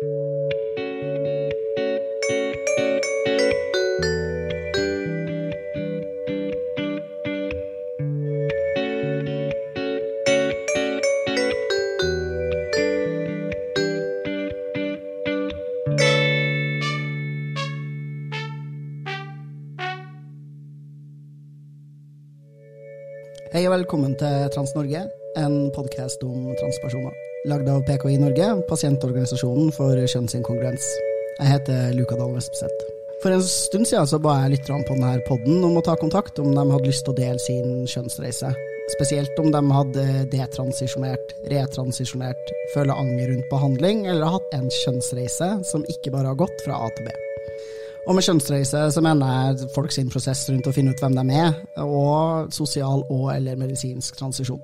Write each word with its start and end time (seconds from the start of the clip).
Hei 0.00 0.08
og 23.68 23.72
velkommen 23.74 24.16
til 24.16 24.48
Trans-Norge, 24.54 25.04
en 25.36 25.72
podkast 25.76 26.24
om 26.24 26.54
transpersoner. 26.56 27.29
Lagd 27.48 27.68
av 27.72 27.80
PKI 27.88 28.18
Norge, 28.20 28.46
pasientorganisasjonen 28.68 29.70
for 29.72 29.96
kjønnsinkongruens. 29.96 30.84
Jeg 31.38 31.48
heter 31.48 31.94
Luka 31.96 32.18
Dahl 32.18 32.34
Vespeseth. 32.36 32.82
For 33.22 33.32
en 33.32 33.44
stund 33.44 33.88
siden 33.88 34.08
så 34.10 34.18
ba 34.20 34.34
jeg 34.42 34.58
lytterne 34.58 34.84
på 34.84 34.96
denne 34.98 35.22
podden 35.24 35.64
om 35.64 35.78
å 35.80 35.82
ta 35.86 35.94
kontakt 35.96 36.36
om 36.42 36.50
de 36.52 36.64
hadde 36.68 36.84
lyst 36.84 37.06
til 37.06 37.14
å 37.14 37.16
dele 37.16 37.40
sin 37.40 37.86
kjønnsreise. 37.88 38.50
Spesielt 38.92 39.40
om 39.40 39.48
de 39.54 39.62
hadde 39.72 40.04
detransisjonert, 40.34 41.32
retransisjonert, 41.48 42.52
føler 42.74 42.92
anger 42.92 43.32
rundt 43.32 43.48
behandling, 43.54 44.04
eller 44.04 44.26
har 44.28 44.36
hatt 44.36 44.58
en 44.58 44.68
kjønnsreise 44.82 45.48
som 45.70 45.86
ikke 45.88 46.12
bare 46.12 46.34
har 46.34 46.40
gått 46.42 46.60
fra 46.66 46.76
A 46.76 46.92
til 46.98 47.08
B. 47.08 47.16
Og 48.04 48.18
med 48.18 48.26
kjønnsreise 48.26 48.84
så 48.92 49.04
mener 49.04 49.32
jeg 49.32 49.72
folk 49.72 49.96
sin 49.96 50.12
prosess 50.12 50.44
rundt 50.52 50.68
å 50.68 50.76
finne 50.76 50.92
ut 50.92 51.00
hvem 51.00 51.16
de 51.16 51.40
er, 51.40 51.56
og 51.88 52.52
sosial 52.52 53.06
og 53.08 53.30
eller 53.32 53.56
medisinsk 53.64 54.20
transisjon. 54.20 54.60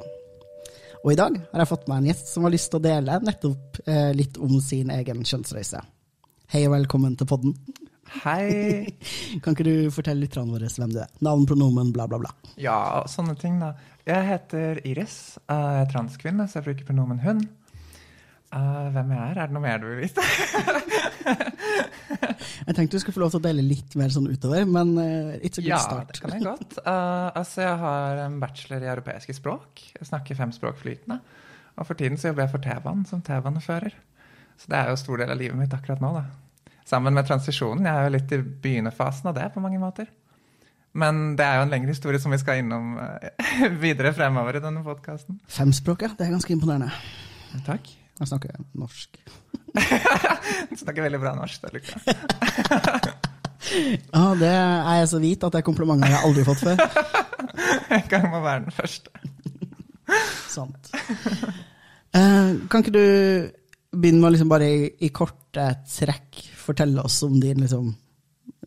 Og 1.05 1.13
i 1.13 1.19
dag 1.19 1.35
har 1.53 1.63
jeg 1.63 1.71
fått 1.71 1.89
meg 1.91 2.01
en 2.01 2.09
gjest 2.11 2.31
som 2.33 2.47
har 2.47 2.55
lyst 2.55 2.71
til 2.73 2.81
å 2.81 2.87
dele 2.87 3.19
nettopp 3.25 3.81
eh, 3.87 4.13
litt 4.17 4.39
om 4.43 4.57
sin 4.65 4.93
egen 4.95 5.25
kjønnsreise. 5.27 5.83
Hei 6.53 6.63
og 6.69 6.77
velkommen 6.77 7.17
til 7.19 7.29
podden. 7.29 7.57
Hei. 8.23 8.87
Kan 9.43 9.57
ikke 9.57 9.67
du 9.67 9.91
fortelle 9.95 10.25
lytterne 10.25 10.55
våre 10.55 10.71
hvem 10.71 10.95
du 10.95 11.01
er? 11.03 11.11
Navn, 11.27 11.45
pronomen, 11.49 11.93
bla, 11.95 12.07
bla, 12.11 12.21
bla. 12.23 12.33
Ja, 12.61 12.79
sånne 13.11 13.37
ting, 13.41 13.59
da. 13.63 13.75
Jeg 14.07 14.29
heter 14.29 14.81
Iris. 14.87 15.17
Jeg 15.43 15.83
er 15.83 15.89
transkvinne, 15.91 16.47
så 16.49 16.61
jeg 16.61 16.69
bruker 16.71 16.89
pronomen 16.89 17.21
hun. 17.25 17.43
Uh, 18.55 18.87
hvem 18.95 19.11
jeg 19.11 19.19
er? 19.19 19.39
Er 19.43 19.49
det 19.49 19.57
noe 19.57 19.63
mer 19.65 19.81
du 19.83 19.89
vil 19.89 20.05
vite? 20.05 20.23
jeg 22.69 22.77
tenkte 22.77 22.95
du 22.95 23.03
skulle 23.03 23.17
få 23.17 23.23
lov 23.25 23.33
til 23.35 23.41
å 23.41 23.47
dele 23.49 23.65
litt 23.67 23.97
mer 23.99 24.13
sånn 24.15 24.29
utover, 24.31 24.63
men 24.71 24.93
uh, 25.01 25.33
it's 25.41 25.59
a 25.59 25.65
good 25.65 25.73
ja, 25.73 25.81
start. 25.83 26.13
Ja, 26.13 26.15
det 26.15 26.23
kan 26.23 26.35
jeg 26.37 26.47
godt. 26.47 26.79
Uh, 26.87 27.27
altså, 27.41 27.65
jeg 27.65 27.81
har 27.83 28.23
en 28.29 28.39
bachelor 28.43 28.87
i 28.87 28.93
europeiske 28.93 29.35
språk. 29.37 29.83
Jeg 29.99 30.11
snakker 30.13 30.39
fem 30.39 30.55
språk 30.55 30.79
flytende. 30.79 31.19
Og 31.77 31.89
for 31.89 31.99
tiden 31.99 32.21
så 32.21 32.31
jobber 32.31 32.47
jeg 32.47 32.55
for 32.55 32.65
T-banen 32.65 33.03
som 33.09 33.25
T-banefører. 33.27 33.99
Så 34.57 34.71
det 34.73 34.79
er 34.79 34.95
jo 34.95 35.03
stor 35.03 35.21
del 35.21 35.35
av 35.35 35.43
livet 35.43 35.59
mitt 35.59 35.75
akkurat 35.77 36.01
nå, 36.01 36.15
da. 36.15 36.71
Sammen 36.87 37.19
med 37.19 37.27
transisjonen. 37.27 37.85
Jeg 37.85 37.99
er 37.99 38.07
jo 38.07 38.15
litt 38.15 38.33
i 38.33 38.41
begynnerfasen 38.41 39.29
av 39.33 39.37
det 39.37 39.51
på 39.53 39.61
mange 39.65 39.83
måter. 39.83 40.09
Men 40.97 41.35
det 41.37 41.45
er 41.45 41.59
jo 41.59 41.67
en 41.67 41.75
lengre 41.75 41.93
historie 41.93 42.23
som 42.23 42.33
vi 42.33 42.39
skal 42.41 42.63
innom 42.63 42.95
videre 43.85 44.15
fremover 44.17 44.57
i 44.57 44.65
denne 44.65 44.87
podkasten. 44.87 45.43
Femspråk, 45.51 46.07
ja. 46.07 46.15
Det 46.17 46.31
er 46.31 46.37
ganske 46.39 46.57
imponerende. 46.57 46.95
Takk. 47.67 48.06
Jeg 48.17 48.31
snakker 48.31 48.61
norsk. 48.79 49.19
du 50.71 50.77
snakker 50.81 51.05
veldig 51.05 51.21
bra 51.21 51.35
norsk, 51.37 51.67
da, 51.67 51.73
Luka. 51.75 52.01
ja, 54.15 54.25
det 54.41 54.53
er 54.53 54.95
jeg 55.03 55.11
så 55.11 55.21
hvit 55.21 55.45
at 55.45 55.53
det 55.53 55.61
er 55.61 55.67
komplimenter 55.67 56.15
jeg 56.15 56.25
aldri 56.25 56.45
har 56.45 56.51
fått 56.55 56.65
før. 56.65 56.77
En 57.97 58.09
gang 58.11 58.27
må 58.29 58.41
være 58.45 58.67
den 58.67 58.75
første. 58.75 59.13
Sant. 60.51 60.91
Uh, 62.17 62.67
kan 62.69 62.83
ikke 62.83 62.93
du 62.93 63.07
begynne 63.97 64.21
med 64.21 64.29
å 64.29 64.33
liksom 64.35 64.51
bare 64.51 64.69
i, 64.69 64.81
i, 65.07 65.11
korte 65.15 65.67
trekk 65.89 66.43
fortelle 66.61 67.05
oss 67.07 67.21
om 67.25 67.37
din 67.41 67.63
liksom, 67.63 67.93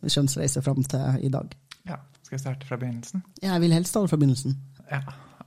kjønnsreise 0.02 0.62
fram 0.64 0.82
til 0.90 1.26
i 1.26 1.30
dag? 1.32 1.52
Ja, 1.88 2.00
Skal 2.26 2.38
jeg 2.38 2.44
starte 2.44 2.68
fra 2.68 2.80
begynnelsen? 2.80 3.22
Ja, 3.42 3.52
jeg 3.54 3.66
vil 3.66 3.76
helst 3.76 3.94
starte 3.94 4.08
det 4.08 4.14
fra 4.14 4.20
begynnelsen. 4.22 4.58
Ja, 4.90 5.02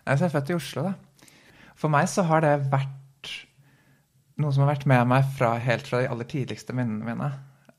Jeg 0.06 0.28
er 0.28 0.36
født 0.38 0.52
i 0.52 0.58
Oslo, 0.59 0.88
da. 0.92 1.30
For 1.80 1.92
meg 1.92 2.08
så 2.12 2.25
har 2.28 2.44
det 2.46 2.58
vært 2.72 3.03
noe 4.41 4.53
som 4.53 4.63
har 4.63 4.73
vært 4.73 4.88
med 4.89 5.09
meg 5.11 5.25
fra, 5.38 5.55
helt 5.61 5.88
fra 5.88 6.01
de 6.01 6.09
aller 6.09 6.27
tidligste 6.29 6.75
minnene 6.75 7.05
mine. 7.05 7.29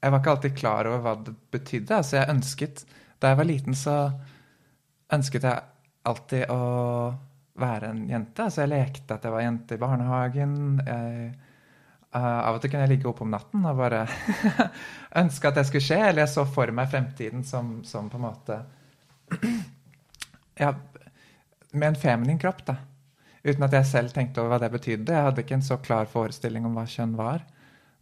Jeg 0.04 0.12
var 0.12 0.20
ikke 0.20 0.34
alltid 0.34 0.59
klar 0.59 0.88
over 0.91 1.03
hva 1.03 1.15
det 1.26 1.34
betydde. 1.54 1.97
Altså 1.97 2.20
jeg 2.20 2.31
ønsket, 2.34 2.84
Da 3.22 3.31
jeg 3.31 3.38
var 3.38 3.47
liten, 3.48 3.75
så 3.75 3.94
ønsket 5.15 5.47
jeg 5.47 5.62
alltid 6.04 6.50
å 6.53 6.59
være 7.60 7.88
en 7.88 8.03
jente. 8.10 8.44
Altså 8.44 8.65
jeg 8.65 8.72
lekte 8.75 9.16
at 9.16 9.25
jeg 9.25 9.32
var 9.32 9.44
jente 9.44 9.78
i 9.78 9.81
barnehagen. 9.81 10.56
Jeg, 10.84 11.31
uh, 12.15 12.41
av 12.44 12.59
og 12.59 12.60
til 12.62 12.72
kunne 12.72 12.84
jeg 12.84 12.92
ligge 12.94 13.09
oppe 13.09 13.25
om 13.25 13.32
natten 13.32 13.65
og 13.65 13.81
bare 13.81 14.04
ønske 15.22 15.48
at 15.48 15.60
det 15.60 15.66
skulle 15.71 15.86
skje. 15.86 16.00
Eller 16.10 16.26
jeg 16.26 16.34
så 16.34 16.44
for 16.47 16.75
meg 16.75 16.91
fremtiden 16.92 17.47
som, 17.48 17.78
som 17.88 18.10
på 18.12 18.21
en 18.21 18.26
måte 18.28 18.60
Ja, 20.60 20.75
med 21.72 21.88
en 21.88 21.98
feminin 21.98 22.38
kropp, 22.38 22.60
da. 22.69 22.76
Uten 23.44 23.66
at 23.66 23.75
jeg 23.77 23.88
selv 23.91 24.15
tenkte 24.15 24.41
over 24.41 24.55
hva 24.55 24.62
det 24.62 24.72
betydde. 24.72 25.12
Jeg 25.12 25.27
hadde 25.27 25.43
ikke 25.44 25.59
en 25.59 25.66
så 25.66 25.77
klar 25.84 26.09
forestilling 26.09 26.65
om 26.65 26.78
hva 26.78 26.87
kjønn 26.88 27.12
var 27.19 27.43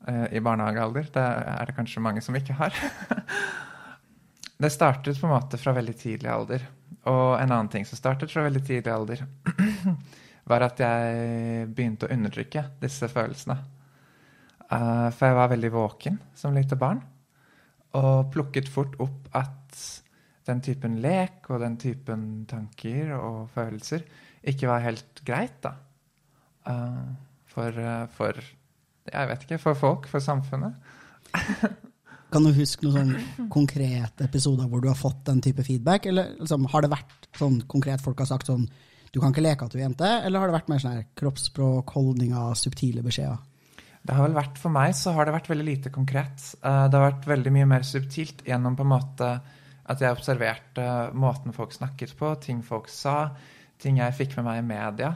uh, 0.07 0.29
i 0.31 0.43
barnehagealder. 0.43 1.09
Det 1.11 1.25
er 1.25 1.67
det 1.67 1.75
kanskje 1.75 2.03
mange 2.05 2.23
som 2.23 2.39
ikke 2.39 2.55
har. 2.61 2.79
det 4.63 4.71
startet 4.71 5.19
på 5.19 5.27
en 5.27 5.35
måte 5.35 5.59
fra 5.59 5.75
veldig 5.75 5.97
tidlig 5.99 6.31
alder. 6.31 6.69
Og 7.11 7.35
en 7.41 7.51
annen 7.51 7.73
ting 7.73 7.87
som 7.89 7.99
startet 7.99 8.31
fra 8.31 8.47
veldig 8.47 8.63
tidlig 8.69 8.95
alder, 8.95 9.25
var 10.51 10.69
at 10.69 10.79
jeg 10.83 11.67
begynte 11.75 12.07
å 12.07 12.15
undertrykke 12.15 12.69
disse 12.83 13.11
følelsene. 13.11 13.59
Uh, 14.71 15.11
for 15.11 15.27
jeg 15.27 15.41
var 15.43 15.51
veldig 15.57 15.75
våken 15.75 16.23
som 16.39 16.55
lite 16.55 16.79
barn, 16.79 17.03
og 17.99 18.31
plukket 18.33 18.71
fort 18.71 18.95
opp 19.03 19.27
at 19.35 19.59
den 20.47 20.63
typen 20.63 21.01
lek 21.03 21.51
og 21.51 21.61
den 21.63 21.75
typen 21.83 22.45
tanker 22.51 23.11
og 23.19 23.51
følelser 23.55 24.07
ikke 24.43 24.69
var 24.71 24.83
helt 24.85 25.23
greit, 25.27 25.59
da. 25.65 25.77
Uh, 26.67 27.15
for, 27.51 27.75
uh, 27.75 28.07
for 28.15 28.39
Jeg 29.13 29.29
vet 29.29 29.47
ikke. 29.47 29.59
For 29.63 29.79
folk, 29.79 30.09
for 30.11 30.23
samfunnet. 30.23 30.77
kan 32.33 32.47
du 32.47 32.53
huske 32.57 32.87
noen 32.87 33.13
sånn 33.13 33.49
konkrete 33.53 34.27
episoder 34.29 34.69
hvor 34.71 34.83
du 34.83 34.89
har 34.91 34.99
fått 34.99 35.25
den 35.29 35.43
type 35.45 35.65
feedback? 35.67 36.07
Eller 36.11 36.35
liksom, 36.39 36.67
har 36.73 36.85
det 36.85 36.93
vært 36.95 37.31
sånn 37.39 37.61
konkret 37.71 38.03
folk 38.05 38.23
har 38.23 38.31
sagt 38.31 38.51
sånn 38.51 38.67
du 39.13 39.19
kan 39.21 39.35
ikke 39.35 39.45
leke 39.45 39.67
at 39.67 39.75
du 39.75 39.77
er 39.77 39.85
jente? 39.85 40.09
Eller 40.25 40.41
har 40.41 40.49
det 40.49 40.57
vært 40.57 40.71
mer 40.73 40.81
sånn 40.81 40.95
her 40.97 41.09
kroppsspråk, 41.21 41.91
holdninger, 41.93 42.55
subtile 42.57 43.03
beskjeder? 43.05 43.43
Det 44.03 44.15
har 44.17 44.25
vel 44.25 44.35
vært, 44.35 44.57
For 44.59 44.73
meg 44.73 44.95
så 44.99 45.13
har 45.15 45.29
det 45.29 45.35
vært 45.37 45.51
veldig 45.53 45.67
lite 45.67 45.93
konkret. 45.95 46.47
Uh, 46.65 46.89
det 46.89 46.97
har 46.97 47.11
vært 47.11 47.29
veldig 47.29 47.53
mye 47.55 47.69
mer 47.75 47.85
subtilt 47.87 48.41
gjennom 48.49 48.79
på 48.79 48.87
en 48.87 48.95
måte 48.95 49.29
at 49.93 50.01
jeg 50.01 50.15
observerte 50.15 50.87
måten 51.19 51.55
folk 51.55 51.75
snakket 51.75 52.15
på, 52.19 52.33
ting 52.43 52.63
folk 52.65 52.89
sa 52.91 53.33
ting 53.83 53.99
jeg 54.01 54.17
fikk 54.17 54.37
med 54.39 54.47
meg 54.49 54.61
i 54.63 54.67
media. 54.67 55.13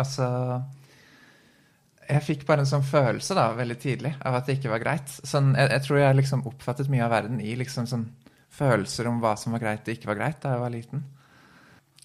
altså 0.00 0.28
Jeg 2.06 2.24
fikk 2.26 2.46
bare 2.48 2.62
en 2.62 2.70
sånn 2.70 2.86
følelse 2.86 3.36
da, 3.36 3.48
veldig 3.56 3.78
tidlig 3.82 4.14
av 4.20 4.38
at 4.38 4.46
det 4.46 4.58
ikke 4.58 4.72
var 4.74 4.84
greit. 4.84 5.10
Sånn, 5.26 5.54
jeg, 5.58 5.72
jeg, 5.74 5.84
tror 5.88 6.00
jeg 6.02 6.20
liksom 6.20 6.46
oppfattet 6.52 6.92
mye 6.92 7.04
av 7.06 7.14
verden 7.16 7.42
i 7.42 7.56
liksom 7.58 7.88
sånn 7.90 8.06
følelser 8.56 9.08
om 9.10 9.18
hva 9.20 9.34
som 9.40 9.52
var 9.52 9.64
greit 9.64 9.88
og 9.88 9.96
ikke 9.96 10.12
var 10.12 10.20
greit 10.20 10.40
da 10.44 10.54
jeg 10.54 10.62
var 10.62 10.72
liten. 10.72 11.04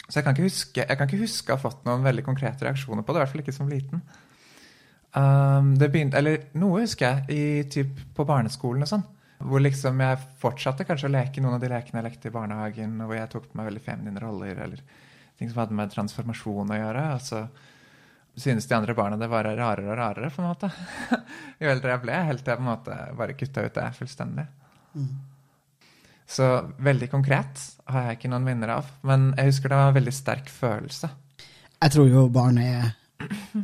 Så 0.07 0.19
jeg 0.19 0.25
kan 0.25 0.35
ikke 0.35 0.49
huske, 0.49 0.83
jeg 0.83 0.97
kan 0.99 1.07
ikke 1.07 1.21
huske 1.21 1.53
å 1.53 1.55
ha 1.55 1.61
fått 1.61 1.85
noen 1.87 2.03
veldig 2.03 2.25
konkrete 2.25 2.65
reaksjoner 2.67 3.05
på 3.05 3.13
det. 3.13 3.19
I 3.19 3.23
hvert 3.23 3.31
fall 3.31 3.43
ikke 3.45 3.55
som 3.55 3.71
liten. 3.71 4.01
Um, 5.15 5.73
det 5.79 5.87
begynte, 5.91 6.19
eller 6.19 6.49
noe 6.59 6.83
husker 6.83 7.21
jeg 7.27 7.35
i, 7.35 7.63
typ, 7.71 8.01
på 8.15 8.25
barneskolen 8.27 8.83
og 8.83 8.91
sånn. 8.91 9.05
Hvor 9.47 9.63
liksom 9.63 10.01
jeg 10.03 10.21
fortsatte 10.41 10.85
kanskje 10.87 11.09
å 11.09 11.13
leke 11.13 11.43
noen 11.43 11.57
av 11.57 11.63
de 11.63 11.71
lekene 11.71 12.01
jeg 12.01 12.07
lekte 12.09 12.29
i 12.29 12.35
barnehagen, 12.35 12.95
og 13.01 13.11
hvor 13.11 13.19
jeg 13.19 13.31
tok 13.33 13.49
på 13.49 13.59
meg 13.59 13.69
veldig 13.71 13.83
feminine 13.85 14.23
roller, 14.23 14.63
eller 14.65 14.83
ting 15.39 15.49
som 15.49 15.63
hadde 15.63 15.77
med 15.77 15.93
transformasjon 15.93 16.73
å 16.73 16.79
gjøre. 16.79 17.05
Og 17.15 17.25
så 17.25 17.43
synes 18.41 18.67
de 18.67 18.77
andre 18.77 18.95
barna 18.97 19.19
det 19.19 19.29
var 19.31 19.49
rarere 19.49 19.89
og 19.89 19.99
rarere, 19.99 20.31
på 20.33 20.43
en 20.43 20.49
måte. 20.51 20.71
jo 21.61 21.71
eldre 21.71 21.95
jeg 21.95 22.03
ble, 22.05 22.21
helt 22.29 22.45
til 22.45 22.53
jeg 22.53 22.61
på 22.61 22.65
en 22.65 22.71
måte 22.71 22.97
bare 23.19 23.37
kutta 23.37 23.65
ut 23.65 23.77
det 23.77 23.89
fullstendig. 23.97 24.47
Mm. 24.95 25.11
Så 26.31 26.47
veldig 26.79 27.09
konkret 27.11 27.63
har 27.91 28.07
jeg 28.07 28.19
ikke 28.19 28.31
noen 28.31 28.45
minner 28.47 28.77
av. 28.77 28.91
Men 29.07 29.31
jeg 29.35 29.51
husker 29.51 29.73
det 29.73 29.79
var 29.81 29.91
en 29.91 29.97
veldig 29.99 30.15
sterk 30.15 30.51
følelse. 30.51 31.09
Jeg 31.81 31.95
tror 31.95 32.07
jo 32.07 32.27
barn 32.31 32.59
er 32.61 32.93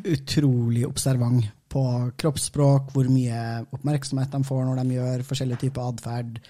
utrolig 0.03 0.83
observant 0.87 1.45
på 1.77 1.85
kroppsspråk, 2.17 2.89
hvor 2.95 3.09
mye 3.11 3.43
oppmerksomhet 3.75 4.33
de 4.33 4.41
får 4.47 4.65
når 4.65 4.81
de 4.81 4.97
gjør 4.97 5.23
forskjellige 5.27 5.67
typer 5.67 5.91
atferd. 5.91 6.41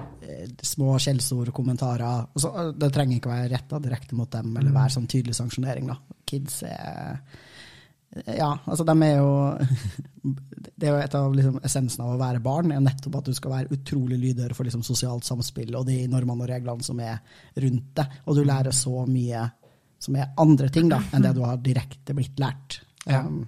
Eh, 0.00 0.48
små 0.64 0.96
skjellsord, 0.98 1.52
kommentarer. 1.52 2.26
Så, 2.34 2.48
eh, 2.56 2.72
det 2.72 2.92
trenger 2.94 3.18
ikke 3.18 3.32
være 3.32 3.50
retta 3.52 3.80
direkte 3.82 4.16
mot 4.16 4.30
dem, 4.30 4.56
eller 4.56 4.72
være 4.72 4.96
sånn 4.96 5.08
tydelig 5.10 5.36
sanksjonering. 5.36 5.92
Da. 5.92 5.98
Kids 6.26 6.62
er 6.68 7.20
Ja, 8.26 8.58
altså 8.66 8.82
de 8.82 8.94
er 9.06 9.20
jo 9.20 9.58
Det 10.80 10.88
er 10.88 10.96
jo 10.96 10.96
et 10.98 11.14
av 11.14 11.34
liksom, 11.34 11.60
essensen 11.62 12.02
av 12.02 12.16
å 12.16 12.18
være 12.18 12.40
barn, 12.42 12.72
er 12.72 12.80
nettopp 12.82 13.20
at 13.20 13.28
du 13.30 13.34
skal 13.36 13.52
være 13.52 13.76
utrolig 13.76 14.18
lydhør 14.18 14.54
for 14.56 14.66
liksom, 14.66 14.82
sosialt 14.82 15.24
samspill 15.28 15.76
og 15.76 15.86
de 15.86 16.08
normene 16.08 16.42
og 16.42 16.50
reglene 16.50 16.82
som 16.82 16.98
er 17.00 17.20
rundt 17.54 17.92
det. 18.00 18.06
Og 18.26 18.36
du 18.36 18.42
lærer 18.44 18.74
så 18.74 19.04
mye 19.06 19.44
som 20.00 20.16
er 20.16 20.32
andre 20.40 20.68
ting 20.72 20.88
da, 20.90 20.98
enn 21.12 21.22
det 21.22 21.36
du 21.36 21.42
har 21.44 21.60
direkte 21.62 22.16
blitt 22.16 22.40
lært. 22.40 22.80
Ja. 23.06 23.22
Um, 23.26 23.44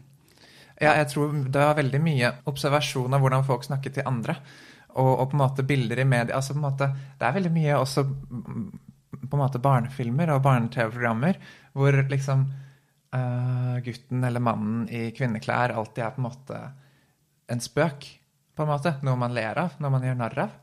Ja, 0.83 0.97
jeg 0.99 1.13
tror 1.13 1.35
det 1.47 1.63
var 1.63 1.79
veldig 1.79 2.01
mye 2.03 2.33
observasjon 2.51 3.15
av 3.15 3.23
hvordan 3.23 3.45
folk 3.47 3.67
snakker 3.67 3.95
til 3.95 4.07
andre. 4.09 4.35
Og, 4.93 5.11
og, 5.13 5.29
på 5.31 5.37
en 5.37 5.43
måte 5.45 5.65
bilder 5.65 6.03
i 6.03 6.09
media. 6.09 6.37
altså 6.37 6.57
på 6.57 6.61
en 6.61 6.67
måte, 6.67 6.89
Det 7.19 7.27
er 7.27 7.37
veldig 7.39 7.53
mye 7.53 7.79
også 7.79 8.05
på 9.23 9.37
en 9.37 9.41
måte 9.41 9.61
barnefilmer 9.63 10.33
og 10.35 10.43
barne-TV-programmer 10.45 11.39
hvor 11.73 11.97
liksom 12.11 12.43
uh, 13.15 13.77
gutten 13.85 14.25
eller 14.25 14.43
mannen 14.43 14.89
i 14.93 15.11
kvinneklær 15.17 15.73
alltid 15.73 16.05
er 16.05 16.17
på 16.17 16.21
en 16.21 16.27
måte 16.27 16.59
en 17.53 17.63
spøk. 17.63 18.09
på 18.57 18.63
en 18.63 18.69
måte, 18.69 18.97
Noe 19.03 19.17
man 19.17 19.33
ler 19.33 19.57
av, 19.59 19.79
noe 19.81 19.91
man 19.91 20.05
gjør 20.05 20.19
narr 20.19 20.43
av. 20.45 20.59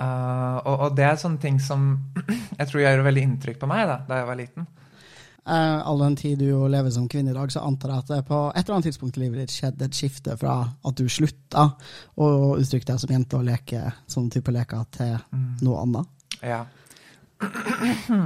Uh, 0.00 0.56
og, 0.64 0.74
og, 0.78 0.96
det 0.96 1.04
er 1.04 1.20
sånne 1.20 1.42
ting 1.42 1.60
som 1.60 1.98
jeg 2.58 2.66
tror 2.70 2.80
gjør 2.80 3.04
veldig 3.04 3.26
inntrykk 3.28 3.60
på 3.60 3.68
meg 3.70 3.86
da, 3.90 4.00
da 4.08 4.22
jeg 4.22 4.30
var 4.30 4.40
liten. 4.40 4.70
Uh, 5.44 5.82
all 5.84 6.00
den 6.00 6.14
tid 6.16 6.38
du 6.40 6.68
lever 6.72 6.88
som 6.90 7.04
kvinne 7.08 7.34
i 7.34 7.36
dag, 7.36 7.50
så 7.52 7.60
antar 7.68 7.90
jeg 7.92 8.04
at 8.04 8.12
det 8.14 8.20
på 8.30 8.38
et 8.48 8.62
eller 8.62 8.78
annet 8.78 8.86
tidspunkt 8.88 9.18
i 9.18 9.26
livet 9.26 9.42
ditt 9.42 9.52
skjedde 9.52 9.84
et 9.84 9.98
skifte 9.98 10.36
fra 10.40 10.54
at 10.64 10.96
du 10.96 11.04
slutta 11.12 11.66
å 12.16 12.28
uttrykke 12.56 12.88
deg 12.88 13.02
som 13.02 13.12
jente 13.12 13.36
og 13.36 13.44
leke 13.44 13.82
sånn 14.08 14.30
type 14.32 14.54
leker, 14.54 14.88
til 14.96 15.18
mm. 15.20 15.44
noe 15.66 15.82
annet. 15.82 16.08
Ja. 16.40 16.62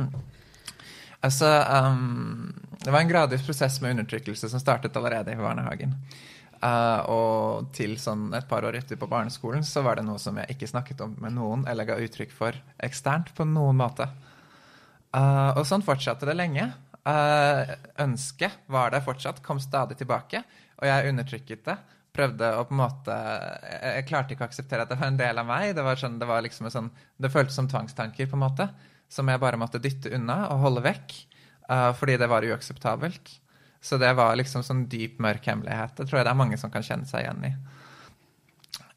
altså 1.26 1.50
um, 1.90 2.54
Det 2.78 2.94
var 2.94 3.02
en 3.02 3.10
gradvis 3.10 3.46
prosess 3.46 3.80
med 3.82 3.96
undertrykkelse 3.96 4.54
som 4.54 4.62
startet 4.62 4.96
allerede 4.96 5.34
i 5.34 5.42
barnehagen. 5.42 5.98
Uh, 6.62 7.02
og 7.10 7.74
til 7.74 7.98
sånn 7.98 8.28
et 8.34 8.46
par 8.50 8.62
år 8.66 8.78
etter 8.78 8.98
på 8.98 9.10
barneskolen 9.10 9.66
så 9.66 9.82
var 9.86 9.98
det 9.98 10.06
noe 10.06 10.22
som 10.22 10.38
jeg 10.38 10.54
ikke 10.54 10.70
snakket 10.70 11.02
om 11.02 11.18
med 11.22 11.34
noen 11.34 11.66
eller 11.70 11.86
ga 11.86 11.98
uttrykk 11.98 12.34
for 12.34 12.54
eksternt 12.78 13.34
på 13.34 13.46
noen 13.46 13.82
måte. 13.82 14.06
Uh, 15.10 15.58
og 15.58 15.66
sånn 15.66 15.82
fortsatte 15.82 16.30
det 16.30 16.38
lenge. 16.38 16.74
Uh, 17.08 17.70
ønsket 18.04 18.66
var 18.68 18.92
der 18.92 19.04
fortsatt, 19.04 19.40
kom 19.44 19.60
stadig 19.62 19.96
tilbake, 19.96 20.42
og 20.76 20.84
jeg 20.88 21.12
undertrykket 21.12 21.64
det. 21.64 21.76
Prøvde 22.18 22.50
å 22.58 22.64
på 22.66 22.74
en 22.74 22.80
måte 22.82 23.14
jeg 23.14 24.06
klarte 24.08 24.34
ikke 24.34 24.44
å 24.44 24.48
akseptere 24.48 24.84
at 24.84 24.90
det 24.90 24.98
var 24.98 25.12
en 25.12 25.20
del 25.20 25.40
av 25.40 25.48
meg. 25.48 25.70
Det, 25.76 25.84
var 25.86 26.00
sånn, 26.00 26.18
det, 26.20 26.28
var 26.28 26.44
liksom 26.44 26.68
sånn, 26.74 26.90
det 27.16 27.32
føltes 27.32 27.56
som 27.56 27.68
tvangstanker, 27.70 28.28
på 28.28 28.36
en 28.36 28.44
måte, 28.44 28.68
som 29.08 29.28
jeg 29.30 29.40
bare 29.40 29.60
måtte 29.60 29.80
dytte 29.80 30.12
unna 30.16 30.42
og 30.52 30.64
holde 30.66 30.84
vekk. 30.84 31.16
Uh, 31.68 31.90
fordi 31.96 32.18
det 32.20 32.28
var 32.28 32.44
uakseptabelt. 32.44 33.34
Så 33.80 33.96
det 34.00 34.10
var 34.18 34.36
liksom 34.36 34.64
sånn 34.66 34.86
dyp, 34.90 35.20
mørk 35.22 35.46
hemmelighet. 35.48 35.94
Det 35.96 36.08
tror 36.08 36.20
jeg 36.20 36.28
det 36.28 36.34
er 36.34 36.42
mange 36.42 36.58
som 36.60 36.72
kan 36.74 36.84
kjenne 36.84 37.08
seg 37.08 37.24
igjen 37.24 37.44
i. 37.46 37.52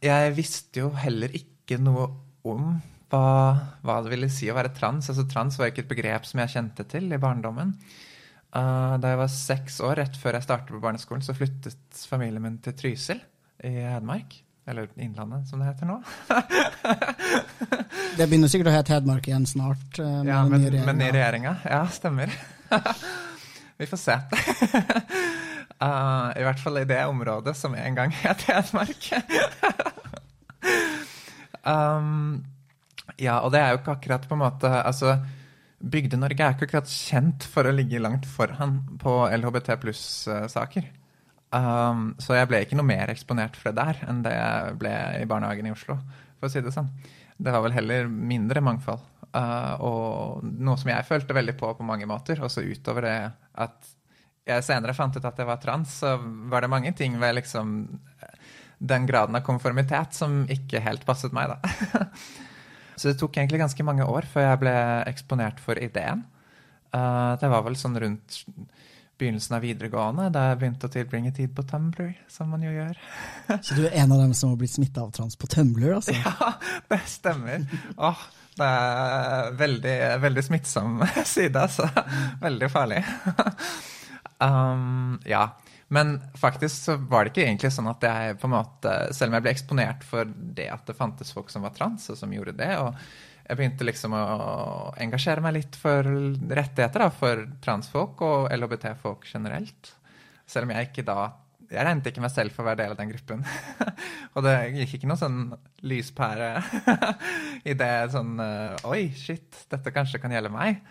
Jeg 0.02 0.34
visste 0.34 0.82
jo 0.82 0.90
heller 0.98 1.32
ikke 1.38 1.78
noe 1.78 2.08
om 2.48 2.80
hva, 3.12 3.24
hva, 3.84 3.98
det 4.04 4.14
ville 4.14 4.30
si 4.32 4.48
å 4.52 4.56
være 4.56 4.72
trans. 4.76 5.10
Altså 5.12 5.26
Trans 5.30 5.58
var 5.60 5.72
ikke 5.72 5.84
et 5.84 5.92
begrep 5.92 6.28
som 6.28 6.42
jeg 6.44 6.54
kjente 6.56 6.86
til 6.92 7.12
i 7.12 7.20
barndommen. 7.22 7.76
Uh, 8.52 8.98
da 9.00 9.14
jeg 9.14 9.20
var 9.20 9.32
seks 9.32 9.80
år, 9.84 9.98
rett 10.02 10.16
før 10.20 10.38
jeg 10.38 10.48
startet 10.48 10.72
på 10.76 10.84
barneskolen, 10.84 11.24
så 11.24 11.36
flyttet 11.36 12.06
familien 12.08 12.44
min 12.44 12.58
til 12.64 12.76
Trysil 12.78 13.20
i 13.68 13.74
Hedmark. 13.84 14.40
Eller 14.70 14.92
Innlandet, 15.02 15.48
som 15.50 15.60
det 15.60 15.72
heter 15.72 15.90
nå. 15.90 15.98
det 18.18 18.28
begynner 18.28 18.52
sikkert 18.52 18.70
å 18.70 18.76
hete 18.76 18.94
Hedmark 18.94 19.28
igjen 19.28 19.48
snart. 19.50 20.00
Uh, 20.00 20.22
ja, 20.28 20.44
med, 20.48 20.70
men 20.86 21.02
ny 21.02 21.10
regjeringa. 21.12 21.56
Ja, 21.66 21.82
stemmer. 21.92 22.32
Vi 23.82 23.90
får 23.90 24.00
se. 24.00 24.16
uh, 25.82 26.30
I 26.40 26.46
hvert 26.46 26.62
fall 26.62 26.80
i 26.84 26.88
det 26.88 27.02
området 27.10 27.56
som 27.58 27.76
en 27.76 27.98
gang 27.98 28.16
het 28.22 28.46
Hedmark. 28.48 29.10
um, 31.74 32.40
ja, 33.22 33.38
og 33.46 33.54
det 33.54 33.62
er 33.62 33.74
jo 33.74 33.82
ikke 33.82 33.96
akkurat 33.98 34.26
på 34.28 34.38
en 34.38 34.44
måte 34.44 34.72
altså, 34.82 35.16
Bygde-Norge 35.82 36.46
er 36.46 36.56
ikke 36.56 36.68
akkurat 36.70 36.90
kjent 36.90 37.46
for 37.50 37.68
å 37.68 37.74
ligge 37.74 38.02
langt 38.02 38.28
foran 38.30 38.80
på 39.02 39.14
LHBT 39.34 39.78
pluss-saker. 39.82 40.90
Um, 41.52 42.12
så 42.22 42.38
jeg 42.38 42.48
ble 42.48 42.62
ikke 42.64 42.78
noe 42.80 42.88
mer 42.88 43.12
eksponert 43.12 43.58
for 43.60 43.72
det 43.72 43.82
der 43.82 44.04
enn 44.08 44.22
det 44.24 44.34
jeg 44.36 44.76
ble 44.80 44.92
i 45.20 45.26
barnehagen 45.28 45.68
i 45.68 45.74
Oslo. 45.74 45.98
for 46.40 46.48
å 46.48 46.52
si 46.54 46.62
Det 46.64 46.74
sånn. 46.74 46.92
Det 47.42 47.52
var 47.52 47.64
vel 47.66 47.76
heller 47.76 48.08
mindre 48.08 48.62
mangfold. 48.62 49.02
Uh, 49.32 49.74
og 49.80 50.44
noe 50.44 50.78
som 50.78 50.92
jeg 50.92 51.08
følte 51.08 51.36
veldig 51.36 51.58
på 51.60 51.74
på 51.78 51.88
mange 51.88 52.08
måter. 52.10 52.42
Også 52.44 52.62
utover 52.62 53.08
det 53.08 53.18
at 53.66 53.92
jeg 54.48 54.66
senere 54.66 54.96
fant 54.98 55.16
ut 55.18 55.26
at 55.26 55.38
jeg 55.38 55.50
var 55.50 55.60
trans, 55.62 56.00
så 56.02 56.16
var 56.50 56.64
det 56.64 56.72
mange 56.72 56.94
ting 56.98 57.18
ved 57.22 57.36
liksom 57.38 57.76
den 58.82 59.06
graden 59.06 59.38
av 59.38 59.46
konformitet 59.46 60.16
som 60.18 60.42
ikke 60.50 60.82
helt 60.82 61.06
passet 61.06 61.34
meg, 61.36 61.52
da. 61.54 62.06
Så 63.02 63.10
det 63.10 63.18
tok 63.18 63.40
egentlig 63.40 63.64
ganske 63.64 63.86
mange 63.88 64.06
år 64.06 64.28
før 64.30 64.46
jeg 64.46 64.62
ble 64.62 64.76
eksponert 65.10 65.62
for 65.64 65.80
ideen. 65.82 66.22
Uh, 66.94 67.34
det 67.42 67.50
var 67.50 67.64
vel 67.66 67.78
sånn 67.80 67.98
rundt 67.98 68.44
begynnelsen 69.22 69.56
av 69.58 69.64
videregående, 69.66 70.28
da 70.34 70.48
jeg 70.50 70.60
begynte 70.62 70.90
å 70.90 70.94
tilbringe 70.94 71.32
tid 71.34 71.54
på 71.58 71.66
Tumblr, 71.70 72.12
som 72.30 72.52
man 72.54 72.62
jo 72.66 72.74
gjør. 72.74 73.00
Så 73.66 73.78
du 73.78 73.86
er 73.88 73.98
en 74.04 74.14
av 74.14 74.22
dem 74.22 74.36
som 74.38 74.54
har 74.54 74.60
blitt 74.62 74.74
smitta 74.74 75.06
av 75.06 75.14
trans 75.16 75.38
på 75.38 75.50
Tumblr, 75.50 75.90
altså? 75.98 76.14
Ja, 76.14 76.54
det 76.92 77.02
stemmer. 77.10 77.66
Åh, 77.98 78.22
det 78.62 78.70
er 78.70 79.58
veldig, 79.62 79.98
veldig 80.26 80.46
smittsom 80.46 81.02
side, 81.34 81.58
altså. 81.58 81.90
Veldig 82.44 82.70
farlig. 82.74 83.02
Um, 84.42 85.20
ja. 85.30 85.52
Men 85.92 86.22
faktisk 86.40 86.86
så 86.86 86.96
var 86.96 87.26
det 87.26 87.34
ikke 87.34 87.44
egentlig 87.50 87.74
sånn 87.76 87.90
at 87.92 88.06
jeg 88.06 88.38
på 88.40 88.48
en 88.48 88.54
måte, 88.54 88.94
Selv 89.12 89.32
om 89.32 89.38
jeg 89.38 89.44
ble 89.44 89.52
eksponert 89.52 90.06
for 90.08 90.30
det 90.32 90.70
at 90.72 90.86
det 90.88 90.96
fantes 90.96 91.34
folk 91.36 91.52
som 91.52 91.66
var 91.68 91.76
trans, 91.76 92.06
og 92.14 92.20
som 92.20 92.32
gjorde 92.32 92.56
det, 92.56 92.72
og 92.80 92.96
jeg 93.42 93.60
begynte 93.60 93.84
liksom 93.84 94.14
å 94.16 94.26
engasjere 95.04 95.44
meg 95.44 95.58
litt 95.58 95.76
for 95.76 96.08
rettigheter 96.08 97.04
da, 97.04 97.10
for 97.12 97.42
transfolk 97.66 98.22
og 98.24 98.46
LHBT-folk 98.56 99.28
generelt. 99.28 99.92
Selv 100.48 100.70
om 100.70 100.72
jeg 100.76 100.92
ikke 100.92 101.08
da 101.08 101.32
Jeg 101.72 101.86
regnet 101.88 102.08
ikke 102.10 102.20
meg 102.24 102.34
selv 102.34 102.52
for 102.52 102.66
å 102.66 102.68
være 102.68 102.82
del 102.82 102.94
av 102.94 102.98
den 103.00 103.12
gruppen. 103.14 103.44
og 104.36 104.44
det 104.44 104.56
gikk 104.76 104.98
ikke 104.98 105.08
noen 105.08 105.20
sånn 105.22 105.38
lyspære 105.88 106.50
i 107.72 107.76
det 107.80 107.94
sånn 108.12 108.34
Oi, 108.88 109.06
shit, 109.16 109.62
dette 109.72 109.94
kanskje 109.96 110.20
kan 110.20 110.36
gjelde 110.36 110.52
meg. 110.52 110.82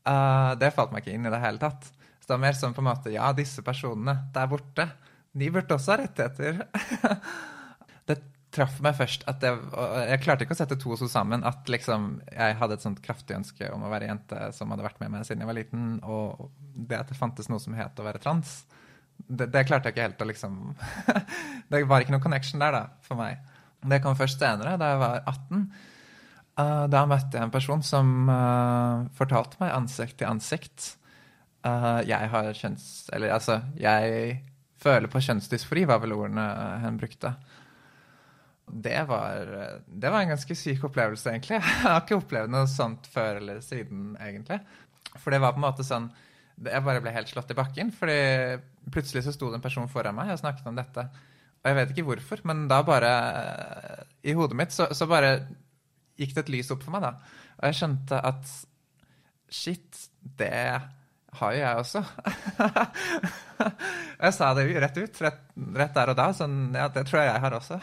Uh, 0.00 0.56
det 0.60 0.72
falt 0.72 0.94
meg 0.94 1.04
ikke 1.04 1.16
inn 1.16 1.28
i 1.28 1.32
det 1.32 1.42
hele 1.42 1.60
tatt. 1.60 1.90
Det 2.24 2.34
var 2.34 2.42
mer 2.42 2.58
sånn 2.58 2.74
på 2.76 2.82
en 2.82 2.90
måte 2.90 3.12
Ja, 3.14 3.30
disse 3.36 3.62
personene 3.66 4.16
der 4.34 4.50
borte, 4.50 4.86
de 5.32 5.48
burde 5.50 5.76
også 5.76 5.94
ha 5.94 6.00
rettigheter. 6.02 6.60
det 8.08 8.18
traff 8.54 8.80
meg 8.82 8.96
først 8.98 9.24
at 9.30 9.44
jeg, 9.46 9.58
jeg 10.10 10.22
klarte 10.24 10.46
ikke 10.46 10.56
å 10.56 10.58
sette 10.58 10.78
to 10.80 10.92
og 10.94 11.00
to 11.00 11.08
sammen. 11.10 11.44
At 11.46 11.70
liksom 11.70 12.16
jeg 12.30 12.58
hadde 12.60 12.78
et 12.78 12.86
sånt 12.86 13.02
kraftig 13.04 13.38
ønske 13.38 13.70
om 13.74 13.86
å 13.86 13.92
være 13.92 14.10
jente 14.10 14.50
som 14.56 14.74
hadde 14.74 14.86
vært 14.86 15.00
med 15.02 15.14
meg 15.14 15.26
siden 15.26 15.44
jeg 15.44 15.50
var 15.50 15.58
liten, 15.58 15.88
og 16.02 16.50
det 16.74 16.98
at 16.98 17.12
det 17.12 17.18
fantes 17.18 17.50
noe 17.50 17.62
som 17.62 17.76
het 17.78 17.98
å 18.00 18.06
være 18.06 18.22
trans, 18.22 18.60
det, 19.20 19.50
det 19.52 19.66
klarte 19.68 19.90
jeg 19.90 19.96
ikke 19.96 20.06
helt 20.08 20.22
å 20.24 20.28
liksom 20.30 20.60
Det 21.70 21.82
var 21.86 22.02
ikke 22.02 22.14
noe 22.14 22.24
connection 22.24 22.62
der, 22.62 22.74
da, 22.74 23.00
for 23.06 23.20
meg. 23.20 23.40
Det 23.90 24.00
kom 24.04 24.16
først 24.18 24.40
senere, 24.42 24.76
da 24.80 24.92
jeg 24.92 25.00
var 25.02 25.20
18. 25.30 25.66
Uh, 26.60 26.86
da 26.92 27.04
møtte 27.08 27.38
jeg 27.38 27.46
en 27.46 27.52
person 27.52 27.84
som 27.86 28.28
uh, 28.28 29.06
fortalte 29.16 29.60
meg 29.62 29.72
ansikt 29.76 30.18
til 30.20 30.28
ansikt 30.28 30.94
Uh, 31.66 32.00
jeg 32.08 32.30
har 32.32 32.52
kjønns... 32.56 32.86
Eller 33.12 33.34
altså, 33.34 33.60
jeg 33.80 34.38
føler 34.80 35.12
på 35.12 35.20
kjønnsdysfori, 35.24 35.84
var 35.88 36.00
vel 36.02 36.16
ordene 36.16 36.46
hun 36.84 36.98
brukte. 37.00 37.34
Det 38.70 39.02
var, 39.08 39.48
det 39.86 40.10
var 40.12 40.22
en 40.22 40.32
ganske 40.32 40.54
syk 40.56 40.84
opplevelse, 40.88 41.30
egentlig. 41.32 41.58
Jeg 41.60 41.82
har 41.82 42.04
ikke 42.04 42.20
opplevd 42.20 42.52
noe 42.52 42.68
sånt 42.70 43.08
før 43.10 43.40
eller 43.40 43.58
siden, 43.66 44.12
egentlig. 44.22 44.60
For 45.16 45.34
det 45.34 45.40
var 45.42 45.56
på 45.56 45.58
en 45.58 45.64
måte 45.64 45.82
sånn 45.82 46.04
Jeg 46.62 46.84
bare 46.86 47.00
ble 47.02 47.10
helt 47.10 47.30
slått 47.32 47.50
i 47.50 47.56
bakken, 47.58 47.90
fordi 47.90 48.20
plutselig 48.94 49.24
så 49.26 49.34
sto 49.34 49.48
det 49.50 49.58
en 49.58 49.64
person 49.64 49.90
foran 49.90 50.14
meg 50.14 50.30
og 50.30 50.38
snakket 50.38 50.68
om 50.70 50.78
dette. 50.78 51.06
Og 51.60 51.68
jeg 51.68 51.78
vet 51.80 51.92
ikke 51.94 52.06
hvorfor, 52.06 52.44
men 52.48 52.66
da 52.70 52.78
bare 52.86 53.10
I 54.22 54.36
hodet 54.36 54.58
mitt 54.60 54.76
så, 54.76 54.86
så 54.94 55.08
bare 55.10 55.34
gikk 56.20 56.36
det 56.36 56.44
et 56.44 56.54
lys 56.54 56.70
opp 56.72 56.84
for 56.84 56.94
meg, 56.94 57.08
da. 57.08 57.14
Og 57.58 57.66
jeg 57.68 57.80
skjønte 57.80 58.22
at 58.30 58.54
shit, 59.50 60.04
det 60.38 60.52
har 61.38 61.52
jo 61.54 61.60
jeg 61.60 61.82
også. 61.82 62.02
jeg 64.24 64.34
sa 64.34 64.48
det 64.56 64.64
jo 64.66 64.80
rett 64.82 64.98
ut, 64.98 65.20
rett, 65.26 65.44
rett, 65.76 65.94
der 65.94 66.12
og 66.12 66.18
da. 66.18 66.26
Sånn, 66.36 66.56
ja, 66.74 66.88
det 66.92 67.04
tror 67.08 67.22
jeg 67.22 67.30
jeg 67.30 67.44
har 67.44 67.56
også. 67.58 67.78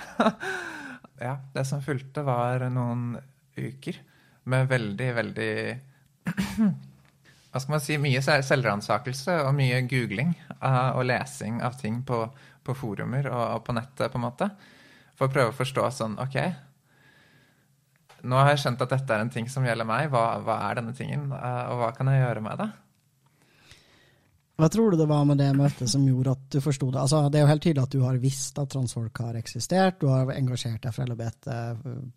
ja, 1.28 1.38
det 1.56 1.64
som 1.70 1.84
fulgte, 1.86 2.26
var 2.28 2.68
noen 2.74 3.16
uker 3.58 4.02
med 4.48 4.68
veldig, 4.70 5.08
veldig 5.18 5.54
Hva 7.48 7.62
skal 7.64 7.74
man 7.74 7.82
si? 7.82 7.96
Mye 8.00 8.22
selvransakelse 8.22 9.40
og 9.48 9.56
mye 9.58 9.80
googling 9.90 10.36
uh, 10.60 10.98
og 11.00 11.08
lesing 11.08 11.62
av 11.66 11.78
ting 11.80 12.02
på, 12.06 12.20
på 12.64 12.76
forumer 12.78 13.30
og, 13.32 13.44
og, 13.56 13.62
på 13.66 13.76
nettet, 13.76 14.12
på 14.12 14.20
en 14.20 14.26
måte. 14.28 14.50
For 15.18 15.26
å 15.26 15.34
prøve 15.34 15.54
å 15.54 15.58
forstå 15.58 15.88
sånn 15.96 16.20
OK, 16.22 16.36
nå 18.28 18.38
har 18.38 18.52
jeg 18.52 18.62
skjønt 18.66 18.84
at 18.84 18.94
dette 18.94 19.16
er 19.16 19.24
en 19.24 19.32
ting 19.34 19.48
som 19.50 19.66
gjelder 19.66 19.88
meg. 19.88 20.12
Hva, 20.14 20.26
hva 20.44 20.60
er 20.68 20.82
denne 20.82 20.94
tingen, 20.98 21.32
uh, 21.32 21.72
og 21.72 21.82
hva 21.82 21.90
kan 21.98 22.12
jeg 22.12 22.22
gjøre 22.22 22.44
med 22.46 22.62
det? 22.62 22.70
Hva 24.58 24.70
tror 24.74 24.92
du 24.92 24.98
det 24.98 25.06
var 25.10 25.26
med 25.30 25.38
det 25.38 25.52
møtet 25.54 25.90
som 25.92 26.06
gjorde 26.08 26.34
at 26.34 26.46
du 26.56 26.62
forsto 26.66 26.88
det? 26.90 27.02
Altså, 27.04 27.20
det 27.30 27.38
er 27.38 27.44
jo 27.46 27.50
helt 27.52 27.62
tydelig 27.62 27.84
at 27.84 27.94
du 27.94 28.00
har 28.02 28.22
visst 28.22 28.58
at 28.58 28.72
transfolk 28.74 29.22
har 29.22 29.38
eksistert, 29.38 30.00
du 30.02 30.08
har 30.10 30.32
engasjert 30.34 30.82
deg 30.82 30.96
for 30.96 31.06
LHBT 31.06 31.52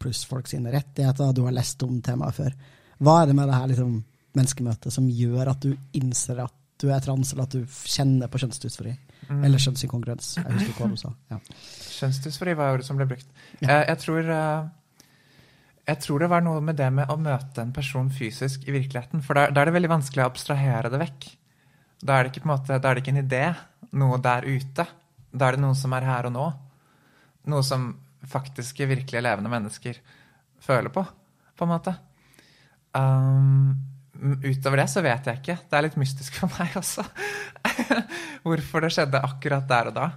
pluss 0.00 0.22
folk 0.28 0.48
sine 0.48 0.72
rettigheter, 0.72 1.34
du 1.36 1.42
har 1.44 1.52
lest 1.52 1.84
om 1.84 1.98
temaet 2.04 2.38
før. 2.38 2.56
Hva 3.00 3.18
er 3.20 3.28
det 3.28 3.36
med 3.36 3.50
det 3.50 3.58
her 3.58 3.68
liksom, 3.74 3.92
menneskemøtet 4.38 4.94
som 4.94 5.12
gjør 5.12 5.52
at 5.52 5.68
du 5.68 5.74
innser 6.00 6.40
at 6.46 6.56
du 6.80 6.88
er 6.88 7.04
trans, 7.04 7.34
eller 7.34 7.44
at 7.44 7.54
du 7.54 7.64
kjenner 7.68 8.30
på 8.32 8.40
kjønnsdysfori. 8.40 8.92
Mm. 9.28 9.42
Eller 9.44 9.60
kjønnsinkongruens. 9.60 10.30
Jeg 10.38 10.46
husker 10.54 10.72
ikke 10.72 10.86
hva 10.86 10.94
du 10.94 11.00
sa. 11.00 11.10
Ja. 11.30 11.38
Kjønnsdysfori 11.98 12.54
var 12.56 12.72
ordet 12.74 12.86
som 12.88 12.96
ble 12.96 13.06
brukt. 13.10 13.28
Ja. 13.60 13.66
Jeg, 13.66 13.82
jeg, 13.90 13.98
tror, 14.04 14.30
eh, 14.36 15.10
jeg 15.90 16.02
tror 16.06 16.24
det 16.24 16.30
var 16.32 16.46
noe 16.46 16.62
med 16.64 16.80
det 16.80 16.88
med 16.96 17.12
å 17.12 17.18
møte 17.20 17.66
en 17.66 17.74
person 17.76 18.08
fysisk 18.14 18.64
i 18.64 18.74
virkeligheten. 18.74 19.20
For 19.26 19.36
da 19.36 19.50
er 19.50 19.68
det 19.68 19.76
veldig 19.76 19.92
vanskelig 19.92 20.24
å 20.24 20.30
abstrahere 20.30 20.92
det 20.92 21.02
vekk. 21.04 21.28
Da 22.00 22.16
er 22.16 22.30
ikke, 22.30 22.42
en 22.44 22.52
måte, 22.54 22.78
da 22.80 22.90
er 22.90 22.96
det 22.96 23.04
ikke 23.04 23.12
en 23.12 23.24
idé, 23.24 23.42
noe 24.00 24.18
der 24.24 24.46
ute. 24.48 24.86
Da 25.30 25.48
er 25.48 25.56
det 25.56 25.64
noen 25.64 25.76
som 25.78 25.92
er 25.96 26.06
her 26.08 26.30
og 26.30 26.34
nå. 26.34 26.46
Noe 27.52 27.66
som 27.66 27.90
faktiske, 28.28 28.88
virkelige, 28.88 29.22
levende 29.24 29.52
mennesker 29.52 30.00
føler 30.60 30.92
på, 30.92 31.04
på 31.56 31.66
en 31.66 31.72
måte. 31.72 31.94
Um, 32.96 33.76
utover 34.44 34.82
det 34.82 34.88
så 34.92 35.02
vet 35.04 35.28
jeg 35.28 35.40
ikke. 35.40 35.58
Det 35.68 35.76
er 35.76 35.86
litt 35.86 36.00
mystisk 36.00 36.40
for 36.40 36.52
meg 36.58 36.76
også. 36.80 37.04
Hvorfor 38.46 38.84
det 38.84 38.92
skjedde 38.96 39.22
akkurat 39.24 39.68
der 39.68 39.92
og 39.92 39.96
da. 40.00 40.08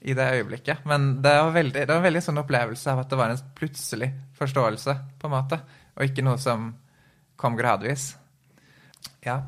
I 0.00 0.14
det 0.16 0.30
øyeblikket. 0.38 0.86
Men 0.88 1.18
det 1.20 1.34
var, 1.36 1.50
veldig, 1.52 1.80
det 1.82 1.90
var 1.90 1.98
en 2.00 2.06
veldig 2.06 2.22
sånn 2.24 2.40
opplevelse 2.40 2.88
av 2.88 3.02
at 3.02 3.10
det 3.10 3.18
var 3.20 3.34
en 3.34 3.42
plutselig 3.52 4.08
forståelse, 4.38 4.94
på 5.20 5.28
en 5.28 5.34
måte. 5.34 5.58
Og 5.98 6.06
ikke 6.06 6.24
noe 6.24 6.40
som 6.40 6.70
kom 7.40 7.58
gradvis. 7.58 8.14
Ja. 9.20 9.42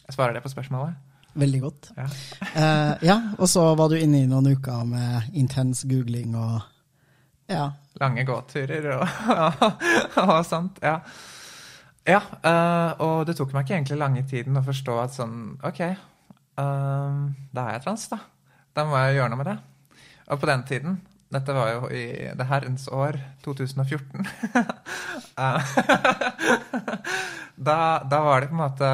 Jeg 0.00 0.16
svarer 0.16 0.34
det 0.34 0.42
på 0.42 0.50
spørsmålet. 0.50 1.07
Veldig 1.38 1.60
godt. 1.62 1.90
Ja. 1.96 2.06
uh, 2.42 2.94
ja, 3.10 3.18
og 3.38 3.48
så 3.50 3.64
var 3.78 3.92
du 3.92 3.98
inne 3.98 4.24
i 4.24 4.30
noen 4.30 4.50
uker 4.56 4.84
med 4.88 5.30
intens 5.38 5.84
googling 5.88 6.34
og 6.38 6.60
ja. 7.48 7.70
Lange 7.98 8.24
gåturer 8.28 8.90
og, 8.98 9.06
og 10.24 10.40
sånt. 10.46 10.82
Ja. 10.84 10.98
ja 12.06 12.20
uh, 12.20 12.90
og 13.04 13.26
det 13.28 13.38
tok 13.38 13.54
meg 13.54 13.64
ikke 13.64 13.78
egentlig 13.78 14.00
lange 14.02 14.24
tiden 14.28 14.58
å 14.60 14.66
forstå 14.66 14.98
at 15.02 15.16
sånn 15.16 15.38
OK, 15.66 15.80
uh, 16.60 17.22
da 17.54 17.64
er 17.64 17.78
jeg 17.78 17.86
trans, 17.86 18.08
da. 18.12 18.20
Da 18.76 18.84
må 18.86 18.98
jeg 19.00 19.18
gjøre 19.18 19.32
noe 19.32 19.40
med 19.40 19.50
det. 19.50 19.58
Og 20.28 20.42
på 20.42 20.50
den 20.50 20.66
tiden 20.68 20.98
Dette 21.28 21.52
var 21.52 21.74
jo 21.74 21.88
i 21.92 22.04
det 22.36 22.46
herrens 22.48 22.86
år 22.88 23.20
2014. 23.44 24.26
Eh, 25.38 25.74
da, 27.54 27.76
da 28.10 28.18
var 28.26 28.40
det 28.40 28.48
på 28.50 28.56
en 28.56 28.58
måte 28.58 28.88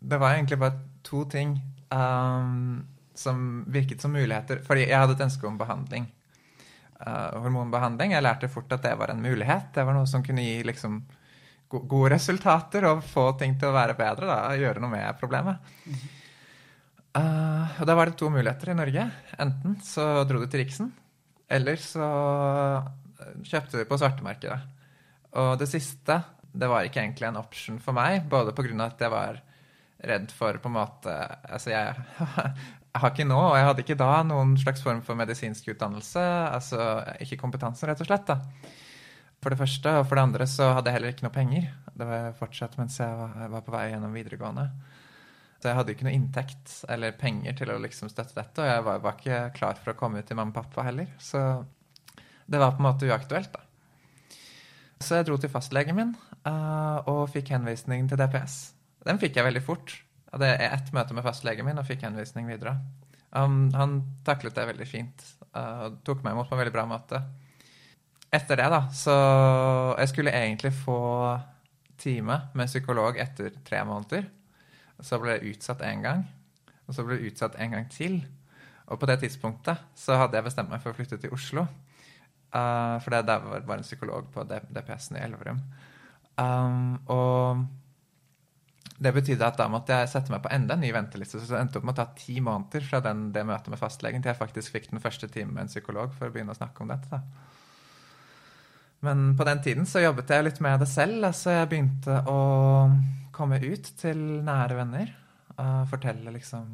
Det 0.00 0.16
var 0.16 0.32
egentlig 0.32 0.56
bare 0.62 0.78
to 1.04 1.26
ting 1.28 1.58
um, 1.94 2.86
som 3.14 3.64
virket 3.68 4.00
som 4.00 4.12
muligheter. 4.14 4.62
Fordi 4.66 4.86
jeg 4.86 4.98
hadde 4.98 5.16
et 5.18 5.24
ønske 5.26 5.48
om 5.48 5.58
behandling. 5.60 6.08
Uh, 7.00 7.40
hormonbehandling. 7.44 8.14
Jeg 8.16 8.24
lærte 8.24 8.50
fort 8.52 8.72
at 8.76 8.84
det 8.84 8.94
var 9.00 9.12
en 9.12 9.22
mulighet. 9.24 9.72
Det 9.74 9.86
var 9.86 9.96
noe 9.96 10.08
som 10.10 10.24
kunne 10.24 10.44
gi 10.44 10.62
liksom, 10.66 11.00
go 11.70 11.82
gode 11.90 12.14
resultater 12.16 12.86
og 12.90 13.04
få 13.06 13.30
ting 13.40 13.58
til 13.58 13.70
å 13.70 13.76
være 13.76 13.98
bedre. 13.98 14.30
Da, 14.30 14.56
gjøre 14.60 14.82
noe 14.82 14.94
med 14.94 15.20
problemet. 15.20 15.60
Uh, 17.10 17.66
og 17.80 17.86
da 17.88 17.96
var 17.98 18.10
det 18.10 18.18
to 18.20 18.30
muligheter 18.30 18.72
i 18.72 18.78
Norge. 18.78 19.06
Enten 19.42 19.78
så 19.84 20.10
dro 20.28 20.42
du 20.42 20.46
til 20.46 20.62
Riksen, 20.62 20.92
eller 21.50 21.80
så 21.82 22.10
kjøpte 23.42 23.80
du 23.80 23.88
på 23.88 23.98
svartemarkedet. 23.98 24.60
Og 25.40 25.56
det 25.60 25.68
siste 25.70 26.20
det 26.50 26.66
var 26.70 26.86
ikke 26.86 27.02
egentlig 27.02 27.28
en 27.28 27.38
option 27.38 27.78
for 27.82 27.94
meg, 27.94 28.24
både 28.30 28.54
pga. 28.56 28.72
at 28.86 29.00
jeg 29.00 29.10
var 29.12 29.40
redd 30.06 30.30
for 30.32 30.56
på 30.60 30.70
en 30.70 30.76
måte 30.78 31.14
Altså, 31.44 31.72
jeg, 31.72 32.04
jeg 32.18 32.52
har 33.02 33.12
ikke 33.12 33.26
nå, 33.28 33.38
og 33.38 33.56
jeg 33.58 33.66
hadde 33.68 33.84
ikke 33.84 33.98
da, 34.00 34.12
noen 34.26 34.56
slags 34.60 34.84
form 34.84 35.02
for 35.06 35.18
medisinsk 35.18 35.72
utdannelse. 35.74 36.22
Altså 36.50 36.86
ikke 37.22 37.40
kompetanse, 37.42 37.86
rett 37.88 38.02
og 38.02 38.10
slett. 38.10 38.30
da. 38.30 38.40
For 39.40 39.52
det 39.52 39.60
første, 39.60 39.92
og 39.96 40.08
for 40.08 40.18
det 40.18 40.24
andre 40.26 40.46
så 40.50 40.72
hadde 40.76 40.90
jeg 40.90 40.98
heller 40.98 41.14
ikke 41.14 41.24
noe 41.24 41.34
penger. 41.34 41.68
Det 41.96 42.08
var 42.08 42.32
fortsatt 42.36 42.76
mens 42.80 42.98
jeg 43.00 43.28
var, 43.52 43.62
på 43.64 43.72
vei 43.72 43.86
gjennom 43.92 44.16
videregående. 44.16 44.66
Så 45.60 45.68
jeg 45.68 45.76
hadde 45.76 45.94
ikke 45.94 46.06
noe 46.06 46.16
inntekt 46.16 46.74
eller 46.92 47.16
penger 47.20 47.56
til 47.56 47.72
å 47.72 47.80
liksom 47.80 48.08
støtte 48.12 48.36
dette, 48.36 48.62
og 48.62 48.68
jeg 48.68 48.84
var, 48.86 49.00
var 49.04 49.16
ikke 49.18 49.40
klar 49.56 49.80
for 49.80 49.92
å 49.92 49.98
komme 49.98 50.20
ut 50.20 50.28
til 50.28 50.38
mamma 50.38 50.54
og 50.54 50.60
pappa 50.62 50.86
heller. 50.86 51.08
Så 51.20 51.40
det 52.48 52.60
var 52.60 52.72
på 52.76 52.80
en 52.80 52.88
måte 52.88 53.08
uaktuelt, 53.08 53.52
da. 53.52 53.66
Så 55.00 55.16
jeg 55.16 55.28
dro 55.28 55.38
til 55.40 55.52
fastlegen 55.52 55.96
min 55.96 56.12
uh, 56.44 57.00
og 57.08 57.22
fikk 57.32 57.54
henvisning 57.54 58.08
til 58.08 58.20
DPS. 58.20 58.79
Den 59.06 59.20
fikk 59.20 59.38
jeg 59.38 59.46
veldig 59.46 59.62
fort. 59.64 59.94
Jeg 60.26 60.36
hadde 60.36 60.50
ett 60.66 60.90
møte 60.94 61.16
med 61.16 61.24
fastlegen 61.26 61.66
min 61.66 61.80
og 61.80 61.86
fikk 61.88 62.04
henvisning 62.06 62.48
videre. 62.50 62.76
Um, 63.30 63.68
han 63.74 64.00
taklet 64.26 64.56
det 64.56 64.66
veldig 64.72 64.88
fint 64.90 65.22
uh, 65.54 65.86
og 65.86 66.00
tok 66.06 66.24
meg 66.24 66.34
imot 66.34 66.50
på 66.50 66.56
en 66.56 66.62
veldig 66.64 66.74
bra 66.74 66.84
måte. 66.90 67.22
Etter 68.30 68.60
det, 68.60 68.66
da, 68.70 68.84
så 68.94 69.14
Jeg 69.98 70.10
skulle 70.12 70.34
egentlig 70.34 70.70
få 70.84 70.98
time 72.00 72.36
med 72.54 72.70
psykolog 72.70 73.18
etter 73.18 73.56
tre 73.66 73.82
måneder. 73.84 74.28
Så 75.02 75.18
ble 75.18 75.38
det 75.38 75.50
utsatt 75.50 75.82
én 75.82 76.04
gang, 76.04 76.22
og 76.86 76.94
så 76.94 77.04
ble 77.04 77.18
det 77.18 77.32
utsatt 77.32 77.56
en 77.58 77.74
gang 77.74 77.88
til. 77.90 78.20
Og 78.90 79.00
på 79.00 79.08
det 79.08 79.20
tidspunktet 79.22 79.82
så 79.98 80.18
hadde 80.18 80.38
jeg 80.38 80.46
bestemt 80.46 80.70
meg 80.70 80.82
for 80.82 80.92
å 80.92 80.98
flytte 80.98 81.18
til 81.22 81.34
Oslo. 81.34 81.66
Uh, 82.50 82.98
for 83.02 83.14
det 83.14 83.26
der 83.28 83.42
var 83.42 83.66
bare 83.66 83.82
en 83.82 83.86
psykolog 83.86 84.26
på 84.34 84.44
DPS-en 84.46 85.18
i 85.18 85.24
Elverum. 85.24 85.60
Um, 86.40 86.98
og 87.10 87.64
det 89.00 89.12
betydde 89.16 89.46
at 89.46 89.56
da 89.56 89.66
måtte 89.72 89.96
jeg 89.96 90.10
sette 90.12 90.32
meg 90.32 90.42
på 90.44 90.50
enda 90.52 90.76
en 90.76 90.82
ny 90.84 90.90
venteliste. 90.92 91.40
Så 91.40 91.54
det 91.54 91.60
endte 91.60 91.80
opp 91.80 91.86
med 91.88 91.94
å 91.94 92.00
ta 92.02 92.10
ti 92.18 92.36
måneder 92.44 92.84
fra 92.84 93.00
den, 93.04 93.30
det 93.32 93.46
møtet 93.48 93.72
med 93.72 93.80
fastlegen 93.80 94.20
til 94.20 94.34
jeg 94.34 94.40
faktisk 94.40 94.74
fikk 94.74 94.90
den 94.90 95.00
første 95.00 95.28
timen 95.32 95.54
med 95.56 95.64
en 95.64 95.72
psykolog 95.72 96.12
for 96.16 96.28
å 96.28 96.34
begynne 96.34 96.52
å 96.52 96.58
snakke 96.58 96.84
om 96.84 96.92
dette. 96.92 97.08
da. 97.08 97.22
Men 99.00 99.30
på 99.36 99.46
den 99.48 99.62
tiden 99.64 99.88
så 99.88 100.02
jobbet 100.04 100.28
jeg 100.28 100.44
litt 100.44 100.60
med 100.60 100.82
det 100.82 100.90
selv. 100.90 101.24
altså 101.30 101.54
Jeg 101.54 101.70
begynte 101.70 102.18
å 102.28 102.40
komme 103.32 103.60
ut 103.62 103.88
til 104.02 104.20
nære 104.44 104.76
venner. 104.82 105.16
Og 105.56 105.88
fortelle 105.88 106.36
liksom 106.36 106.68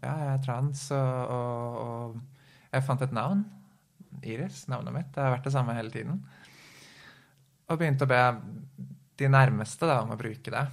Ja, 0.00 0.12
jeg 0.12 0.32
er 0.32 0.42
trans, 0.44 0.88
og, 0.92 1.30
og, 1.32 1.76
og 1.82 2.72
jeg 2.72 2.84
fant 2.88 3.04
et 3.04 3.14
navn. 3.16 3.44
Iris, 4.24 4.64
navnet 4.72 4.96
mitt. 4.96 5.12
Det 5.12 5.20
har 5.20 5.36
vært 5.36 5.48
det 5.48 5.52
samme 5.52 5.76
hele 5.76 5.92
tiden. 5.92 6.22
Og 7.68 7.80
begynte 7.80 8.08
å 8.08 8.10
be 8.10 8.22
de 9.20 9.28
nærmeste 9.32 9.88
da, 9.88 10.00
om 10.04 10.12
å 10.12 10.20
bruke 10.20 10.52
det. 10.52 10.64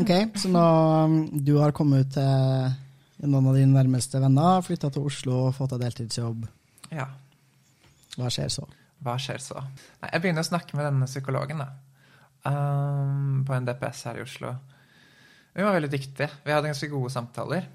Ok, 0.00 0.10
så 0.40 0.48
nå 0.48 0.60
um, 1.04 1.16
du 1.44 1.58
har 1.60 1.74
kommet 1.76 2.06
ut 2.06 2.14
til 2.14 3.28
noen 3.28 3.50
av 3.50 3.58
dine 3.58 3.74
nærmeste 3.74 4.20
venner, 4.22 4.62
flytta 4.64 4.88
til 4.90 5.04
Oslo 5.04 5.34
og 5.48 5.56
fått 5.56 5.74
deg 5.74 5.84
deltidsjobb. 5.84 6.46
Ja. 6.94 7.10
Hva 8.16 8.30
skjer 8.32 8.48
så? 8.54 8.64
Hva 9.04 9.18
skjer 9.20 9.42
så? 9.42 9.60
Nei, 10.00 10.10
jeg 10.14 10.24
begynner 10.24 10.44
å 10.44 10.48
snakke 10.48 10.78
med 10.78 10.88
denne 10.88 11.08
psykologen 11.10 11.60
da. 11.60 11.68
Um, 12.48 13.42
på 13.46 13.54
en 13.54 13.68
DPS 13.68 14.02
her 14.08 14.18
i 14.18 14.24
Oslo. 14.24 14.56
Hun 15.52 15.66
var 15.68 15.76
veldig 15.76 15.92
dyktig. 15.92 16.28
Vi 16.42 16.54
hadde 16.54 16.72
ganske 16.72 16.90
gode 16.90 17.12
samtaler. 17.12 17.68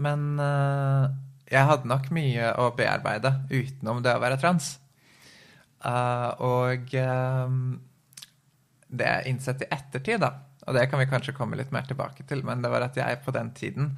Men 0.00 0.26
uh, 0.40 1.12
jeg 1.50 1.68
hadde 1.68 1.90
nok 1.90 2.08
mye 2.14 2.54
å 2.56 2.70
bearbeide 2.78 3.34
utenom 3.52 4.00
det 4.04 4.16
å 4.16 4.22
være 4.22 4.40
trans. 4.40 4.78
Uh, 5.84 6.30
og 6.40 6.94
um, 7.04 7.64
det 8.88 9.12
jeg 9.12 9.34
innsett 9.34 9.66
i 9.66 9.74
ettertid, 9.76 10.24
da, 10.24 10.34
og 10.66 10.76
det 10.76 10.86
kan 10.90 11.00
vi 11.00 11.08
kanskje 11.10 11.34
komme 11.36 11.58
litt 11.58 11.72
mer 11.74 11.86
tilbake 11.88 12.26
til, 12.28 12.44
men 12.46 12.62
det 12.64 12.70
var 12.72 12.84
at 12.86 12.96
jeg 12.98 13.20
på 13.24 13.34
den 13.34 13.52
tiden 13.56 13.92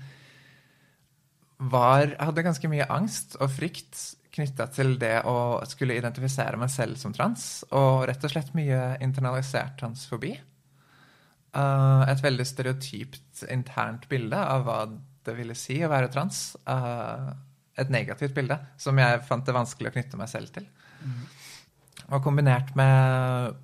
var, 1.73 2.15
hadde 2.19 2.45
ganske 2.45 2.71
mye 2.71 2.89
angst 2.91 3.37
og 3.41 3.51
frykt 3.55 3.99
knytta 4.33 4.67
til 4.73 4.97
det 5.01 5.19
å 5.29 5.61
skulle 5.69 5.99
identifisere 5.99 6.59
meg 6.61 6.73
selv 6.73 6.99
som 7.01 7.13
trans, 7.15 7.63
og 7.77 8.07
rett 8.09 8.25
og 8.25 8.33
slett 8.33 8.55
mye 8.57 8.97
internalisert 9.05 9.77
transfobi. 9.81 10.33
Uh, 11.53 12.01
et 12.09 12.23
veldig 12.25 12.47
stereotypt 12.49 13.43
internt 13.53 14.07
bilde 14.09 14.39
av 14.41 14.65
hva 14.65 14.79
det 15.27 15.35
ville 15.37 15.57
si 15.59 15.77
å 15.85 15.91
være 15.93 16.09
trans. 16.15 16.55
Uh, 16.65 17.35
et 17.77 17.93
negativt 17.93 18.35
bilde 18.37 18.57
som 18.81 18.97
jeg 19.01 19.21
fant 19.29 19.45
det 19.45 19.55
vanskelig 19.57 19.93
å 19.93 19.95
knytte 19.95 20.21
meg 20.21 20.31
selv 20.33 20.53
til. 20.55 20.65
Mm. 21.05 21.21
Og 22.13 22.25
kombinert 22.25 22.73
med 22.79 23.61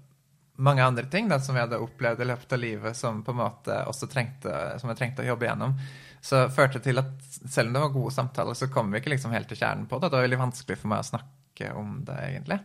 mange 0.58 0.84
andre 0.84 1.06
ting 1.10 1.28
da, 1.30 1.38
som 1.40 1.54
vi 1.54 1.62
hadde 1.62 1.78
opplevd 1.82 2.22
i 2.22 2.28
løpet 2.28 2.52
av 2.54 2.60
livet 2.62 2.96
som 2.98 3.22
på 3.24 3.34
en 3.34 3.40
måte 3.40 3.76
også 3.86 4.08
trengte, 4.10 4.54
som 4.80 4.90
jeg 4.90 4.98
trengte 4.98 5.22
å 5.22 5.28
jobbe 5.30 5.46
gjennom, 5.46 5.76
så 6.20 6.48
førte 6.50 6.82
til 6.82 6.98
at 6.98 7.12
selv 7.38 7.70
om 7.70 7.76
det 7.76 7.82
var 7.84 7.94
gode 7.94 8.14
samtaler, 8.14 8.58
så 8.58 8.70
kom 8.72 8.90
vi 8.90 8.98
ikke 8.98 9.12
liksom 9.14 9.34
helt 9.34 9.48
til 9.50 9.60
kjernen 9.60 9.86
på 9.90 10.00
det. 10.00 10.10
Det 10.10 10.18
var 10.18 10.26
veldig 10.26 10.40
vanskelig 10.40 10.80
for 10.80 10.90
meg 10.90 11.04
å 11.04 11.08
snakke 11.12 11.70
om 11.78 11.94
det, 12.06 12.18
egentlig. 12.26 12.58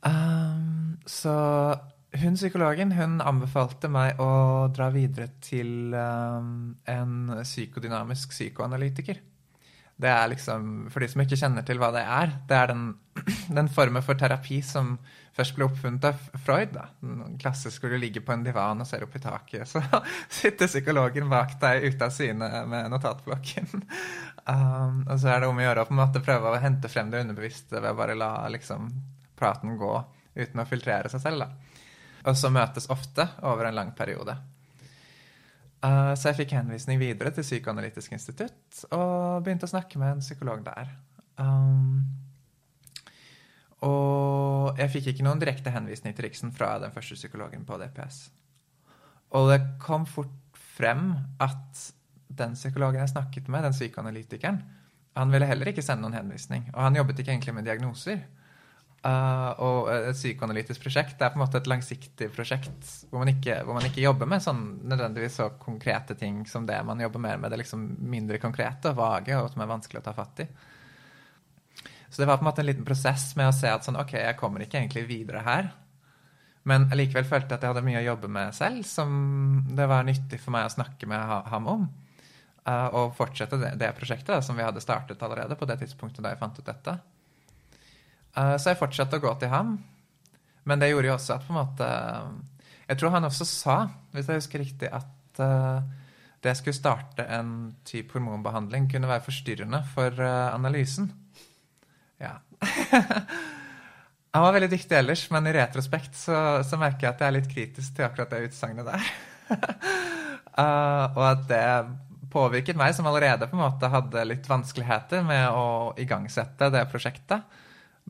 Um, 0.00 1.00
så 1.08 1.32
hun 2.20 2.36
psykologen 2.36 2.92
hun 2.96 3.20
anbefalte 3.22 3.88
meg 3.92 4.20
å 4.20 4.68
dra 4.74 4.88
videre 4.92 5.28
til 5.44 5.94
um, 5.94 6.72
en 6.88 7.34
psykodynamisk 7.44 8.32
psykoanalytiker. 8.34 9.20
Det 10.00 10.08
er 10.08 10.30
liksom, 10.32 10.66
For 10.92 11.02
de 11.02 11.08
som 11.12 11.22
ikke 11.24 11.38
kjenner 11.38 11.64
til 11.66 11.80
hva 11.80 11.90
det 11.94 12.02
er, 12.02 12.36
det 12.48 12.56
er 12.56 12.70
den, 12.72 12.84
den 13.58 13.70
formen 13.72 14.04
for 14.04 14.18
terapi 14.18 14.60
som 14.64 14.94
først 15.36 15.56
ble 15.56 15.66
oppfunnet 15.66 16.06
av 16.08 16.20
Freud. 16.44 16.72
da. 16.74 16.88
Klassisk 17.40 17.84
hvor 17.84 17.92
du 17.92 18.00
ligger 18.00 18.24
på 18.24 18.34
en 18.34 18.44
divan 18.46 18.82
og 18.82 18.88
ser 18.88 19.04
opp 19.06 19.16
i 19.16 19.22
taket. 19.22 19.68
Så 19.68 19.82
sitter 20.40 20.70
psykologen 20.70 21.30
bak 21.32 21.56
deg 21.62 21.86
ute 21.88 22.08
av 22.08 22.14
syne 22.16 22.50
med 22.70 22.90
notatblokken. 22.94 23.70
Um, 24.50 25.02
og 25.04 25.18
så 25.20 25.28
er 25.30 25.42
det 25.42 25.50
om 25.50 25.58
å 25.60 25.62
gjøre 25.62 25.82
å 25.84 25.86
på 25.86 25.92
en 25.92 25.98
måte 26.00 26.22
prøve 26.24 26.48
å 26.48 26.58
hente 26.58 26.88
frem 26.90 27.10
det 27.12 27.20
underbevisste 27.22 27.76
ved 27.76 27.92
å 27.92 27.98
bare 27.98 28.16
la 28.18 28.30
liksom, 28.50 28.88
praten 29.38 29.76
gå 29.78 29.90
uten 30.32 30.62
å 30.62 30.64
filtrere 30.66 31.10
seg 31.12 31.22
selv. 31.22 31.44
da. 31.44 31.76
og 32.24 32.38
så 32.40 32.50
møtes 32.50 32.88
ofte 32.90 33.28
over 33.46 33.68
en 33.68 33.76
lang 33.76 33.92
periode. 33.94 34.34
Uh, 35.80 36.12
så 36.12 36.28
jeg 36.28 36.42
fikk 36.42 36.56
henvisning 36.58 36.98
videre 37.00 37.32
til 37.32 37.46
Psykoanalytisk 37.46 38.12
institutt 38.12 38.82
og 38.92 39.44
begynte 39.44 39.64
å 39.64 39.72
snakke 39.72 40.00
med 40.00 40.18
en 40.18 40.24
psykolog 40.24 40.60
der. 40.66 40.90
Um, 41.40 42.02
og 43.86 44.76
jeg 44.76 44.92
fikk 44.92 45.08
ikke 45.12 45.24
noen 45.24 45.40
direkte 45.40 45.72
henvisning 45.72 46.12
til 46.16 46.26
Riksen 46.26 46.52
fra 46.52 46.74
den 46.82 46.92
første 46.92 47.16
psykologen 47.16 47.64
på 47.64 47.78
DPS. 47.80 48.26
Og 49.38 49.48
det 49.48 49.62
kom 49.80 50.04
fort 50.10 50.36
frem 50.76 51.14
at 51.40 51.86
den 52.28 52.52
psykologen 52.58 53.00
jeg 53.00 53.14
snakket 53.14 53.48
med, 53.48 53.64
den 53.64 53.76
psykoanalytikeren, 53.76 54.60
han 55.16 55.32
ville 55.32 55.48
heller 55.48 55.70
ikke 55.72 55.82
sende 55.84 56.04
noen 56.04 56.18
henvisning. 56.18 56.68
Og 56.74 56.84
han 56.84 56.96
jobbet 56.96 57.20
ikke 57.20 57.32
egentlig 57.34 57.54
med 57.56 57.66
diagnoser. 57.66 58.20
Uh, 59.00 59.52
og 59.64 59.86
et 59.88 60.12
psykoanalytisk 60.12 60.82
prosjekt 60.82 61.14
det 61.16 61.24
er 61.24 61.30
på 61.32 61.38
en 61.38 61.40
måte 61.40 61.56
et 61.56 61.68
langsiktig 61.70 62.26
prosjekt 62.34 62.90
hvor 63.08 63.22
man 63.22 63.30
ikke, 63.32 63.54
hvor 63.64 63.78
man 63.78 63.86
ikke 63.88 64.02
jobber 64.02 64.28
med 64.28 64.42
sånn 64.44 64.60
nødvendigvis 64.92 65.38
så 65.38 65.46
konkrete 65.56 66.12
ting 66.20 66.42
som 66.44 66.66
det 66.68 66.76
man 66.84 67.00
jobber 67.00 67.22
mer 67.24 67.40
med. 67.40 67.48
Det 67.48 67.62
liksom 67.62 67.86
mindre 68.12 68.36
konkrete 68.42 68.92
og 68.92 68.98
vage 69.00 69.38
og 69.38 69.48
som 69.54 69.64
er 69.64 69.70
vanskelig 69.70 70.02
å 70.02 70.04
ta 70.04 70.12
fatt 70.16 70.44
i. 70.44 70.48
Så 72.10 72.20
det 72.20 72.28
var 72.28 72.36
på 72.36 72.44
en 72.44 72.50
måte 72.50 72.60
en 72.60 72.68
liten 72.68 72.84
prosess 72.84 73.30
med 73.38 73.48
å 73.48 73.54
se 73.56 73.70
at 73.70 73.86
sånn, 73.86 73.96
ok, 74.02 74.16
jeg 74.18 74.36
kommer 74.36 74.66
ikke 74.66 74.82
egentlig 74.82 75.06
videre 75.08 75.44
her. 75.46 75.70
Men 76.68 76.88
likevel 76.92 77.24
følte 77.24 77.54
jeg 77.54 77.60
at 77.60 77.64
jeg 77.64 77.72
hadde 77.72 77.86
mye 77.86 78.00
å 78.02 78.08
jobbe 78.10 78.28
med 78.34 78.52
selv, 78.56 78.82
som 78.84 79.12
det 79.78 79.86
var 79.88 80.04
nyttig 80.04 80.42
for 80.42 80.52
meg 80.52 80.66
å 80.68 80.74
snakke 80.74 81.08
med 81.08 81.46
ham 81.48 81.70
om. 81.70 81.86
Uh, 82.68 82.88
og 82.98 83.14
fortsette 83.16 83.56
det, 83.62 83.70
det 83.80 83.94
prosjektet 83.96 84.34
da, 84.34 84.42
som 84.44 84.58
vi 84.58 84.66
hadde 84.66 84.82
startet 84.84 85.22
allerede 85.24 85.56
på 85.56 85.64
det 85.70 85.78
tidspunktet 85.80 86.20
da 86.20 86.34
jeg 86.34 86.42
fant 86.42 86.58
ut 86.60 86.66
dette. 86.66 86.98
Uh, 88.36 88.56
så 88.60 88.72
jeg 88.72 88.80
fortsatte 88.80 89.18
å 89.18 89.22
gå 89.22 89.32
til 89.40 89.50
ham. 89.52 89.76
Men 90.68 90.82
det 90.82 90.90
gjorde 90.90 91.10
jo 91.10 91.16
også 91.16 91.38
at 91.38 91.46
på 91.46 91.54
en 91.54 91.62
måte 91.62 91.86
Jeg 92.90 92.98
tror 93.00 93.14
han 93.14 93.26
også 93.26 93.46
sa, 93.48 93.76
hvis 94.14 94.28
jeg 94.28 94.42
husker 94.42 94.62
riktig, 94.62 94.90
at 94.90 95.40
uh, 95.42 95.80
det 96.40 96.52
jeg 96.52 96.60
skulle 96.60 96.78
starte 96.78 97.26
en 97.28 97.72
type 97.86 98.16
hormonbehandling, 98.16 98.88
kunne 98.90 99.10
være 99.10 99.26
forstyrrende 99.26 99.82
for 99.92 100.22
analysen. 100.24 101.10
Ja. 102.20 102.38
han 104.32 104.46
var 104.46 104.54
veldig 104.56 104.70
dyktig 104.72 104.96
ellers, 104.96 105.26
men 105.34 105.50
i 105.50 105.52
retrospekt 105.52 106.16
så, 106.16 106.62
så, 106.64 106.80
merker 106.80 107.06
jeg 107.06 107.12
at 107.12 107.20
jeg 107.20 107.28
er 107.28 107.36
litt 107.36 107.50
kritisk 107.52 107.98
til 107.98 108.08
akkurat 108.08 108.32
det 108.32 108.48
utsagnet 108.48 108.88
der. 108.88 109.10
og 111.18 111.22
at 111.28 111.44
det 111.52 111.62
påvirket 112.30 112.78
meg, 112.78 112.94
som 112.94 113.08
allerede 113.10 113.48
på 113.50 113.58
en 113.58 113.64
måte 113.64 113.90
hadde 113.90 114.26
litt 114.28 114.46
vanskeligheter 114.48 115.24
med 115.26 115.50
å 115.56 115.92
igangsette 116.00 116.70
det 116.72 116.86
prosjektet. 116.92 117.59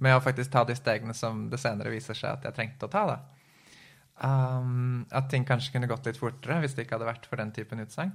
Med 0.01 0.17
å 0.17 0.23
faktisk 0.25 0.53
ta 0.53 0.65
de 0.65 0.77
stegene 0.79 1.15
som 1.17 1.47
det 1.53 1.61
senere 1.61 1.93
viser 1.93 2.17
seg 2.17 2.33
at 2.33 2.49
jeg 2.49 2.57
trengte 2.57 2.89
å 2.89 2.93
ta. 2.93 3.05
da. 3.11 3.19
Um, 4.21 5.07
at 5.17 5.31
ting 5.33 5.47
kanskje 5.49 5.73
kunne 5.75 5.89
gått 5.89 6.05
litt 6.09 6.19
fortere 6.21 6.59
hvis 6.61 6.75
det 6.77 6.85
ikke 6.85 6.99
hadde 6.99 7.09
vært 7.09 7.29
for 7.29 7.41
den 7.41 7.53
typen 7.57 7.81
utsagn. 7.85 8.13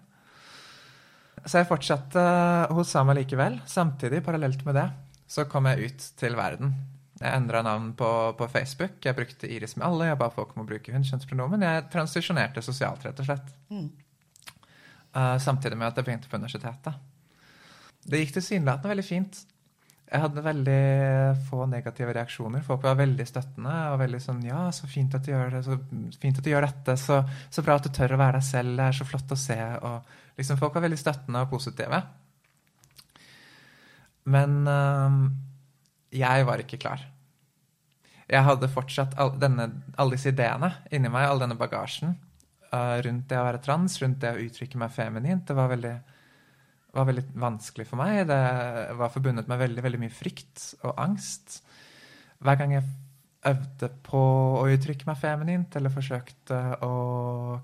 Så 1.46 1.60
jeg 1.60 1.70
fortsatte 1.70 2.22
hos 2.74 2.92
Sama 2.94 3.14
likevel. 3.18 3.60
Samtidig, 3.70 4.24
parallelt 4.26 4.62
med 4.66 4.78
det, 4.80 4.86
så 5.30 5.46
kom 5.50 5.68
jeg 5.70 5.90
ut 5.90 6.06
til 6.18 6.38
verden. 6.38 6.74
Jeg 7.20 7.32
endra 7.32 7.62
navn 7.64 7.92
på, 7.96 8.08
på, 8.38 8.48
Facebook. 8.52 8.98
Jeg 9.04 9.16
brukte 9.16 9.50
Iris 9.50 9.78
med 9.78 9.86
alle. 9.88 10.10
Jeg 10.10 10.20
ba 10.20 10.30
folk 10.34 10.56
om 10.56 10.66
å 10.66 10.68
bruke 10.68 10.94
hun 10.94 11.06
kjønnspronomen. 11.06 11.64
Jeg 11.64 11.86
transisjonerte 11.94 12.64
sosialt, 12.66 13.06
rett 13.06 13.22
og 13.22 13.30
slett. 13.30 13.54
Mm. 13.72 13.88
Uh, 15.16 15.38
samtidig 15.40 15.78
med 15.80 15.88
at 15.88 16.02
jeg 16.02 16.10
begynte 16.10 16.32
på 16.32 16.40
universitetet. 16.42 16.98
Det 18.06 18.20
gikk 18.20 18.36
tilsynelatende 18.36 18.92
veldig 18.92 19.06
fint. 19.08 19.40
Jeg 20.06 20.22
hadde 20.22 20.44
veldig 20.46 20.82
få 21.48 21.66
negative 21.70 22.14
reaksjoner. 22.14 22.62
Folk 22.66 22.84
var 22.86 23.00
veldig 23.00 23.26
støttende 23.26 23.74
og 23.92 23.98
veldig 24.04 24.20
sånn 24.22 24.44
Ja, 24.46 24.68
så 24.76 24.86
fint 24.90 25.16
at 25.18 25.26
du 25.26 25.32
gjør 25.32 25.56
det, 25.56 25.64
så 25.66 25.80
fint 26.22 26.38
at 26.38 26.46
du 26.46 26.52
gjør 26.52 26.68
dette, 26.68 26.94
så, 27.02 27.24
så 27.50 27.64
bra 27.66 27.80
at 27.80 27.88
du 27.88 27.92
tør 27.96 28.14
å 28.14 28.22
være 28.22 28.38
deg 28.38 28.46
selv, 28.46 28.76
det 28.78 28.86
er 28.86 29.00
så 29.00 29.08
flott 29.10 29.34
å 29.34 29.40
se. 29.40 29.58
Og 29.58 30.38
liksom 30.38 30.62
folk 30.62 30.78
var 30.78 30.86
veldig 30.86 31.02
støttende 31.02 31.42
og 31.42 31.52
positive. 31.56 32.04
Men 34.30 34.62
øh, 34.70 35.20
jeg 36.22 36.46
var 36.48 36.62
ikke 36.62 36.82
klar. 36.82 37.02
Jeg 38.26 38.46
hadde 38.46 38.72
fortsatt 38.74 39.18
all, 39.22 39.36
denne, 39.42 39.68
alle 40.02 40.18
disse 40.18 40.32
ideene 40.34 40.72
inni 40.94 41.12
meg, 41.14 41.28
all 41.30 41.42
denne 41.42 41.58
bagasjen 41.58 42.16
øh, 42.74 42.98
rundt 43.06 43.28
det 43.30 43.38
å 43.38 43.46
være 43.46 43.62
trans, 43.66 44.00
rundt 44.02 44.22
det 44.24 44.34
å 44.34 44.46
uttrykke 44.46 44.82
meg 44.82 44.94
feminint. 44.94 45.46
Det 45.48 45.58
var 45.58 45.70
veldig, 45.74 45.96
var 46.96 47.08
veldig 47.10 47.26
vanskelig 47.40 47.88
for 47.90 48.00
meg. 48.00 48.26
Det 48.30 48.42
var 49.00 49.14
forbundet 49.14 49.50
med 49.52 49.62
veldig, 49.62 49.84
veldig 49.86 50.02
mye 50.06 50.14
frykt 50.14 50.70
og 50.86 50.94
angst. 51.02 51.60
Hver 52.44 52.60
gang 52.60 52.76
jeg 52.76 52.88
øvde 53.46 53.90
på 54.06 54.22
å 54.62 54.66
uttrykke 54.74 55.08
meg 55.08 55.20
feminint, 55.22 55.76
eller 55.78 55.94
forsøkte 55.94 56.60
å 56.86 56.94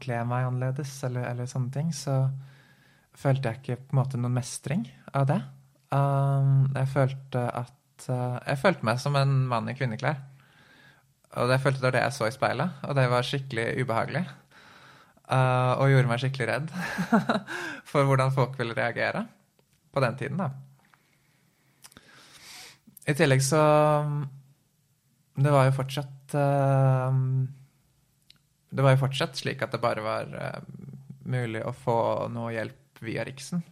kle 0.02 0.22
meg 0.30 0.48
annerledes, 0.48 0.94
eller, 1.08 1.26
eller 1.32 1.50
sånne 1.50 1.74
ting, 1.74 1.94
så 1.96 2.26
følte 3.18 3.50
jeg 3.50 3.62
ikke 3.62 3.80
på 3.88 3.96
en 3.96 4.02
måte 4.02 4.20
noen 4.20 4.38
mestring 4.38 4.86
av 5.18 5.28
det. 5.32 5.40
Um, 5.92 6.70
jeg 6.76 6.88
følte 6.94 7.42
at 7.52 8.06
uh, 8.08 8.38
Jeg 8.48 8.62
følte 8.62 8.88
meg 8.88 9.02
som 9.04 9.18
en 9.20 9.34
mann 9.52 9.68
i 9.68 9.76
kvinneklær. 9.76 10.22
Og 11.42 11.50
det 11.52 11.62
følte 11.64 11.80
det 11.80 11.88
var 11.88 11.96
det 11.96 12.06
jeg 12.06 12.16
så 12.18 12.28
i 12.28 12.36
speilet, 12.36 12.80
og 12.88 12.96
det 12.98 13.08
var 13.12 13.28
skikkelig 13.28 13.68
ubehagelig. 13.82 14.24
Uh, 15.32 15.80
og 15.80 15.88
gjorde 15.94 16.10
meg 16.10 16.20
skikkelig 16.20 16.48
redd 16.50 16.72
for 17.92 18.04
hvordan 18.04 18.34
folk 18.36 18.58
ville 18.60 18.76
reagere 18.76 19.24
på 19.96 20.04
den 20.04 20.18
tiden, 20.20 20.42
da. 20.42 20.50
I 23.08 23.16
tillegg 23.18 23.42
så 23.42 23.62
Det 25.40 25.54
var 25.56 25.66
jo 25.66 25.74
fortsatt 25.74 26.36
uh, 26.36 27.16
Det 28.70 28.84
var 28.86 28.94
jo 28.94 29.02
fortsatt 29.06 29.40
slik 29.40 29.64
at 29.64 29.72
det 29.72 29.82
bare 29.84 30.04
var 30.04 30.36
uh, 30.36 30.60
mulig 31.32 31.64
å 31.64 31.72
få 31.76 31.98
noe 32.34 32.52
hjelp 32.52 33.00
via 33.02 33.24
Riksen. 33.26 33.64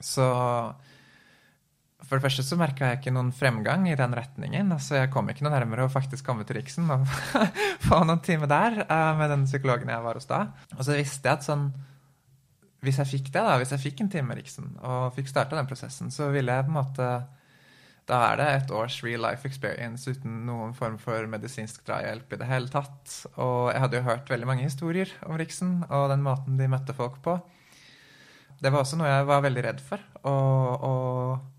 Så 0.00 0.24
for 2.08 2.16
det 2.16 2.24
første 2.24 2.44
så 2.46 2.56
merka 2.56 2.88
jeg 2.88 3.02
ikke 3.02 3.12
noen 3.12 3.30
fremgang 3.36 3.84
i 3.90 3.96
den 3.98 4.14
retningen. 4.16 4.72
altså 4.72 4.96
Jeg 4.96 5.10
kom 5.12 5.28
ikke 5.28 5.44
noe 5.44 5.52
nærmere 5.52 5.84
å 5.84 5.92
faktisk 5.92 6.24
komme 6.24 6.46
til 6.48 6.56
Riksen 6.56 6.88
og 6.94 7.04
få 7.88 8.00
noen 8.08 8.22
timer 8.24 8.48
der 8.48 8.78
uh, 8.88 9.12
med 9.18 9.28
den 9.34 9.44
psykologen 9.44 9.92
jeg 9.92 10.04
var 10.06 10.16
hos 10.16 10.28
da. 10.30 10.46
Og 10.78 10.86
så 10.86 10.96
visste 10.96 11.28
jeg 11.28 11.36
at 11.36 11.44
sånn 11.44 11.68
Hvis 12.80 13.00
jeg 13.02 13.10
fikk 13.10 13.28
det, 13.34 13.42
da, 13.42 13.58
hvis 13.60 13.74
jeg 13.74 13.82
fikk 13.82 14.00
en 14.00 14.08
time 14.12 14.30
med 14.30 14.40
Riksen 14.40 14.70
og 14.80 15.12
fikk 15.18 15.28
starta 15.28 15.58
den 15.58 15.68
prosessen, 15.68 16.08
så 16.14 16.30
ville 16.32 16.54
jeg 16.54 16.64
på 16.64 16.72
en 16.72 16.78
måte 16.78 17.10
Da 18.08 18.22
er 18.30 18.40
det 18.40 18.48
et 18.54 18.72
års 18.78 19.02
real 19.04 19.26
life 19.26 19.44
experience 19.44 20.08
uten 20.08 20.46
noen 20.48 20.72
form 20.78 20.96
for 21.02 21.28
medisinsk 21.28 21.84
drahjelp 21.84 22.32
i 22.32 22.40
det 22.40 22.48
hele 22.48 22.72
tatt. 22.72 23.18
Og 23.36 23.68
jeg 23.74 23.84
hadde 23.84 24.00
jo 24.00 24.08
hørt 24.08 24.32
veldig 24.32 24.48
mange 24.48 24.64
historier 24.64 25.12
om 25.28 25.36
Riksen 25.36 25.82
og 25.90 26.08
den 26.14 26.24
måten 26.24 26.56
de 26.56 26.72
møtte 26.72 26.96
folk 26.96 27.20
på. 27.20 27.36
Det 28.58 28.72
var 28.72 28.80
også 28.80 28.96
noe 28.96 29.12
jeg 29.12 29.28
var 29.28 29.44
veldig 29.44 29.68
redd 29.68 29.86
for. 29.92 30.08
og, 30.24 30.88
og 30.88 31.57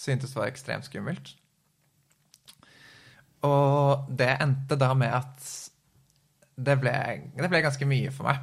syntes 0.00 0.32
var 0.36 0.48
ekstremt 0.48 0.88
skummelt. 0.88 1.34
Og 3.46 4.08
det 4.12 4.32
endte 4.40 4.78
da 4.80 4.92
med 4.96 5.12
at 5.16 5.50
det 6.60 6.76
ble, 6.80 6.94
det 7.36 7.48
ble 7.48 7.62
ganske 7.64 7.88
mye 7.88 8.12
for 8.12 8.28
meg. 8.28 8.40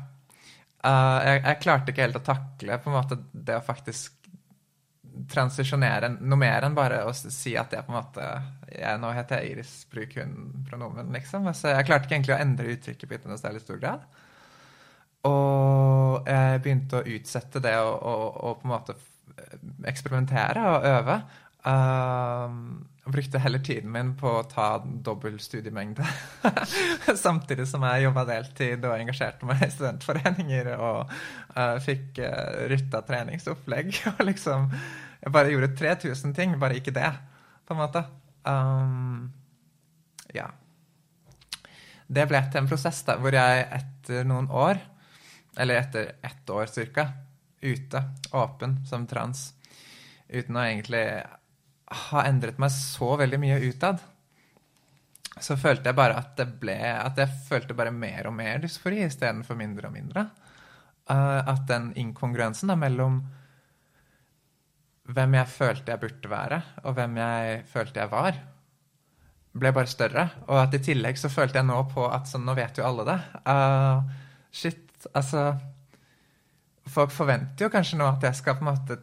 Uh, 0.86 1.18
jeg, 1.26 1.42
jeg, 1.42 1.60
klarte 1.64 1.92
ikke 1.94 2.06
helt 2.06 2.20
å 2.20 2.26
takle 2.26 2.78
på 2.82 2.90
en 2.90 2.96
måte 2.96 3.18
det 3.34 3.58
å 3.58 3.66
faktisk 3.66 4.14
transisjonere 5.28 6.12
noe 6.20 6.38
mer 6.38 6.68
enn 6.68 6.76
bare 6.78 7.02
å 7.10 7.14
si 7.18 7.56
at 7.58 7.74
jeg 7.74 7.86
på 7.88 7.90
en 7.90 7.98
måte 7.98 8.26
jeg, 8.70 9.00
Nå 9.02 9.10
heter 9.16 9.42
jeg 9.42 9.56
Iris, 9.56 9.74
bruk 9.90 10.14
hun-pronomen, 10.20 11.10
liksom. 11.16 11.50
Så 11.58 11.74
jeg 11.74 11.88
klarte 11.88 12.08
ikke 12.08 12.18
egentlig 12.20 12.36
å 12.36 12.42
endre 12.44 12.74
uttrykket 12.76 13.12
mitt 13.12 13.26
i 13.26 13.32
noe 13.32 13.42
særlig 13.42 13.64
stor 13.64 13.82
grad. 13.82 14.06
Og 15.28 16.28
jeg 16.30 16.62
begynte 16.64 17.00
å 17.00 17.16
utsette 17.18 17.62
det 17.64 17.76
og 17.82 18.60
på 18.60 18.68
en 18.68 18.74
måte 18.74 18.98
eksperimentere 19.88 20.64
og 20.72 20.88
øve. 20.92 21.18
Uh, 21.68 22.54
brukte 23.12 23.40
heller 23.40 23.60
tiden 23.60 23.92
min 23.92 24.14
på 24.20 24.30
å 24.40 24.44
ta 24.48 24.68
dobbel 24.84 25.40
studiemengde. 25.40 26.06
Samtidig 27.26 27.68
som 27.70 27.84
jeg 27.88 28.06
jobba 28.06 28.26
deltid 28.28 28.86
og 28.88 28.96
engasjerte 28.98 29.48
meg 29.48 29.64
i 29.66 29.72
studentforeninger 29.72 30.74
og 30.76 31.12
uh, 31.56 31.78
fikk 31.84 32.22
uh, 32.24 32.68
rytta 32.72 33.02
treningsopplegg. 33.08 33.94
og 34.14 34.24
liksom 34.28 34.70
Jeg 35.24 35.34
bare 35.34 35.52
gjorde 35.52 35.74
3000 35.80 36.36
ting, 36.38 36.56
bare 36.62 36.78
ikke 36.80 36.96
det, 36.96 37.10
på 37.66 37.76
en 37.76 37.82
måte. 37.82 38.04
Um, 38.48 39.32
ja. 40.36 40.52
Det 42.08 42.28
ble 42.30 42.44
til 42.48 42.62
en 42.62 42.70
prosess 42.70 43.02
da, 43.08 43.18
hvor 43.20 43.36
jeg 43.36 43.66
etter 43.80 44.28
noen 44.28 44.48
år, 44.54 44.80
eller 45.58 45.82
etter 45.82 46.14
ett 46.24 46.54
år 46.54 46.70
cirka, 46.72 47.10
ute, 47.60 48.04
åpen 48.38 48.78
som 48.88 49.08
trans, 49.10 49.50
uten 50.30 50.56
å 50.56 50.64
egentlig 50.68 51.04
har 51.88 52.28
endret 52.28 52.60
meg 52.60 52.74
så 52.74 53.16
veldig 53.20 53.40
mye 53.42 53.60
utad, 53.70 54.02
så 55.40 55.58
følte 55.60 55.92
jeg 55.92 55.98
bare 55.98 56.18
at 56.18 56.32
det 56.40 56.48
ble 56.58 56.76
At 56.82 57.20
jeg 57.22 57.30
følte 57.46 57.76
bare 57.78 57.92
mer 57.94 58.26
og 58.26 58.34
mer 58.34 58.58
dysfori 58.64 59.04
istedenfor 59.06 59.58
mindre 59.60 59.90
og 59.90 59.94
mindre. 59.94 60.24
Uh, 61.08 61.40
at 61.46 61.68
den 61.70 61.92
inkongruensen 61.96 62.72
da, 62.72 62.76
mellom 62.76 63.22
hvem 65.08 65.38
jeg 65.38 65.48
følte 65.48 65.94
jeg 65.94 66.02
burde 66.02 66.30
være, 66.32 66.58
og 66.84 66.98
hvem 66.98 67.20
jeg 67.22 67.62
følte 67.72 68.02
jeg 68.02 68.12
var, 68.12 68.40
ble 69.56 69.72
bare 69.72 69.88
større. 69.88 70.26
Og 70.50 70.60
at 70.60 70.76
i 70.76 70.82
tillegg 70.84 71.20
så 71.22 71.32
følte 71.32 71.62
jeg 71.62 71.70
nå 71.70 71.78
på 71.94 72.10
at 72.12 72.28
sånn, 72.28 72.44
nå 72.48 72.58
vet 72.58 72.82
jo 72.82 72.88
alle 72.90 73.06
det. 73.08 73.18
Uh, 73.48 74.04
shit, 74.52 74.84
altså 75.14 75.54
Folk 76.88 77.12
forventer 77.12 77.66
jo 77.66 77.72
kanskje 77.72 77.98
nå 78.00 78.06
at 78.08 78.24
jeg 78.24 78.38
skal 78.38 78.56
på 78.56 78.64
en 78.64 78.70
måte 78.70 78.96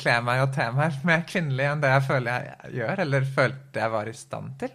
kle 0.00 0.18
meg 0.24 0.42
og 0.44 0.52
te 0.54 0.66
meg 0.76 1.00
mer 1.08 1.24
kvinnelig 1.28 1.66
enn 1.70 1.82
det 1.82 1.90
jeg 1.94 2.06
føler 2.06 2.46
jeg 2.46 2.78
gjør, 2.80 3.02
eller 3.06 3.28
følte 3.38 3.82
jeg 3.82 3.94
var 3.94 4.10
i 4.10 4.16
stand 4.16 4.54
til. 4.60 4.72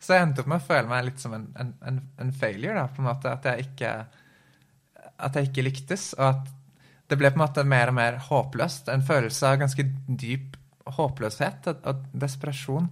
Så 0.00 0.16
jeg 0.16 0.26
endte 0.26 0.44
opp 0.44 0.50
med 0.52 0.60
å 0.60 0.66
føle 0.66 0.88
meg 0.90 1.06
litt 1.06 1.22
som 1.22 1.34
en, 1.36 1.46
en, 1.56 2.00
en 2.20 2.32
failure, 2.36 2.76
da, 2.76 2.88
på 2.92 3.00
en 3.00 3.08
måte. 3.08 3.32
At 3.32 3.48
jeg 3.48 3.68
ikke 3.68 3.94
at 5.24 5.38
jeg 5.38 5.50
ikke 5.50 5.64
lyktes, 5.68 6.10
og 6.18 6.26
at 6.26 6.52
det 7.10 7.18
ble 7.20 7.30
på 7.30 7.38
en 7.38 7.44
måte 7.44 7.64
mer 7.68 7.92
og 7.92 7.96
mer 7.98 8.18
håpløst. 8.28 8.88
En 8.92 9.04
følelse 9.04 9.48
av 9.48 9.60
ganske 9.62 9.84
dyp 10.08 10.56
håpløshet 10.96 11.68
og, 11.74 12.06
desperasjon. 12.12 12.88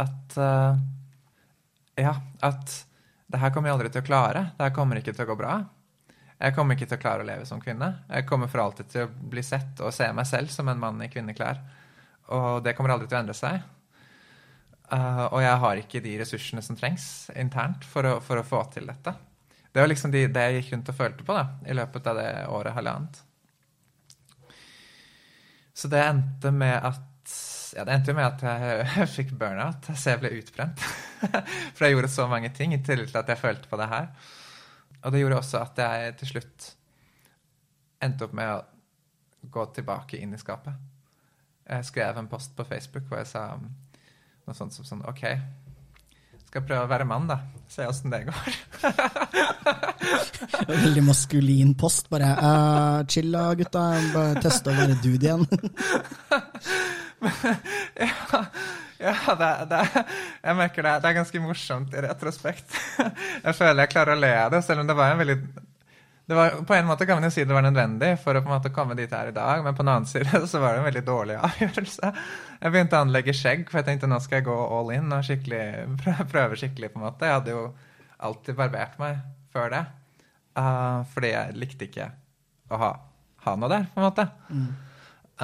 At 0.00 0.36
uh, 0.40 0.76
Ja, 1.94 2.16
at 2.42 2.72
det 3.30 3.40
her 3.40 3.52
kommer 3.54 3.70
jeg 3.70 3.78
aldri 3.78 3.90
til 3.94 4.02
å 4.04 4.06
klare. 4.06 4.48
Det 4.56 4.66
her 4.66 4.74
kommer 4.76 5.00
ikke 5.00 5.14
til 5.14 5.24
å 5.24 5.30
gå 5.32 5.38
bra. 5.38 5.58
Jeg 6.40 6.54
kommer 6.56 6.74
ikke 6.76 6.88
til 6.90 6.98
å 6.98 7.02
klare 7.02 7.24
å 7.24 7.28
leve 7.28 7.46
som 7.48 7.60
kvinne. 7.62 7.90
Jeg 8.10 8.26
kommer 8.28 8.50
for 8.50 8.64
alltid 8.64 8.90
til 8.90 9.06
å 9.06 9.12
bli 9.32 9.42
sett 9.46 9.80
og 9.84 9.94
se 9.94 10.08
meg 10.12 10.26
selv 10.28 10.50
som 10.52 10.68
en 10.68 10.80
mann 10.80 11.02
i 11.04 11.10
kvinneklær. 11.12 11.60
Og 12.34 12.64
det 12.64 12.74
kommer 12.76 12.94
aldri 12.94 13.08
til 13.08 13.18
å 13.18 13.22
endre 13.22 13.36
seg. 13.38 13.62
Uh, 14.90 15.26
og 15.30 15.38
jeg 15.40 15.60
har 15.62 15.80
ikke 15.80 16.02
de 16.04 16.16
ressursene 16.20 16.62
som 16.64 16.76
trengs 16.76 17.30
internt 17.40 17.86
for 17.88 18.06
å, 18.06 18.18
for 18.24 18.40
å 18.40 18.46
få 18.46 18.60
til 18.74 18.90
dette. 18.90 19.14
Det 19.72 19.80
var 19.80 19.88
liksom 19.90 20.12
de, 20.12 20.26
det 20.30 20.42
jeg 20.44 20.58
gikk 20.58 20.74
rundt 20.74 20.90
og 20.92 20.98
følte 20.98 21.26
på 21.26 21.34
da, 21.34 21.46
i 21.66 21.74
løpet 21.74 22.10
av 22.10 22.18
det 22.20 22.28
året 22.52 22.76
halvannet. 22.76 23.22
Så 25.74 25.90
det 25.90 26.04
endte 26.04 26.52
med 26.54 26.76
at 26.78 27.10
ja, 27.74 27.82
det 27.82 27.96
endte 27.96 28.12
jo 28.12 28.18
med 28.20 28.28
at 28.28 28.44
jeg, 28.46 29.08
fikk 29.16 29.32
burnout, 29.38 29.88
så 29.98 30.12
jeg 30.12 30.22
ble 30.22 30.30
utbrent. 30.38 30.84
For 31.74 31.86
jeg 31.86 31.96
gjorde 31.96 32.12
så 32.12 32.28
mange 32.30 32.52
ting 32.54 32.76
i 32.76 32.82
tillegg 32.84 33.10
til 33.10 33.22
at 33.22 33.32
jeg 33.32 33.40
følte 33.40 33.70
på 33.70 33.80
det 33.80 33.90
her. 33.90 34.10
Og 35.04 35.12
det 35.12 35.20
gjorde 35.20 35.40
også 35.40 35.60
at 35.60 35.80
jeg 35.84 36.14
til 36.20 36.32
slutt 36.34 36.70
endte 38.04 38.26
opp 38.26 38.34
med 38.36 38.52
å 38.52 38.62
gå 39.52 39.66
tilbake 39.76 40.20
inn 40.20 40.32
i 40.34 40.40
skapet. 40.40 40.72
Jeg 41.68 41.88
skrev 41.88 42.18
en 42.20 42.28
post 42.28 42.54
på 42.56 42.64
Facebook 42.68 43.06
hvor 43.08 43.20
jeg 43.20 43.30
sa 43.30 43.46
noe 43.56 44.56
sånt 44.56 44.74
som 44.76 44.84
sånn 44.88 45.04
OK, 45.08 45.24
skal 46.54 46.62
jeg 46.62 46.68
prøve 46.68 46.86
å 46.86 46.90
være 46.92 47.06
mann, 47.08 47.24
da. 47.26 47.40
Se 47.66 47.82
åssen 47.88 48.12
det 48.12 48.20
går. 48.28 48.58
Veldig 50.68 51.02
maskulin 51.02 51.72
post. 51.74 52.06
Bare 52.12 52.28
uh, 52.38 53.00
chilla, 53.10 53.48
gutta. 53.58 53.82
Bare 54.14 54.42
teste 54.44 54.70
å 54.70 54.76
være 54.76 54.94
dude 55.02 55.26
igjen. 55.26 55.42
ja, 58.06 58.44
ja 59.02 59.36
det, 59.40 59.52
det, 59.70 59.82
jeg 60.44 60.58
merker 60.58 60.86
det. 60.86 60.96
Det 61.02 61.10
er 61.10 61.20
ganske 61.20 61.44
morsomt 61.44 61.94
i 61.94 62.02
retrospekt. 62.04 62.74
jeg 63.44 63.54
føler 63.56 63.84
jeg 63.84 63.94
klarer 63.94 64.16
å 64.16 64.22
le 64.22 64.34
av 64.46 64.52
det, 64.54 64.64
selv 64.66 64.84
om 64.84 64.90
det 64.90 64.98
var 64.98 65.14
en 65.14 65.22
veldig 65.22 65.38
det 66.26 66.34
var, 66.34 66.50
på 66.64 66.74
en 66.74 66.86
måte 66.86 67.04
kan 67.06 67.18
man 67.18 67.26
jo 67.28 67.30
si 67.34 67.42
det 67.44 67.52
var 67.52 67.64
nødvendig 67.66 68.14
for 68.22 68.32
å 68.32 68.40
på 68.40 68.48
en 68.48 68.54
måte 68.54 68.70
komme 68.72 68.94
dit 68.96 69.10
her 69.12 69.28
i 69.28 69.34
dag, 69.36 69.60
men 69.64 69.74
på 69.76 69.84
en 69.84 69.90
annen 69.92 70.08
side 70.08 70.40
så 70.50 70.60
var 70.62 70.72
det 70.72 70.80
en 70.80 70.86
veldig 70.88 71.02
dårlig 71.04 71.36
avgjørelse. 71.50 72.12
Jeg 72.62 72.72
begynte 72.72 72.96
å 72.96 73.04
anlegge 73.04 73.34
skjegg, 73.36 73.66
for 73.68 73.82
jeg 73.82 73.90
tenkte 73.90 74.08
nå 74.08 74.20
skal 74.24 74.40
jeg 74.40 74.46
gå 74.48 74.54
all 74.78 74.94
in 74.94 75.12
og 75.12 75.28
prøve 76.32 76.56
skikkelig. 76.56 76.94
på 76.94 77.00
en 77.00 77.04
måte. 77.04 77.28
Jeg 77.28 77.40
hadde 77.40 77.52
jo 77.52 77.66
alltid 78.24 78.56
barbert 78.56 78.96
meg 79.02 79.20
før 79.52 79.68
det, 79.74 79.82
uh, 80.56 81.04
fordi 81.12 81.34
jeg 81.34 81.58
likte 81.60 81.88
ikke 81.90 82.08
å 82.72 82.80
ha, 82.80 82.90
ha, 83.44 83.56
noe 83.60 83.72
der, 83.74 83.84
på 83.92 84.00
en 84.00 84.08
måte. 84.08 84.26
Mm. 84.48 84.66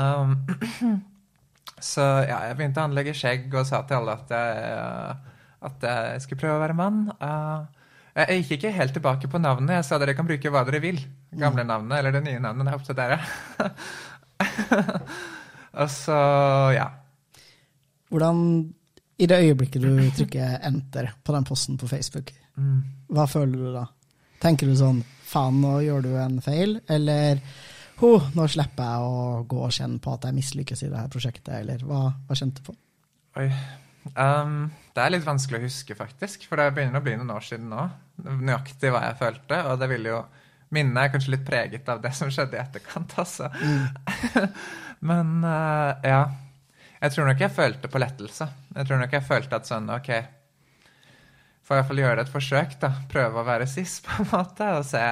Um, 0.01 1.01
så 1.81 2.07
ja, 2.29 2.39
jeg 2.49 2.57
begynte 2.59 2.83
å 2.83 2.89
anlegge 2.89 3.17
skjegg 3.17 3.53
og 3.55 3.67
sa 3.69 3.83
til 3.89 4.01
alle 4.01 4.17
at 4.19 4.33
jeg, 4.35 5.19
at 5.69 5.87
jeg 5.91 6.25
skulle 6.25 6.43
prøve 6.43 6.59
å 6.59 6.63
være 6.63 6.77
mann. 6.79 7.03
Uh, 7.21 7.69
jeg 8.19 8.41
gikk 8.43 8.57
ikke 8.57 8.73
helt 8.75 8.95
tilbake 8.97 9.31
på 9.31 9.41
navnet. 9.41 9.79
Jeg 9.79 9.87
sa 9.89 9.99
dere 10.03 10.17
kan 10.19 10.29
bruke 10.29 10.53
hva 10.53 10.65
dere 10.69 10.83
vil. 10.83 10.99
Gamle 11.41 11.65
navnet 11.67 12.01
eller 12.01 12.17
det 12.17 12.25
nye 12.27 12.43
navnet. 12.43 12.67
Det 12.67 12.73
er 12.73 12.81
opp 12.81 12.89
til 12.89 12.99
dere. 12.99 13.21
og 15.81 15.93
så, 15.95 16.19
ja. 16.75 16.89
Hvordan 18.11 18.43
I 19.21 19.29
det 19.31 19.41
øyeblikket 19.47 19.85
du 19.85 20.03
trykker 20.17 20.59
enter 20.67 21.13
på 21.23 21.37
den 21.37 21.47
posten 21.47 21.79
på 21.79 21.89
Facebook, 21.89 22.33
mm. 22.57 22.79
hva 23.15 23.29
føler 23.31 23.57
du 23.57 23.73
da? 23.77 23.87
Tenker 24.41 24.67
du 24.67 24.75
sånn 24.79 25.03
faen, 25.31 25.61
nå 25.63 25.77
gjør 25.85 26.07
du 26.07 26.15
en 26.19 26.41
feil, 26.43 26.79
eller 26.91 27.39
ho, 28.01 28.15
nå 28.37 28.47
slipper 28.51 28.91
jeg 28.91 29.11
å 29.11 29.45
gå 29.51 29.61
og 29.67 29.77
kjenne 29.77 30.01
på 30.03 30.17
at 30.17 30.27
jeg 30.29 30.37
mislykkes 30.37 30.85
i 30.87 30.91
det 30.93 31.03
her 31.03 31.13
prosjektet, 31.13 31.55
eller 31.61 31.85
hva, 31.87 32.07
hva 32.27 32.39
kjente 32.39 32.63
du 32.63 32.71
på? 32.71 32.77
Oi, 33.41 33.47
Um, 34.17 34.71
det 34.95 35.03
er 35.03 35.13
litt 35.13 35.27
vanskelig 35.27 35.61
å 35.61 35.67
huske, 35.67 35.97
faktisk. 35.97 36.47
For 36.49 36.61
det 36.61 36.71
begynner 36.77 37.01
å 37.01 37.05
bli 37.05 37.17
noen 37.19 37.33
år 37.35 37.45
siden 37.45 37.71
nå. 37.73 37.87
Nøyaktig 38.25 38.93
hva 38.93 39.05
jeg 39.09 39.19
følte. 39.21 39.63
Og 39.71 39.81
det 39.81 39.91
ville 39.93 40.15
jo 40.15 40.21
Minnet 40.71 41.01
er 41.03 41.09
kanskje 41.11 41.33
litt 41.33 41.43
preget 41.43 41.89
av 41.91 41.99
det 41.99 42.13
som 42.15 42.29
skjedde 42.31 42.55
i 42.55 42.61
etterkant, 42.61 43.17
altså. 43.19 43.49
Mm. 43.59 44.45
Men 45.11 45.33
uh, 45.43 45.97
ja. 46.07 46.21
Jeg 47.01 47.15
tror 47.15 47.27
nok 47.27 47.43
jeg 47.43 47.55
følte 47.57 47.91
på 47.91 47.99
lettelse. 47.99 48.47
Jeg 48.77 48.87
tror 48.87 49.01
nok 49.01 49.17
jeg 49.17 49.27
følte 49.27 49.59
at 49.59 49.67
sånn 49.67 49.91
OK, 49.91 50.11
får 51.67 51.75
i 51.75 51.81
hvert 51.81 51.89
fall 51.89 52.03
gjøre 52.05 52.23
et 52.23 52.31
forsøk, 52.31 52.77
da. 52.85 52.93
Prøve 53.11 53.43
å 53.43 53.49
være 53.49 53.67
sist, 53.71 54.05
på 54.07 54.23
en 54.23 54.31
måte, 54.31 54.69
og 54.79 54.87
se 54.87 55.03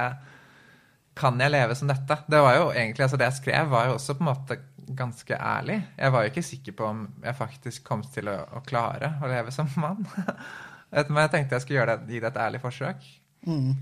Kan 1.19 1.39
jeg 1.41 1.51
leve 1.51 1.75
som 1.75 1.89
dette? 1.91 2.21
Det 2.31 2.39
var 2.39 2.55
jo 2.55 2.69
egentlig, 2.71 3.03
altså 3.03 3.19
det 3.19 3.27
jeg 3.27 3.39
skrev, 3.41 3.69
var 3.73 3.89
jo 3.89 3.97
også 3.97 4.15
på 4.15 4.23
en 4.23 4.29
måte 4.31 4.59
ganske 4.95 5.35
ærlig. 5.35 5.77
Jeg 5.97 6.13
var 6.15 6.23
jo 6.23 6.31
ikke 6.31 6.43
sikker 6.45 6.75
på 6.79 6.85
om 6.87 7.05
jeg 7.23 7.35
faktisk 7.37 7.83
kom 7.85 8.03
til 8.13 8.31
å, 8.31 8.37
å 8.55 8.63
klare 8.65 9.13
å 9.21 9.29
leve 9.29 9.51
som 9.53 9.69
mann. 9.81 10.05
Men 11.09 11.23
jeg 11.25 11.33
tenkte 11.35 11.57
jeg 11.57 11.65
skulle 11.65 11.81
gjøre 11.81 11.97
det, 11.99 12.13
gi 12.15 12.21
det 12.23 12.31
et 12.31 12.43
ærlig 12.47 12.61
forsøk. 12.63 13.03
Mm. 13.45 13.73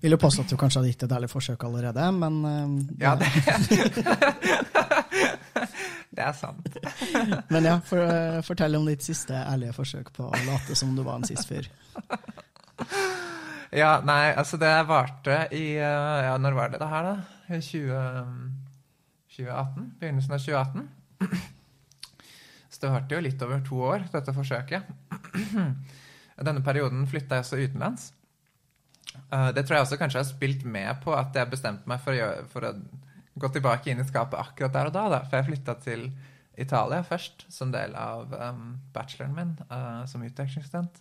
Vil 0.00 0.14
jo 0.14 0.18
påstå 0.20 0.44
at 0.44 0.52
du 0.52 0.56
kanskje 0.58 0.80
hadde 0.80 0.90
gitt 0.92 1.04
et 1.06 1.14
ærlig 1.14 1.28
forsøk 1.30 1.64
allerede, 1.66 2.04
men 2.14 2.34
uh, 2.46 2.74
Ja, 3.02 3.16
det, 3.18 3.26
det 6.14 6.22
er 6.28 6.36
sant. 6.38 6.68
men 7.52 7.66
ja, 7.66 7.78
for, 7.86 8.02
uh, 8.06 8.38
fortell 8.46 8.78
om 8.78 8.86
ditt 8.86 9.02
siste 9.06 9.34
ærlige 9.40 9.74
forsøk 9.74 10.12
på 10.14 10.28
å 10.30 10.44
late 10.46 10.78
som 10.78 10.94
du 10.94 11.02
var 11.02 11.18
en 11.18 11.26
cis-fyr. 11.26 11.66
Ja, 13.74 13.98
nei, 14.06 14.32
altså 14.32 14.56
det 14.60 14.72
varte 14.88 15.42
i 15.56 15.76
uh, 15.76 16.24
Ja, 16.24 16.38
når 16.40 16.56
var 16.56 16.72
det 16.72 16.80
det 16.82 16.88
her, 16.92 17.12
da? 17.12 17.60
20... 17.60 18.64
2018, 19.38 19.94
begynnelsen 20.00 20.34
av 20.34 20.38
2018. 20.38 20.88
Så 22.68 22.80
det 22.82 22.92
varte 22.92 23.14
jo 23.14 23.22
litt 23.22 23.42
over 23.46 23.60
to 23.66 23.80
år, 23.86 24.06
dette 24.12 24.34
forsøket. 24.34 24.88
Denne 26.48 26.62
perioden 26.66 27.06
flytta 27.10 27.38
jeg 27.38 27.46
også 27.46 27.60
utenlands. 27.62 28.08
Eh, 29.14 29.50
det 29.54 29.64
tror 29.64 29.78
jeg 29.78 29.86
også 29.86 29.98
kanskje 30.00 30.22
har 30.22 30.28
spilt 30.28 30.64
med 30.66 31.02
på 31.04 31.14
at 31.16 31.36
jeg 31.38 31.50
bestemte 31.50 31.88
meg 31.90 32.02
for 32.02 32.14
å, 32.14 32.18
gjøre, 32.18 32.48
for 32.52 32.68
å 32.68 32.74
gå 33.38 33.52
tilbake 33.54 33.92
inn 33.92 34.02
i 34.02 34.08
skapet 34.08 34.38
akkurat 34.40 34.74
der 34.74 34.90
og 34.90 34.96
da. 34.96 35.06
da. 35.14 35.22
For 35.26 35.38
jeg 35.38 35.48
flytta 35.52 35.76
til 35.86 36.08
Italia 36.58 37.04
først, 37.06 37.46
som 37.54 37.70
del 37.74 37.94
av 37.98 38.34
um, 38.34 38.72
bacheloren 38.94 39.36
min 39.36 39.54
uh, 39.70 40.02
som 40.10 40.24
utvekslingsstudent. 40.26 40.98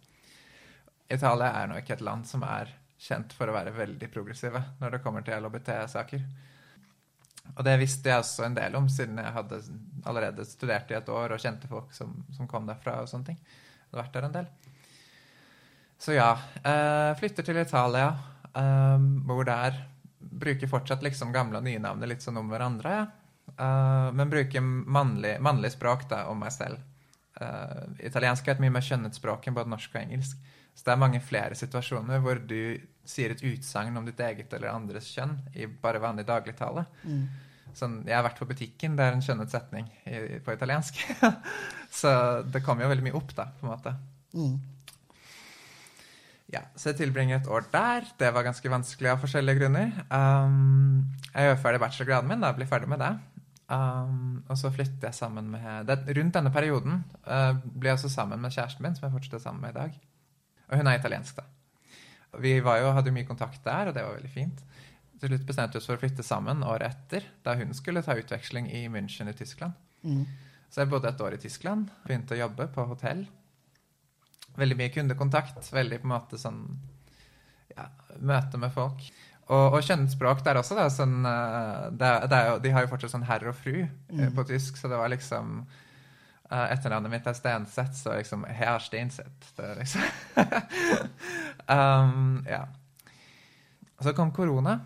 Italia 1.09 1.53
er 1.61 1.69
nå 1.69 1.79
ikke 1.79 1.95
et 1.97 2.05
land 2.05 2.27
som 2.27 2.43
er 2.47 2.73
kjent 2.97 3.33
for 3.37 3.49
å 3.49 3.55
være 3.55 3.75
veldig 3.75 4.09
progressive 4.11 4.61
når 4.81 4.97
det 4.97 5.01
kommer 5.03 5.25
til 5.25 5.37
LHBT-saker. 5.39 6.23
Og 7.55 7.63
det 7.63 7.77
visste 7.79 8.11
jeg 8.11 8.19
også 8.19 8.47
en 8.47 8.57
del 8.57 8.75
om, 8.75 8.89
siden 8.91 9.21
jeg 9.21 9.35
hadde 9.37 9.61
allerede 10.09 10.45
studert 10.47 10.91
i 10.91 10.97
et 10.97 11.11
år 11.13 11.35
og 11.35 11.41
kjente 11.41 11.69
folk 11.71 11.93
som, 11.95 12.11
som 12.35 12.49
kom 12.49 12.67
derfra 12.67 12.99
og 13.01 13.11
sånne 13.11 13.31
ting. 13.31 13.37
Jeg 13.39 13.85
hadde 13.91 14.01
vært 14.01 14.17
der 14.17 14.27
en 14.27 14.35
del. 14.35 14.49
Så 15.97 16.17
ja. 16.17 16.31
Eh, 16.61 17.11
flytter 17.17 17.47
til 17.47 17.61
Italia, 17.61 18.09
eh, 18.51 18.97
bor 19.29 19.47
der. 19.47 19.79
Bruker 20.19 20.69
fortsatt 20.69 21.05
liksom 21.05 21.31
gamle 21.33 21.61
og 21.61 21.65
nye 21.65 21.81
navn 21.81 22.03
litt 22.09 22.25
sånn 22.25 22.41
om 22.41 22.51
hverandre. 22.51 22.99
Eh, 23.55 24.11
men 24.13 24.29
bruker 24.29 24.61
mannlig, 24.61 25.37
mannlig, 25.41 25.73
språk 25.77 26.07
da, 26.11 26.25
om 26.31 26.43
meg 26.43 26.53
selv. 26.53 26.83
Eh, 27.41 27.83
italiensk 28.09 28.47
er 28.47 28.57
et 28.57 28.63
mye 28.65 28.75
mer 28.75 28.85
kjønnet 28.85 29.17
språk 29.17 29.47
enn 29.47 29.57
både 29.57 29.71
norsk 29.71 29.95
og 29.95 30.01
engelsk. 30.03 30.53
Så 30.77 30.85
det 30.85 30.93
er 30.93 31.01
mange 31.01 31.19
flere 31.25 31.57
situasjoner 31.57 32.21
hvor 32.21 32.37
du 32.37 32.77
sier 33.07 33.33
et 33.33 33.43
utsagn 33.49 33.97
om 33.97 34.05
ditt 34.05 34.19
eget 34.21 34.51
eller 34.53 34.75
andres 34.75 35.09
kjønn 35.09 35.33
i 35.57 35.65
bare 35.81 36.01
vanlig 36.03 36.27
dagligtale. 36.27 36.85
Mm. 37.07 37.25
Sånn, 37.77 37.99
jeg 38.07 38.15
har 38.15 38.25
vært 38.25 38.39
på 38.41 38.47
butikken, 38.49 38.95
det 38.97 39.05
er 39.05 39.15
en 39.15 39.23
skjønnet 39.23 39.53
setning 39.53 39.87
i, 40.05 40.39
på 40.43 40.53
italiensk. 40.53 40.99
så 41.99 42.11
det 42.45 42.63
kommer 42.65 42.85
jo 42.85 42.91
veldig 42.93 43.05
mye 43.07 43.17
opp, 43.17 43.33
da, 43.37 43.47
på 43.57 43.67
en 43.67 43.73
måte. 43.73 43.93
Mm. 44.37 44.57
Ja, 46.53 46.61
Så 46.79 46.93
jeg 46.93 47.01
tilbringer 47.01 47.41
et 47.41 47.49
år 47.51 47.65
der. 47.73 48.05
Det 48.19 48.29
var 48.33 48.45
ganske 48.47 48.71
vanskelig 48.71 49.11
av 49.11 49.23
forskjellige 49.23 49.59
grunner. 49.59 49.91
Um, 50.07 51.03
jeg 51.33 51.49
gjør 51.49 51.59
ferdig 51.65 51.81
bachelorgraden 51.83 52.31
min, 52.31 52.45
da, 52.45 52.53
blir 52.55 52.69
ferdig 52.69 52.89
med 52.91 53.03
det. 53.03 53.13
Um, 53.67 54.45
og 54.47 54.55
så 54.55 54.71
flytter 54.71 55.09
jeg 55.09 55.17
sammen 55.17 55.49
med 55.51 55.89
det, 55.89 55.97
Rundt 56.15 56.37
denne 56.37 56.53
perioden 56.55 57.01
uh, 57.27 57.57
blir 57.65 57.91
jeg 57.91 57.97
også 57.97 58.13
sammen 58.13 58.39
med 58.39 58.55
kjæresten 58.55 58.85
min, 58.85 58.95
som 58.95 59.09
jeg 59.09 59.17
fortsetter 59.17 59.43
sammen 59.43 59.65
med 59.65 59.75
i 59.75 59.79
dag. 59.81 59.97
Og 60.67 60.79
hun 60.79 60.89
er 60.89 60.99
italiensk, 60.99 61.39
da. 61.39 61.45
Vi 62.43 62.57
var 62.61 62.81
jo, 62.81 62.91
hadde 62.93 63.13
mye 63.15 63.27
kontakt 63.27 63.63
der, 63.65 63.89
og 63.89 63.95
det 63.95 64.03
var 64.03 64.17
veldig 64.17 64.33
fint. 64.33 64.59
Til 65.17 65.31
slutt 65.31 65.47
bestemte 65.47 65.77
vi 65.77 65.81
oss 65.81 65.87
for 65.89 65.97
å 65.97 66.01
flytte 66.01 66.25
sammen 66.25 66.65
året 66.67 66.91
etter, 66.91 67.29
da 67.45 67.55
hun 67.57 67.73
skulle 67.73 68.03
ta 68.05 68.17
utveksling 68.19 68.67
i 68.69 68.83
München 68.93 69.31
i 69.31 69.35
Tyskland. 69.37 69.73
Mm. 70.03 70.25
Så 70.69 70.83
jeg 70.83 70.91
bodde 70.91 71.09
et 71.09 71.23
år 71.23 71.37
i 71.37 71.41
Tyskland, 71.41 71.87
begynte 72.05 72.35
å 72.35 72.41
jobbe 72.43 72.67
på 72.75 72.85
hotell. 72.89 73.25
veldig 74.57 74.77
mye 74.77 74.89
kundekontakt. 74.93 75.71
Veldig 75.73 76.01
på 76.01 76.07
en 76.09 76.13
måte 76.13 76.37
sånn 76.41 76.61
ja, 77.75 77.87
møte 78.19 78.59
med 78.59 78.73
folk. 78.73 79.03
Og, 79.47 79.77
og 79.77 79.83
kjønnsspråk 79.85 80.41
der 80.43 80.59
også, 80.59 80.75
da. 80.75 80.87
Sånn, 80.91 81.21
eh, 81.25 81.83
det, 81.95 82.13
det 82.31 82.39
jo, 82.49 82.55
de 82.65 82.71
har 82.75 82.83
jo 82.83 82.91
fortsatt 82.91 83.13
sånn 83.13 83.27
herr 83.29 83.45
og 83.47 83.55
fru 83.55 83.85
mm. 83.85 84.33
på 84.35 84.47
tysk, 84.49 84.79
så 84.79 84.91
det 84.91 84.99
var 84.99 85.13
liksom 85.13 85.61
uh, 86.51 86.65
Etternavnet 86.73 87.11
mitt 87.11 87.27
er 87.29 87.37
Stenseth, 87.37 87.95
så 87.99 88.17
liksom 88.17 88.45
Herr 88.49 88.81
Stenseth. 88.83 89.53
Det 89.57 89.71
er 89.71 89.81
liksom 89.81 90.05
um, 91.77 92.45
Ja. 92.47 92.65
Så 93.99 94.13
kom 94.13 94.31
korona. 94.31 94.77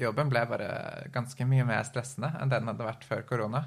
Jobben 0.00 0.30
ble 0.30 0.42
bare 0.48 0.68
ganske 1.12 1.44
mye 1.44 1.64
mer 1.68 1.82
stressende 1.84 2.30
enn 2.40 2.48
den 2.52 2.70
hadde 2.70 2.86
vært 2.86 3.04
før 3.04 3.24
korona. 3.28 3.64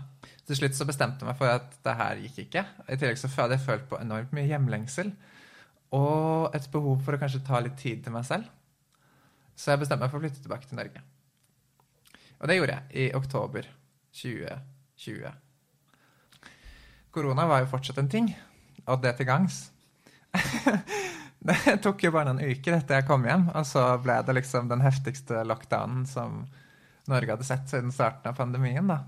Til 0.47 0.57
slutt 0.57 0.77
så 0.77 0.87
bestemte 0.89 1.21
jeg 1.21 1.29
meg 1.29 1.37
for 1.37 1.51
at 1.51 1.75
det 1.85 1.95
her 1.99 2.23
gikk 2.23 2.39
ikke. 2.45 2.65
I 2.87 2.97
tillegg 2.97 3.19
så 3.21 3.29
hadde 3.35 3.59
jeg 3.59 3.65
følt 3.67 3.85
på 3.91 3.99
enormt 4.01 4.33
mye 4.33 4.49
hjemlengsel. 4.49 5.13
Og 5.93 6.55
et 6.57 6.69
behov 6.73 7.03
for 7.05 7.13
å 7.13 7.21
kanskje 7.21 7.43
ta 7.45 7.61
litt 7.61 7.77
tid 7.77 8.01
til 8.05 8.15
meg 8.15 8.25
selv. 8.25 8.49
Så 9.53 9.71
jeg 9.71 9.83
bestemte 9.83 10.07
meg 10.07 10.13
for 10.13 10.17
å 10.17 10.25
flytte 10.25 10.41
tilbake 10.41 10.69
til 10.69 10.79
Norge. 10.79 11.03
Og 12.41 12.49
det 12.49 12.57
gjorde 12.57 12.79
jeg 12.79 13.03
i 13.03 13.15
oktober 13.15 13.69
2020. 14.17 15.42
Korona 17.13 17.45
var 17.45 17.61
jo 17.61 17.69
fortsatt 17.69 17.99
en 18.01 18.09
ting, 18.09 18.31
og 18.89 19.01
det 19.03 19.11
til 19.19 19.27
gangs. 19.29 19.67
det 21.47 21.75
tok 21.85 22.01
jo 22.07 22.11
bare 22.15 22.31
noen 22.31 22.55
uker 22.55 22.79
etter 22.79 22.97
jeg 22.97 23.05
kom 23.05 23.27
hjem, 23.27 23.51
og 23.53 23.67
så 23.69 23.83
ble 24.01 24.15
det 24.25 24.33
liksom 24.39 24.71
den 24.71 24.81
heftigste 24.81 25.43
lockdownen 25.45 26.07
som 26.09 26.41
Norge 27.11 27.35
hadde 27.35 27.45
sett 27.45 27.69
siden 27.69 27.93
starten 27.93 28.31
av 28.31 28.39
pandemien. 28.39 28.89
da. 28.89 29.03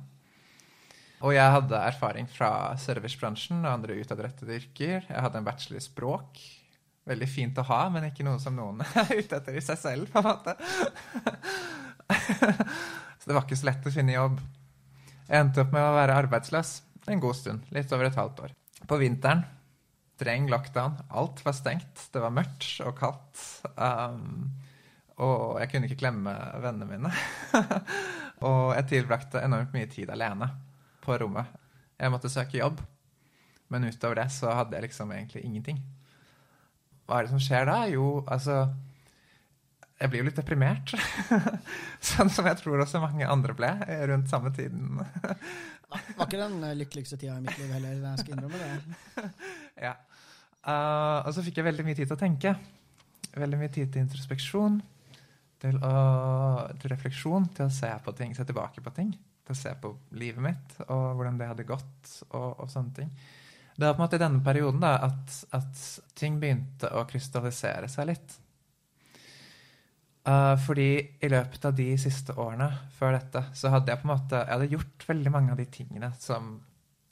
Og 1.25 1.33
jeg 1.33 1.55
hadde 1.57 1.81
erfaring 1.81 2.29
fra 2.29 2.75
servicebransjen 2.77 3.63
og 3.63 3.71
andre 3.71 3.97
utadrettede 3.97 4.59
yrker. 4.59 5.09
Jeg 5.09 5.25
hadde 5.25 5.41
en 5.41 5.47
bachelor 5.47 5.81
i 5.81 5.85
språk. 5.87 6.45
Veldig 7.09 7.29
fint 7.29 7.57
å 7.57 7.65
ha, 7.65 7.81
men 7.89 8.11
ikke 8.11 8.25
noe 8.27 8.37
som 8.43 8.53
noen 8.53 8.85
er 9.01 9.15
ute 9.17 9.39
etter 9.39 9.57
i 9.57 9.65
seg 9.65 9.81
selv, 9.81 10.13
på 10.13 10.21
en 10.21 10.29
måte. 10.29 10.53
så 13.17 13.25
det 13.25 13.33
var 13.33 13.47
ikke 13.47 13.57
så 13.57 13.73
lett 13.73 13.89
å 13.89 13.97
finne 13.97 14.19
jobb. 14.19 14.41
Jeg 15.25 15.41
endte 15.41 15.65
opp 15.65 15.73
med 15.73 15.81
å 15.81 15.95
være 15.95 16.21
arbeidsløs 16.21 16.83
en 17.13 17.21
god 17.21 17.37
stund. 17.37 17.67
Litt 17.75 17.91
over 17.93 18.09
et 18.09 18.17
halvt 18.17 18.41
år. 18.47 18.55
På 18.89 18.97
vinteren 19.01 19.43
streng 20.15 20.47
lockdown. 20.49 20.95
Alt 21.09 21.43
var 21.45 21.55
stengt. 21.55 22.07
Det 22.11 22.21
var 22.23 22.33
mørkt 22.33 22.79
og 22.85 22.95
kaldt. 22.99 23.41
Um, 23.75 24.53
og 25.21 25.59
jeg 25.61 25.71
kunne 25.71 25.89
ikke 25.89 25.99
glemme 26.03 26.33
vennene 26.63 26.87
mine. 26.89 27.11
og 28.47 28.75
jeg 28.77 28.89
tilbrakte 28.91 29.43
enormt 29.43 29.75
mye 29.75 29.89
tid 29.91 30.11
alene 30.11 30.49
på 31.03 31.17
rommet. 31.19 31.51
Jeg 31.99 32.11
måtte 32.11 32.31
søke 32.31 32.59
jobb, 32.59 32.81
men 33.71 33.87
utover 33.87 34.19
det 34.19 34.27
så 34.35 34.51
hadde 34.57 34.75
jeg 34.75 34.89
liksom 34.89 35.13
egentlig 35.15 35.45
ingenting. 35.45 35.79
Hva 37.05 37.19
er 37.19 37.27
det 37.27 37.35
som 37.35 37.43
skjer 37.43 37.69
da? 37.69 37.77
Jo, 37.87 38.25
altså 38.27 38.65
Jeg 39.95 40.11
blir 40.11 40.21
jo 40.21 40.27
litt 40.27 40.39
deprimert. 40.39 40.91
sånn 42.09 42.31
som 42.33 42.47
jeg 42.49 42.59
tror 42.59 42.81
også 42.83 42.99
mange 43.03 43.27
andre 43.31 43.55
ble 43.55 43.69
rundt 44.11 44.31
samme 44.31 44.51
tiden. 44.55 44.99
det 45.23 46.17
Var 46.17 46.27
ikke 46.27 46.41
den 46.41 46.57
lykkeligste 46.81 47.19
tida 47.21 47.37
i 47.37 47.45
mitt 47.45 47.55
liv 47.61 47.71
heller, 47.71 48.01
jeg 48.03 48.25
skal 48.25 48.35
innrømme 48.35 48.59
det. 48.59 49.29
ja. 49.87 49.93
Uh, 50.65 51.21
og 51.23 51.31
så 51.35 51.45
fikk 51.45 51.61
jeg 51.61 51.69
veldig 51.69 51.85
mye 51.87 51.95
tid 51.95 52.09
til 52.09 52.17
å 52.17 52.19
tenke. 52.19 52.55
Veldig 53.35 53.61
mye 53.61 53.71
tid 53.71 53.93
til 53.93 54.03
introspeksjon, 54.03 54.77
til, 55.63 55.79
å, 55.79 55.95
til, 56.81 56.91
refleksjon, 56.91 57.47
til 57.55 57.69
å 57.69 57.73
se 57.73 57.91
på 58.03 58.13
ting, 58.19 58.35
se 58.35 58.47
tilbake 58.47 58.83
på 58.83 58.93
ting. 58.95 59.15
Til 59.45 59.55
å 59.55 59.59
se 59.59 59.71
på 59.79 59.93
livet 60.17 60.43
mitt 60.43 60.79
og 60.89 61.19
hvordan 61.19 61.39
det 61.39 61.51
hadde 61.51 61.67
gått 61.69 62.15
og, 62.31 62.65
og 62.65 62.71
sånne 62.71 62.95
ting. 62.99 63.11
Det 63.75 63.83
var 63.83 63.95
på 63.95 64.01
en 64.01 64.05
måte 64.05 64.17
i 64.17 64.23
denne 64.23 64.43
perioden 64.43 64.83
da, 64.83 64.95
at, 65.07 65.35
at 65.55 65.83
ting 66.17 66.39
begynte 66.41 66.89
å 66.95 67.03
krystallisere 67.07 67.87
seg 67.91 68.09
litt. 68.09 68.41
Uh, 70.25 70.55
fordi 70.65 70.89
i 71.21 71.29
løpet 71.29 71.67
av 71.69 71.75
de 71.77 71.91
siste 72.01 72.33
årene 72.41 72.71
før 72.97 73.13
dette, 73.13 73.43
så 73.53 73.69
hadde 73.69 73.91
jeg 73.93 74.01
på 74.01 74.07
en 74.07 74.11
måte 74.15 74.39
Jeg 74.39 74.53
hadde 74.55 74.71
gjort 74.71 75.03
veldig 75.05 75.33
mange 75.35 75.53
av 75.53 75.59
de 75.59 75.67
tingene 75.69 76.09
som 76.17 76.55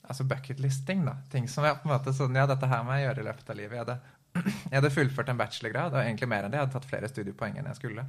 altså 0.04 0.26
bucketlisting, 0.28 1.04
da. 1.06 1.16
Ting 1.32 1.46
som 1.48 1.64
jeg 1.64 1.78
på 1.80 1.88
en 1.88 1.94
måte 1.94 2.14
sånn, 2.16 2.36
ja, 2.36 2.46
dette 2.50 2.68
her 2.68 2.82
må 2.84 2.96
jeg 2.96 3.06
gjøre 3.06 3.22
i 3.22 3.28
løpet 3.28 3.52
av 3.52 3.58
livet. 3.58 3.76
Jeg 3.76 3.84
hadde, 3.84 3.98
jeg 4.70 4.76
hadde 4.76 4.94
fullført 4.96 5.32
en 5.32 5.40
bachelorgrad, 5.40 5.94
og 5.94 6.02
egentlig 6.02 6.30
mer 6.30 6.46
enn 6.46 6.52
det. 6.52 6.58
Jeg 6.58 6.66
hadde 6.66 6.76
tatt 6.76 6.90
flere 6.90 7.10
studiepoeng 7.10 7.58
enn 7.60 7.70
jeg 7.70 7.80
skulle. 7.80 8.06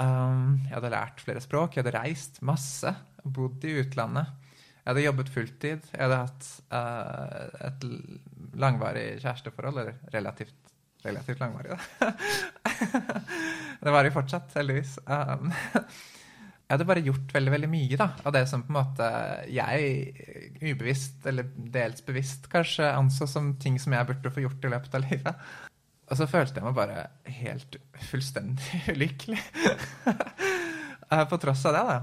Um, 0.00 0.60
jeg 0.66 0.74
hadde 0.74 0.92
lært 0.94 1.24
flere 1.24 1.42
språk, 1.44 1.76
jeg 1.76 1.84
hadde 1.84 1.96
reist 1.98 2.40
masse, 2.46 2.92
bodd 3.24 3.64
i 3.68 3.76
utlandet. 3.82 4.32
Jeg 4.80 4.88
hadde 4.90 5.04
jobbet 5.04 5.32
fulltid. 5.34 5.88
Jeg 5.92 6.02
hadde 6.02 6.20
hatt 6.22 6.50
uh, 6.72 7.68
et 7.68 7.84
langvarig 8.60 9.06
kjæresteforhold, 9.20 9.82
eller 9.82 10.00
relativt, 10.14 10.56
relativt 11.04 11.42
langvarig, 11.44 11.76
da. 11.76 12.10
det 13.80 13.92
var 13.94 14.04
jo 14.06 14.12
fortsatt, 14.14 14.52
heldigvis. 14.58 14.98
Um, 15.06 15.52
jeg 16.70 16.74
hadde 16.74 16.86
bare 16.88 17.04
gjort 17.04 17.32
veldig 17.34 17.54
veldig 17.54 17.70
mye 17.72 17.98
da, 17.98 18.10
av 18.24 18.34
det 18.36 18.44
som 18.50 18.62
på 18.66 18.72
en 18.72 18.78
måte 18.78 19.08
jeg 19.50 20.52
ubevisst, 20.60 21.24
eller 21.30 21.48
dels 21.56 22.04
bevisst 22.06 22.46
kanskje, 22.52 22.86
anså 22.92 23.28
som 23.30 23.54
ting 23.62 23.80
som 23.80 23.96
jeg 23.96 24.08
burde 24.12 24.32
få 24.34 24.44
gjort 24.44 24.68
i 24.68 24.72
løpet 24.74 24.96
av 24.98 25.06
livet. 25.06 25.50
Og 26.10 26.18
så 26.18 26.26
følte 26.26 26.58
jeg 26.58 26.66
meg 26.66 26.78
bare 26.78 27.04
helt 27.40 27.80
fullstendig 28.10 28.84
ulykkelig. 28.94 29.42
Eh, 31.10 31.24
på 31.26 31.40
tross 31.42 31.64
av 31.66 31.72
det, 31.74 31.80
da. 31.88 31.94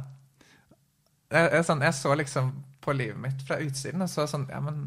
Jeg, 1.32 1.52
jeg, 1.54 1.64
sånn, 1.64 1.84
jeg, 1.86 1.96
så 1.96 2.16
liksom 2.20 2.50
på 2.84 2.92
livet 2.92 3.22
mitt 3.24 3.44
fra 3.48 3.56
utsiden 3.64 4.04
og 4.04 4.10
så 4.12 4.26
sånn 4.28 4.44
Ja, 4.52 4.60
men 4.64 4.82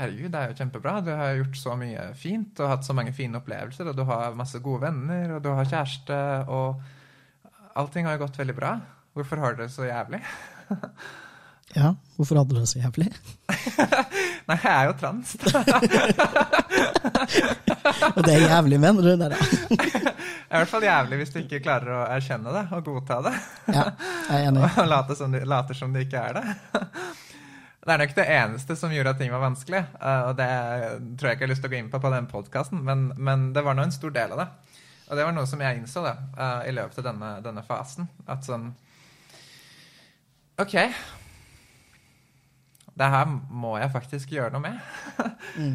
herregud, 0.00 0.30
det 0.32 0.40
er 0.40 0.50
jo 0.50 0.56
kjempebra. 0.58 0.92
Du 1.04 1.12
har 1.14 1.36
gjort 1.38 1.56
så 1.58 1.76
mye 1.78 2.02
fint 2.18 2.60
og 2.62 2.70
hatt 2.72 2.86
så 2.86 2.92
mange 2.96 3.12
fine 3.16 3.38
opplevelser, 3.40 3.84
og 3.90 3.96
du 3.98 4.04
har 4.08 4.38
masse 4.38 4.58
gode 4.64 4.82
venner, 4.88 5.26
og 5.36 5.40
du 5.44 5.50
har 5.54 5.70
kjæreste, 5.70 6.18
og 6.50 6.68
allting 7.78 8.04
har 8.08 8.14
jo 8.18 8.24
gått 8.24 8.40
veldig 8.42 8.56
bra. 8.58 8.72
Hvorfor 9.14 9.36
har 9.42 9.50
du 9.54 9.58
det 9.62 9.70
så 9.70 9.82
jævlig? 9.86 10.20
ja, 11.78 11.88
hvorfor 12.16 12.34
hadde 12.40 12.54
du 12.54 12.60
det 12.60 12.70
så 12.70 12.78
jævlig? 12.82 13.08
Nei, 14.48 14.58
jeg 14.58 14.72
er 14.72 14.84
jo 14.90 14.94
trans. 15.00 15.28
og 18.16 18.22
det 18.26 18.32
er 18.34 18.40
jævlig, 18.48 18.78
mener 18.82 19.00
du? 19.06 19.12
det 19.14 19.26
er 19.30 19.34
i 19.38 19.40
hvert 20.60 20.70
fall 20.70 20.84
jævlig 20.84 21.16
hvis 21.22 21.32
du 21.32 21.38
ikke 21.40 21.64
klarer 21.64 21.90
å 21.94 22.08
erkjenne 22.12 22.50
det 22.54 22.64
og 22.74 22.80
godta 22.90 23.16
det. 23.28 23.36
ja, 23.70 23.84
jeg 24.28 24.34
er 24.34 24.40
enig. 24.50 24.60
Og 24.66 24.70
later 24.90 25.14
som, 25.18 25.28
du, 25.32 25.38
later 25.48 25.74
som 25.78 25.88
det 25.94 26.00
ikke 26.08 26.20
er 26.28 26.32
det. 26.40 26.46
Det 27.84 27.92
er 27.92 28.00
nok 28.00 28.14
det 28.16 28.24
eneste 28.32 28.74
som 28.80 28.92
gjorde 28.94 29.12
at 29.12 29.18
ting 29.20 29.32
var 29.32 29.42
vanskelig. 29.42 29.82
Eh, 30.00 30.22
og 30.30 30.38
det 30.38 30.48
tror 31.20 31.28
jeg 31.28 31.36
ikke 31.36 31.44
jeg 31.44 31.48
har 31.48 31.52
lyst 31.52 31.64
til 31.64 31.68
å 31.68 31.74
gå 31.74 31.80
inn 31.82 31.90
på 31.92 32.00
på 32.00 32.12
den 32.14 32.28
podkasten, 32.30 32.80
men, 32.84 33.10
men, 33.16 33.50
det 33.52 33.64
var 33.64 33.76
nå 33.76 33.84
en 33.84 33.92
stor 33.92 34.14
del 34.14 34.32
av 34.32 34.40
det. 34.40 34.46
Og 35.04 35.18
det 35.18 35.26
var 35.26 35.34
noe 35.36 35.48
som 35.48 35.60
jeg 35.60 35.76
innså 35.76 36.00
da, 36.00 36.14
uh, 36.38 36.62
i 36.64 36.72
løpet 36.72 37.02
av 37.02 37.04
denne, 37.10 37.32
denne, 37.44 37.64
fasen. 37.66 38.06
At 38.24 38.46
sånn 38.46 38.70
OK. 40.62 40.78
Det 42.94 43.08
her 43.12 43.26
må 43.28 43.74
jeg 43.76 43.92
faktisk 43.92 44.32
gjøre 44.32 44.54
noe 44.54 44.64
med. 44.64 44.78
mm. 45.60 45.74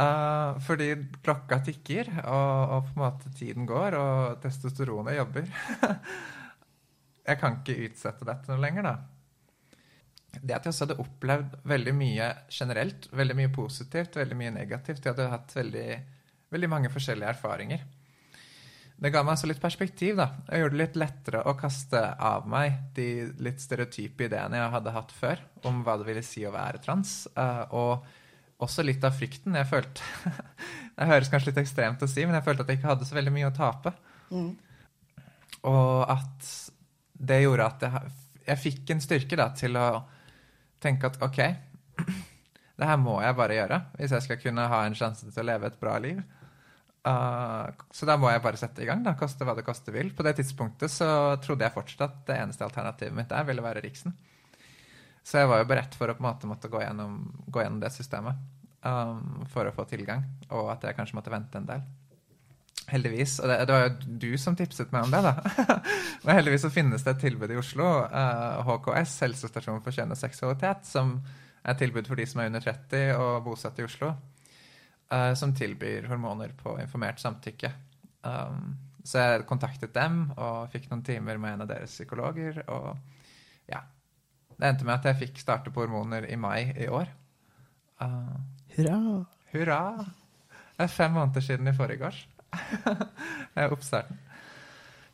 uh, 0.00 0.58
fordi 0.66 0.88
klokka 1.22 1.60
tikker, 1.68 2.10
og, 2.24 2.74
og, 2.74 2.88
på 2.88 2.96
en 2.96 3.04
måte 3.04 3.30
tiden 3.38 3.68
går, 3.68 3.94
og 4.00 4.42
testosteronet 4.42 5.20
jobber. 5.20 5.46
jeg 7.30 7.38
kan 7.38 7.60
ikke 7.60 7.78
utsette 7.86 8.26
dette 8.26 8.50
noe 8.50 8.64
lenger, 8.64 8.90
da. 8.90 9.17
Det 10.40 10.54
at 10.56 10.66
jeg 10.66 10.72
også 10.72 10.86
hadde 10.86 11.02
opplevd 11.02 11.54
veldig 11.68 11.94
mye 11.98 12.28
generelt, 12.52 13.08
veldig 13.12 13.36
mye 13.38 13.52
positivt, 13.54 14.18
veldig 14.20 14.38
mye 14.38 14.54
negativt. 14.54 15.04
Jeg 15.04 15.14
hadde 15.14 15.30
hatt 15.32 15.54
veldig, 15.56 15.86
veldig 16.54 16.70
mange 16.72 16.92
forskjellige 16.94 17.32
erfaringer. 17.36 17.86
Det 18.98 19.12
ga 19.14 19.22
meg 19.22 19.36
altså 19.36 19.46
litt 19.46 19.62
perspektiv. 19.62 20.16
da. 20.18 20.32
Jeg 20.50 20.62
gjorde 20.64 20.74
det 20.74 20.82
litt 20.82 20.96
lettere 20.98 21.42
å 21.46 21.54
kaste 21.58 22.00
av 22.18 22.48
meg 22.50 22.80
de 22.96 23.28
litt 23.44 23.62
stereotype 23.62 24.26
ideene 24.26 24.58
jeg 24.58 24.72
hadde 24.74 24.94
hatt 24.94 25.12
før 25.14 25.42
om 25.70 25.84
hva 25.86 25.94
det 26.00 26.08
ville 26.08 26.24
si 26.26 26.42
å 26.46 26.54
være 26.54 26.82
trans. 26.82 27.20
Uh, 27.38 27.62
og 27.78 28.64
også 28.66 28.82
litt 28.82 29.04
av 29.06 29.14
frykten. 29.14 29.54
Jeg 29.54 29.70
følte 29.70 30.02
Det 30.98 31.06
høres 31.06 31.30
kanskje 31.30 31.52
litt 31.52 31.62
ekstremt 31.62 32.02
å 32.02 32.10
si, 32.10 32.24
men 32.26 32.34
jeg 32.34 32.46
følte 32.48 32.64
at 32.64 32.72
jeg 32.72 32.80
ikke 32.80 32.90
hadde 32.90 33.06
så 33.06 33.14
veldig 33.14 33.34
mye 33.36 33.50
å 33.52 33.54
tape. 33.54 33.92
Mm. 34.34 34.50
Og 35.70 36.10
at 36.10 36.48
det 37.30 37.42
gjorde 37.44 37.68
at 37.70 37.84
jeg, 37.86 38.14
jeg 38.48 38.62
fikk 38.64 38.90
en 38.94 39.02
styrke 39.04 39.38
da, 39.38 39.46
til 39.54 39.78
å 39.78 39.88
tenke 40.82 41.10
at 41.10 41.20
OK, 41.24 41.38
det 42.78 42.88
her 42.90 42.98
må 43.02 43.18
jeg 43.22 43.36
bare 43.38 43.56
gjøre 43.58 43.80
hvis 43.98 44.14
jeg 44.16 44.26
skal 44.26 44.40
kunne 44.42 44.66
ha 44.70 44.82
en 44.86 44.98
sjanse 44.98 45.28
til 45.28 45.42
å 45.44 45.48
leve 45.48 45.70
et 45.70 45.80
bra 45.80 45.96
liv. 46.02 46.20
Uh, 47.08 47.70
så 47.94 48.08
da 48.08 48.18
må 48.20 48.28
jeg 48.32 48.42
bare 48.44 48.58
sette 48.60 48.82
i 48.82 48.88
gang, 48.88 49.04
da, 49.06 49.14
koste 49.16 49.46
hva 49.46 49.54
det 49.56 49.64
koste 49.66 49.94
vil. 49.94 50.10
På 50.14 50.26
det 50.26 50.34
tidspunktet 50.40 50.92
så 50.92 51.10
trodde 51.44 51.64
jeg 51.64 51.74
fortsatt 51.76 52.04
at 52.08 52.24
det 52.28 52.40
eneste 52.42 52.66
alternativet 52.66 53.16
mitt 53.16 53.30
der 53.32 53.46
ville 53.48 53.64
være 53.64 53.84
Riksen. 53.84 54.16
Så 55.24 55.42
jeg 55.42 55.48
var 55.50 55.62
jo 55.62 55.68
beredt 55.68 55.96
for 55.98 56.08
å 56.08 56.16
på 56.16 56.22
en 56.22 56.28
måte 56.30 56.48
måtte 56.48 56.70
gå 56.72 56.80
gjennom, 56.82 57.20
gå 57.52 57.62
gjennom 57.62 57.80
det 57.82 57.92
systemet 57.92 58.38
um, 58.86 59.44
for 59.52 59.68
å 59.68 59.74
få 59.76 59.84
tilgang, 59.90 60.24
og 60.48 60.70
at 60.72 60.86
jeg 60.88 60.96
kanskje 60.96 61.18
måtte 61.18 61.32
vente 61.32 61.60
en 61.60 61.68
del. 61.68 61.82
Heldigvis. 62.88 63.36
Og 63.42 63.50
det, 63.50 63.58
det 63.68 63.74
var 63.74 63.84
jo 63.84 64.16
du 64.22 64.30
som 64.40 64.56
tipset 64.56 64.92
meg 64.94 65.04
om 65.04 65.12
det, 65.12 65.20
da. 65.26 65.76
Men 66.24 66.38
heldigvis 66.38 66.64
så 66.64 66.72
finnes 66.72 67.04
det 67.04 67.14
et 67.14 67.22
tilbud 67.26 67.52
i 67.52 67.58
Oslo, 67.60 67.88
uh, 68.08 68.64
HKS, 68.64 69.18
Helsestasjon 69.26 69.82
for 69.84 69.94
kjønn 69.94 70.14
og 70.14 70.20
seksualitet, 70.20 70.88
som 70.88 71.18
er 71.64 71.74
et 71.74 71.82
tilbud 71.84 72.08
for 72.08 72.16
de 72.20 72.26
som 72.28 72.40
er 72.40 72.48
under 72.52 72.64
30 72.64 73.12
og 73.20 73.44
bosatt 73.44 73.80
i 73.82 73.86
Oslo. 73.88 74.14
uh, 75.12 75.34
som 75.34 75.54
tilbyr 75.56 76.08
hormoner 76.08 76.52
på 76.56 76.78
informert 76.80 77.20
samtykke. 77.20 77.72
Um, 78.22 78.76
så 79.04 79.22
jeg 79.22 79.46
kontaktet 79.48 79.94
dem 79.94 80.32
og 80.36 80.68
fikk 80.72 80.90
noen 80.90 81.04
timer 81.06 81.38
med 81.40 81.56
en 81.56 81.64
av 81.64 81.70
deres 81.70 81.94
psykologer. 81.94 82.60
Og 82.68 82.90
ja. 83.70 83.84
Det 84.58 84.66
endte 84.66 84.84
med 84.88 84.98
at 84.98 85.06
jeg 85.08 85.20
fikk 85.22 85.40
starte 85.40 85.72
på 85.72 85.84
hormoner 85.84 86.26
i 86.28 86.36
mai 86.36 86.72
i 86.76 86.88
år. 86.92 87.08
Uh, 88.02 88.36
Hurra. 88.76 88.98
hurra! 89.52 89.80
Det 90.78 90.86
er 90.86 90.92
fem 90.92 91.16
måneder 91.16 91.42
siden 91.42 91.70
i 91.70 91.74
forgårs. 91.74 92.20
oppstarten. 93.74 94.18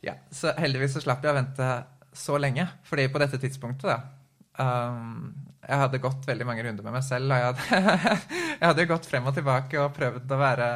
Ja, 0.04 0.18
så 0.30 0.52
heldigvis 0.60 0.96
så 0.96 1.02
slapp 1.04 1.24
jeg 1.24 1.32
å 1.32 1.38
vente 1.38 1.70
så 2.14 2.36
lenge. 2.38 2.66
Fordi 2.84 3.08
på 3.08 3.20
dette 3.22 3.40
tidspunktet, 3.40 3.88
da 3.88 4.60
um, 4.60 5.32
Jeg 5.64 5.80
hadde 5.80 6.00
gått 6.04 6.26
veldig 6.28 6.46
mange 6.46 6.64
runder 6.66 6.84
med 6.84 6.96
meg 6.98 7.04
selv. 7.06 7.32
Og 7.32 7.40
jeg 7.40 7.48
hadde, 7.48 8.16
hadde 8.68 8.88
gått 8.90 9.08
frem 9.08 9.28
og 9.30 9.36
tilbake 9.36 9.80
og 9.80 9.94
prøvd 9.96 10.34
å 10.36 10.40
være 10.40 10.68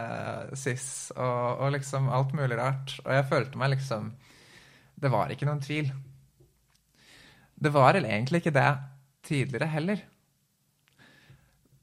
cis 0.59 0.89
og, 1.17 1.65
og 1.67 1.75
liksom 1.77 2.09
alt 2.09 2.33
mulig 2.37 2.59
rart. 2.59 2.97
Og 3.05 3.13
jeg 3.19 3.29
følte 3.29 3.61
meg 3.61 3.75
liksom 3.77 4.13
Det 4.99 5.13
var 5.13 5.35
ikke 5.35 5.49
noen 5.49 5.63
tvil. 5.63 5.91
Det 7.59 7.75
var 7.75 7.99
egentlig 7.99 8.41
ikke 8.41 8.55
det 8.55 8.71
tidligere 9.29 9.69
heller. 9.69 10.01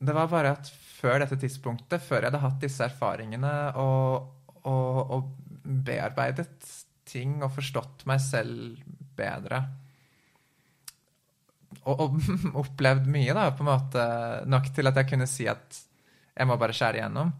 Det 0.05 0.13
var 0.15 0.31
bare 0.31 0.55
at 0.55 0.69
før 0.95 1.21
dette 1.21 1.37
tidspunktet, 1.39 2.01
før 2.01 2.23
jeg 2.23 2.31
hadde 2.31 2.41
hatt 2.43 2.61
disse 2.63 2.85
erfaringene 2.87 3.53
og, 3.81 4.31
og, 4.65 4.99
og 5.15 5.31
bearbeidet 5.63 6.69
ting 7.05 7.39
og 7.45 7.53
forstått 7.53 8.05
meg 8.09 8.21
selv 8.23 8.79
bedre 9.15 9.63
og, 11.85 11.99
og 12.01 12.15
opplevd 12.63 13.09
mye, 13.11 13.33
da, 13.35 13.49
på 13.55 13.65
en 13.65 13.71
måte 13.71 14.05
nok 14.49 14.71
til 14.75 14.89
at 14.89 15.01
jeg 15.01 15.09
kunne 15.11 15.27
si 15.29 15.47
at 15.49 15.81
jeg 16.35 16.49
må 16.49 16.57
bare 16.59 16.75
skjære 16.75 16.99
igjennom. 16.99 17.31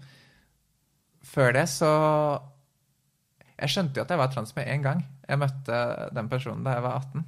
Før 1.25 1.55
det 1.57 1.65
så 1.71 1.91
Jeg 3.55 3.71
skjønte 3.71 3.99
jo 3.99 4.03
at 4.03 4.11
jeg 4.11 4.19
var 4.19 4.31
trans 4.31 4.51
med 4.55 4.67
en 4.67 4.83
gang. 4.83 5.01
Jeg 5.25 5.39
møtte 5.39 5.77
den 6.15 6.29
personen 6.31 6.65
da 6.65 6.75
jeg 6.75 6.83
var 6.83 6.97
18. 6.99 7.25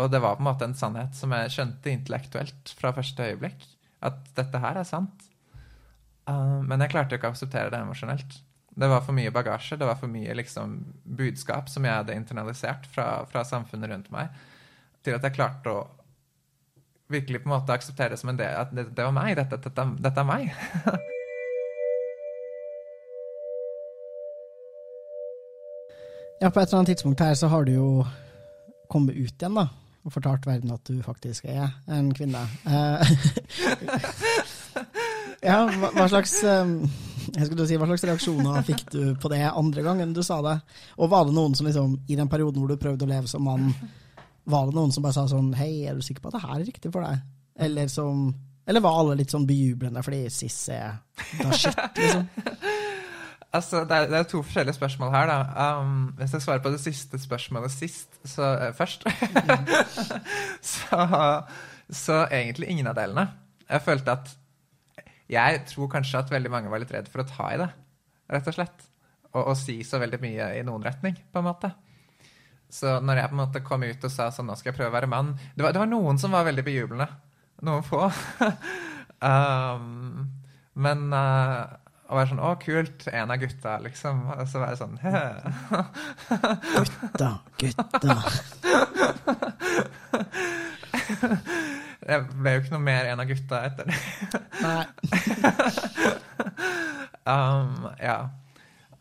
Og 0.00 0.10
det 0.12 0.20
var 0.20 0.36
på 0.36 0.44
en 0.44 0.48
måte 0.48 0.66
en 0.68 0.76
sannhet 0.76 1.16
som 1.16 1.32
jeg 1.32 1.52
skjønte 1.54 1.92
intellektuelt 1.92 2.72
fra 2.76 2.92
første 2.96 3.30
øyeblikk. 3.30 3.64
At 4.04 4.20
dette 4.36 4.60
her 4.60 4.80
er 4.80 4.88
sant. 4.88 5.24
Uh, 6.28 6.60
men 6.68 6.84
jeg 6.84 6.92
klarte 6.92 7.16
ikke 7.16 7.30
å 7.30 7.32
akseptere 7.32 7.72
det 7.72 7.80
emosjonelt. 7.80 8.36
Det 8.74 8.88
var 8.88 9.02
for 9.04 9.12
mye 9.12 9.30
bagasje, 9.30 9.76
det 9.76 9.86
var 9.86 9.98
for 10.00 10.08
mye 10.08 10.34
liksom, 10.34 10.78
budskap 11.04 11.68
som 11.68 11.84
jeg 11.84 11.92
hadde 11.92 12.14
internalisert 12.16 12.86
fra, 12.88 13.24
fra, 13.28 13.44
samfunnet 13.44 13.90
rundt 13.90 14.10
meg, 14.14 14.28
til 15.04 15.12
at 15.18 15.24
jeg 15.26 15.36
klarte 15.36 15.68
å 15.68 15.82
virkelig 17.12 17.42
på 17.42 17.48
en 17.50 17.54
måte 17.56 17.74
akseptere 17.74 18.10
det 18.14 18.20
som 18.22 18.30
en 18.32 18.38
del 18.38 18.54
at 18.56 18.70
det, 18.72 18.84
det 18.96 19.04
var 19.04 19.12
meg. 19.12 19.36
Dette, 19.36 19.56
dette, 19.60 19.82
dette 20.00 20.20
er 20.22 20.24
meg. 20.24 20.42
ja, 26.40 26.48
på 26.48 26.60
et 26.60 26.66
eller 26.66 26.78
annet 26.78 26.90
tidspunkt 26.94 27.20
her 27.20 27.34
så 27.36 27.46
har 27.52 27.62
du 27.68 27.72
jo 27.74 28.06
kommet 28.88 29.16
ut 29.16 29.36
igjen, 29.36 29.56
da. 29.60 29.66
Og 30.02 30.16
fortalt 30.16 30.46
verden 30.48 30.72
at 30.74 30.82
du 30.88 31.02
faktisk 31.04 31.44
er 31.44 31.68
en 31.92 32.14
kvinne. 32.16 32.40
Eh, 32.66 33.00
ja, 35.50 35.66
hva, 35.68 36.08
slags 36.08 36.40
um, 36.42 36.90
jeg 37.32 37.48
skulle 37.48 37.66
si, 37.68 37.78
Hva 37.80 37.88
slags 37.88 38.04
reaksjoner 38.08 38.64
fikk 38.66 38.86
du 38.92 39.02
på 39.20 39.30
det 39.32 39.42
andre 39.48 39.84
gangen 39.86 40.14
du 40.16 40.22
sa 40.26 40.40
det? 40.44 40.58
Og 40.98 41.10
var 41.12 41.26
det 41.26 41.36
noen 41.36 41.56
som 41.56 41.68
liksom, 41.68 41.96
i 42.08 42.18
den 42.18 42.30
perioden 42.32 42.60
hvor 42.60 42.72
du 42.72 42.80
prøvde 42.80 43.06
å 43.06 43.10
leve 43.10 43.30
som 43.30 43.44
mann, 43.46 43.70
var 44.44 44.68
det 44.68 44.76
noen 44.76 44.92
som 44.92 45.04
bare 45.04 45.16
sa 45.16 45.26
sånn 45.30 45.52
Hei, 45.56 45.86
er 45.86 45.96
du 45.96 46.04
sikker 46.04 46.24
på 46.24 46.32
at 46.32 46.38
det 46.38 46.44
her 46.44 46.56
er 46.58 46.66
riktig 46.66 46.92
for 46.92 47.06
deg? 47.06 47.22
Eller 47.62 47.88
som 47.92 48.30
Eller 48.66 48.84
var 48.84 49.00
alle 49.00 49.18
litt 49.20 49.32
sånn 49.32 49.46
bejublende 49.48 50.02
fordi 50.04 50.26
Siss 50.32 50.64
er 50.72 51.00
da 51.40 51.56
shit, 51.56 51.82
liksom? 51.98 52.28
Altså, 53.52 53.82
det 53.84 53.96
er, 53.96 54.06
det 54.08 54.16
er, 54.16 54.22
to 54.24 54.38
forskjellige 54.40 54.78
spørsmål 54.78 55.10
her, 55.12 55.26
da. 55.28 55.66
Um, 55.76 56.14
hvis 56.16 56.32
jeg 56.32 56.40
svarer 56.40 56.62
på 56.64 56.70
det 56.72 56.78
siste 56.80 57.18
spørsmålet 57.20 57.74
sist, 57.74 58.08
så 58.24 58.46
uh, 58.56 58.70
først 58.72 59.04
så, 60.72 61.02
så 61.92 62.22
egentlig 62.30 62.70
ingen 62.72 62.88
av 62.88 62.96
delene. 62.96 63.26
Jeg 63.68 63.84
følte 63.84 64.14
at 64.16 64.32
jeg 65.32 65.62
tror 65.70 65.90
kanskje 65.92 66.20
at 66.20 66.32
veldig 66.32 66.50
mange 66.52 66.72
var 66.72 66.82
litt 66.82 66.92
redd 66.92 67.08
for 67.12 67.22
å 67.22 67.28
ta 67.28 67.48
i 67.54 67.60
det, 67.60 67.70
rett 68.32 68.50
og 68.50 68.56
slett. 68.56 68.84
Og, 69.32 69.42
og, 69.46 69.56
si 69.56 69.78
så 69.86 70.00
veldig 70.02 70.20
mye 70.20 70.50
i 70.58 70.64
noen 70.66 70.84
retning, 70.84 71.16
på 71.32 71.40
en 71.40 71.48
måte. 71.48 71.72
Så 72.72 72.98
når 73.04 73.20
jeg 73.20 73.30
på 73.30 73.36
en 73.36 73.42
måte 73.42 73.64
kom 73.64 73.84
ut 73.84 74.04
og 74.08 74.12
sa 74.12 74.30
sånn, 74.32 74.48
nå 74.48 74.56
skal 74.56 74.72
jeg 74.72 74.78
prøve 74.78 74.92
å 74.92 74.96
være 74.96 75.10
mann 75.12 75.34
Det 75.52 75.60
var, 75.60 75.74
det 75.74 75.82
var 75.82 75.90
noen 75.90 76.16
som 76.20 76.32
var 76.32 76.46
veldig 76.48 76.64
bejublende. 76.64 77.08
Noen 77.68 77.84
få. 77.84 78.06
um, 79.28 80.24
men 80.84 81.12
uh, 81.12 81.68
å 82.08 82.16
være 82.16 82.30
sånn 82.32 82.44
Å, 82.44 82.54
kult, 82.60 83.06
en 83.12 83.32
av 83.32 83.40
gutta, 83.40 83.78
liksom. 83.84 84.24
Og 84.36 84.48
så 84.48 84.60
være 84.60 84.76
sånn 84.80 84.96
Gutta, 86.76 87.30
gutta. 87.60 88.16
Jeg 92.02 92.26
ble 92.34 92.52
jo 92.54 92.62
ikke 92.62 92.74
noe 92.74 92.84
mer 92.84 93.08
en 93.12 93.22
av 93.22 93.28
gutta 93.28 93.60
etter 93.68 93.88
det. 93.88 93.98
Nei. 94.62 94.84
um, 97.32 97.90
ja. 98.02 98.16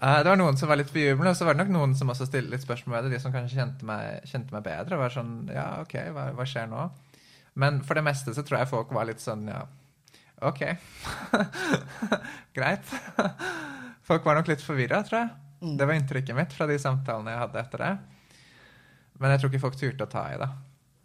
Uh, 0.02 0.20
det 0.22 0.32
var 0.32 0.40
noen 0.40 0.58
som 0.58 0.70
var 0.70 0.80
litt 0.82 0.94
bejublende, 0.94 1.34
og 1.34 1.38
så 1.38 1.46
var 1.46 1.58
det 1.58 1.64
nok 1.64 1.74
noen 1.76 1.92
som 1.98 2.10
også 2.14 2.28
stilte 2.30 2.54
litt 2.54 2.66
spørsmål 2.66 2.98
ved 2.98 3.08
det. 3.08 3.16
De 3.16 3.22
som 3.24 3.34
kanskje 3.34 3.60
kjente 3.60 3.88
meg, 3.90 4.24
kjente 4.30 4.56
meg 4.56 4.66
bedre. 4.66 4.98
var 5.02 5.14
sånn, 5.14 5.36
ja, 5.54 5.68
ok, 5.82 5.98
hva, 6.14 6.30
hva, 6.38 6.48
skjer 6.50 6.70
nå? 6.72 6.88
Men 7.62 7.82
for 7.86 7.98
det 7.98 8.06
meste 8.06 8.34
så 8.38 8.46
tror 8.46 8.62
jeg 8.62 8.72
folk 8.72 8.94
var 8.96 9.10
litt 9.10 9.22
sånn, 9.22 9.46
ja, 9.50 9.62
ok. 10.48 10.64
Greit. 12.58 12.96
folk 14.08 14.26
var 14.26 14.40
nok 14.40 14.50
litt 14.54 14.66
forvirra, 14.66 15.04
tror 15.06 15.24
jeg. 15.24 15.32
Mm. 15.62 15.78
Det 15.78 15.86
var 15.86 15.98
inntrykket 15.98 16.38
mitt 16.38 16.58
fra 16.58 16.70
de 16.70 16.78
samtalene 16.82 17.36
jeg 17.36 17.44
hadde 17.44 17.62
etter 17.62 17.86
det. 17.86 17.94
Men 19.22 19.34
jeg 19.34 19.42
tror 19.42 19.52
ikke 19.52 19.66
folk 19.68 19.78
turte 19.78 20.08
å 20.08 20.10
ta 20.10 20.26
i 20.34 20.42
det. 20.42 20.50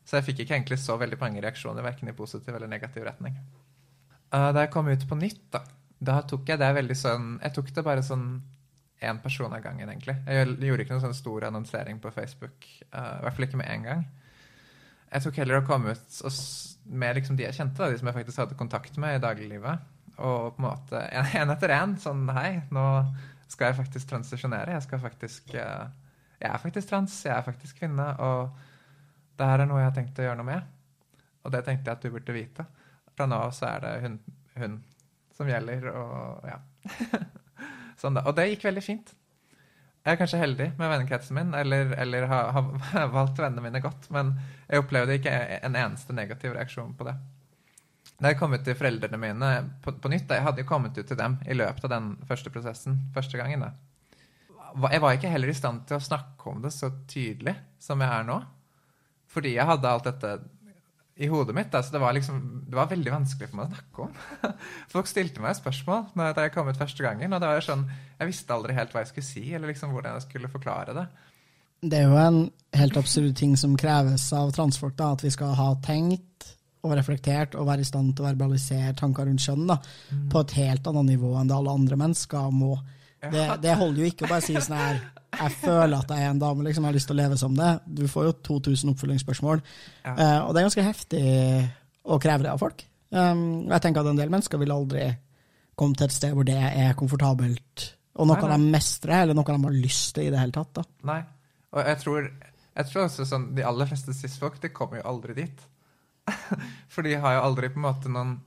Så 0.06 0.18
jeg 0.18 0.28
fikk 0.28 0.44
ikke 0.44 0.54
egentlig 0.54 0.78
så 0.78 0.96
veldig 1.00 1.18
mange 1.18 1.42
reaksjoner, 1.42 1.82
verken 1.82 2.10
i 2.10 2.14
positiv 2.16 2.54
eller 2.54 2.70
negativ 2.70 3.06
retning. 3.06 3.38
Uh, 4.30 4.52
da 4.54 4.64
jeg 4.64 4.72
kom 4.74 4.90
ut 4.90 5.06
på 5.08 5.18
nytt, 5.18 5.42
da, 5.54 5.64
da 5.98 6.20
tok 6.28 6.46
jeg 6.50 6.58
det 6.60 6.68
veldig 6.76 6.96
sånn 6.98 7.26
Jeg 7.40 7.54
tok 7.54 7.72
det 7.74 7.84
bare 7.86 8.04
sånn 8.06 8.28
én 9.06 9.18
person 9.22 9.52
av 9.52 9.60
gangen, 9.64 9.90
egentlig. 9.90 10.14
Jeg 10.24 10.54
gjorde 10.70 10.86
ikke 10.86 10.94
noen 10.94 11.04
sånn 11.08 11.18
stor 11.18 11.44
annonsering 11.50 11.98
på 12.00 12.12
Facebook. 12.14 12.64
Uh, 12.94 13.18
I 13.18 13.26
hvert 13.26 13.36
fall 13.36 13.48
ikke 13.48 13.60
med 13.60 13.72
en 13.72 13.84
gang. 13.90 14.06
Jeg 15.10 15.26
tok 15.26 15.40
heller 15.42 15.60
å 15.60 15.66
komme 15.66 15.92
ut 15.94 16.22
med 16.86 17.18
liksom 17.18 17.36
de 17.38 17.44
jeg 17.46 17.58
kjente, 17.58 17.82
da, 17.82 17.90
de 17.90 17.98
som 18.00 18.08
jeg 18.08 18.16
faktisk 18.16 18.40
hadde 18.42 18.58
kontakt 18.58 18.96
med 19.02 19.18
i 19.18 19.22
dagliglivet. 19.22 19.92
Og 20.16 20.54
på 20.56 20.62
en 20.62 20.68
måte 20.68 21.02
en 21.12 21.52
etter 21.52 21.74
en 21.76 21.92
sånn 22.00 22.22
Hei, 22.32 22.62
nå 22.72 22.86
skal 23.50 23.70
jeg 23.70 23.80
faktisk 23.82 24.08
transisjonere. 24.10 24.78
Jeg 24.78 24.86
skal 24.86 25.02
faktisk 25.02 25.52
uh, 25.54 25.90
Jeg 26.40 26.48
er 26.50 26.62
faktisk 26.62 26.88
trans. 26.90 27.18
Jeg 27.26 27.34
er 27.36 27.44
faktisk 27.46 27.82
kvinne. 27.82 28.08
og 28.22 28.56
det 29.36 29.48
her 29.50 29.62
er 29.62 29.68
noe 29.68 29.82
jeg 29.82 29.90
har 29.90 29.96
tenkt 29.96 30.18
å 30.20 30.26
gjøre 30.26 30.40
noe 30.40 30.48
med. 30.48 30.72
Og 31.44 31.52
det 31.54 31.62
tenkte 31.66 31.90
jeg 31.90 31.98
at 31.98 32.04
du 32.04 32.14
burde 32.14 32.34
vite. 32.34 32.66
Fra 33.16 33.28
nå 33.28 33.38
av 33.46 33.52
så 33.56 33.68
er 33.70 33.84
det 33.84 33.92
hun, 34.04 34.18
hun 34.56 34.80
som 35.36 35.48
gjelder, 35.50 35.86
og 35.92 36.48
ja. 36.48 36.58
sånn. 38.00 38.18
Og 38.24 38.34
det 38.36 38.50
gikk 38.50 38.66
veldig 38.68 38.84
fint. 38.84 39.14
Jeg 40.06 40.14
er 40.14 40.20
kanskje 40.20 40.38
heldig 40.38 40.66
med 40.78 40.90
vennekretsen 40.92 41.34
min, 41.34 41.54
eller, 41.58 41.90
eller 41.98 42.28
har, 42.30 42.52
har 42.92 43.08
valgt 43.16 43.40
vennene 43.42 43.64
mine 43.64 43.82
godt, 43.82 44.06
men 44.14 44.36
jeg 44.68 44.84
opplevde 44.84 45.16
ikke 45.18 45.32
en 45.66 45.74
eneste 45.74 46.14
negativ 46.14 46.54
reaksjon 46.54 46.94
på 46.98 47.08
det. 47.08 47.16
Da 48.16 48.30
jeg 48.30 48.38
kom 48.40 48.54
ut 48.54 48.62
til 48.64 48.76
foreldrene 48.78 49.18
mine 49.20 49.50
på, 49.84 49.92
på 50.00 50.10
nytt, 50.12 50.30
jeg 50.30 50.44
hadde 50.44 50.62
jo 50.62 50.68
kommet 50.68 50.96
ut 50.96 51.08
til 51.10 51.18
dem 51.18 51.36
i 51.44 51.56
løpet 51.56 51.84
av 51.88 51.92
den 51.92 52.12
første 52.28 52.52
prosessen 52.54 53.00
første 53.16 53.40
gangen. 53.40 53.66
da. 53.66 53.72
Jeg 54.92 55.02
var 55.02 55.16
ikke 55.16 55.32
heller 55.32 55.50
i 55.50 55.56
stand 55.56 55.82
til 55.88 55.98
å 55.98 56.04
snakke 56.06 56.52
om 56.52 56.62
det 56.62 56.72
så 56.76 56.92
tydelig 57.10 57.56
som 57.82 58.00
jeg 58.00 58.12
er 58.12 58.28
nå. 58.28 58.38
Fordi 59.36 59.56
jeg 59.58 59.68
hadde 59.68 59.90
alt 59.92 60.08
dette 60.08 60.36
i 61.16 61.28
hodet 61.32 61.54
mitt. 61.56 61.72
så 61.72 61.92
det, 61.92 62.00
var 62.00 62.12
liksom, 62.12 62.40
det 62.68 62.76
var 62.76 62.90
veldig 62.90 63.12
vanskelig 63.12 63.48
for 63.48 63.60
meg 63.60 63.68
å 63.70 63.76
snakke 63.76 64.02
om. 64.04 64.50
Folk 64.92 65.08
stilte 65.08 65.44
meg 65.44 65.56
spørsmål 65.56 66.10
da 66.16 66.44
jeg 66.44 66.52
kom 66.52 66.68
ut 66.68 66.80
første 66.80 67.04
gangen. 67.04 67.32
og 67.32 67.40
det 67.40 67.52
var 67.52 67.64
sånn, 67.64 67.86
Jeg 68.18 68.32
visste 68.32 68.52
aldri 68.56 68.76
helt 68.76 68.92
hva 68.92 69.04
jeg 69.04 69.12
skulle 69.12 69.30
si, 69.30 69.46
eller 69.54 69.72
liksom 69.72 69.94
hvordan 69.96 70.18
jeg 70.18 70.26
skulle 70.26 70.52
forklare 70.52 70.96
det. 70.96 71.06
Det 71.86 72.00
er 72.00 72.08
jo 72.08 72.18
en 72.20 72.42
helt 72.76 72.96
absurd 72.96 73.36
ting 73.36 73.56
som 73.56 73.76
kreves 73.76 74.28
av 74.36 74.52
transfolk, 74.56 74.96
da, 74.96 75.12
at 75.12 75.24
vi 75.24 75.32
skal 75.32 75.56
ha 75.56 75.70
tenkt 75.84 76.52
og 76.86 76.94
reflektert 76.96 77.56
og 77.58 77.66
være 77.68 77.82
i 77.82 77.88
stand 77.88 78.14
til 78.14 78.24
å 78.24 78.28
verbalisere 78.28 78.94
tanker 78.96 79.26
rundt 79.26 79.42
kjønn 79.42 79.66
da, 79.68 79.78
mm. 79.80 80.28
på 80.32 80.42
et 80.42 80.54
helt 80.60 80.86
annet 80.90 81.10
nivå 81.14 81.32
enn 81.36 81.48
det 81.50 81.56
alle 81.56 81.74
andre 81.80 81.98
mennesker 82.00 82.52
må. 82.54 82.76
Det, 83.22 83.44
det 83.62 83.74
holder 83.78 84.02
jo 84.02 84.08
ikke 84.10 84.26
å 84.26 84.30
bare 84.30 84.44
si 84.44 84.54
sånn 84.60 84.76
her 84.78 84.98
jeg 85.36 85.52
føler 85.60 85.98
at 85.98 86.12
jeg 86.12 86.24
er 86.24 86.32
en 86.32 86.40
dame, 86.40 86.64
liksom, 86.64 86.84
jeg 86.84 86.92
har 86.92 86.96
lyst 86.96 87.10
til 87.10 87.16
å 87.16 87.20
leve 87.20 87.38
som 87.40 87.56
det. 87.56 87.70
Du 87.98 88.04
får 88.08 88.28
jo 88.28 88.34
2000 88.48 88.92
oppfølgingsspørsmål, 88.94 89.62
ja. 90.06 90.14
uh, 90.14 90.40
og 90.46 90.54
det 90.54 90.60
er 90.60 90.68
ganske 90.68 90.86
heftig 90.86 91.22
å 92.06 92.18
kreve 92.22 92.46
det 92.46 92.52
av 92.52 92.62
folk. 92.62 92.84
Um, 93.12 93.66
jeg 93.68 93.82
tenker 93.84 94.02
at 94.02 94.10
en 94.10 94.18
del 94.20 94.32
mennesker 94.32 94.60
vil 94.60 94.74
aldri 94.74 95.04
komme 95.76 95.98
til 95.98 96.08
et 96.08 96.16
sted 96.16 96.34
hvor 96.34 96.46
det 96.48 96.56
er 96.56 96.96
komfortabelt, 96.98 97.86
og 98.16 98.30
noe 98.30 98.40
nei, 98.40 98.48
nei. 98.48 98.56
de 98.56 98.74
mestrer, 98.78 99.24
eller 99.24 99.36
noe 99.36 99.46
de 99.50 99.68
har 99.68 99.76
lyst 99.76 100.14
til 100.16 100.28
i 100.28 100.32
det 100.32 100.40
hele 100.40 100.56
tatt. 100.56 100.72
Da. 100.78 100.86
Nei, 101.12 101.20
og 101.76 101.90
jeg 101.92 102.02
tror, 102.02 102.28
jeg 102.80 102.90
tror 102.90 103.06
også 103.06 103.28
sånn, 103.28 103.50
de 103.58 103.66
aller 103.68 103.90
fleste 103.90 104.16
cis-folk 104.16 104.60
de 104.62 104.72
kommer 104.72 105.02
jo 105.02 105.08
aldri 105.12 105.36
dit. 105.42 105.66
For 106.92 107.06
de 107.06 107.18
har 107.20 107.36
jo 107.36 107.44
aldri 107.50 107.70
på 107.70 107.78
en 107.78 107.86
måte 107.86 108.10
noen 108.12 108.38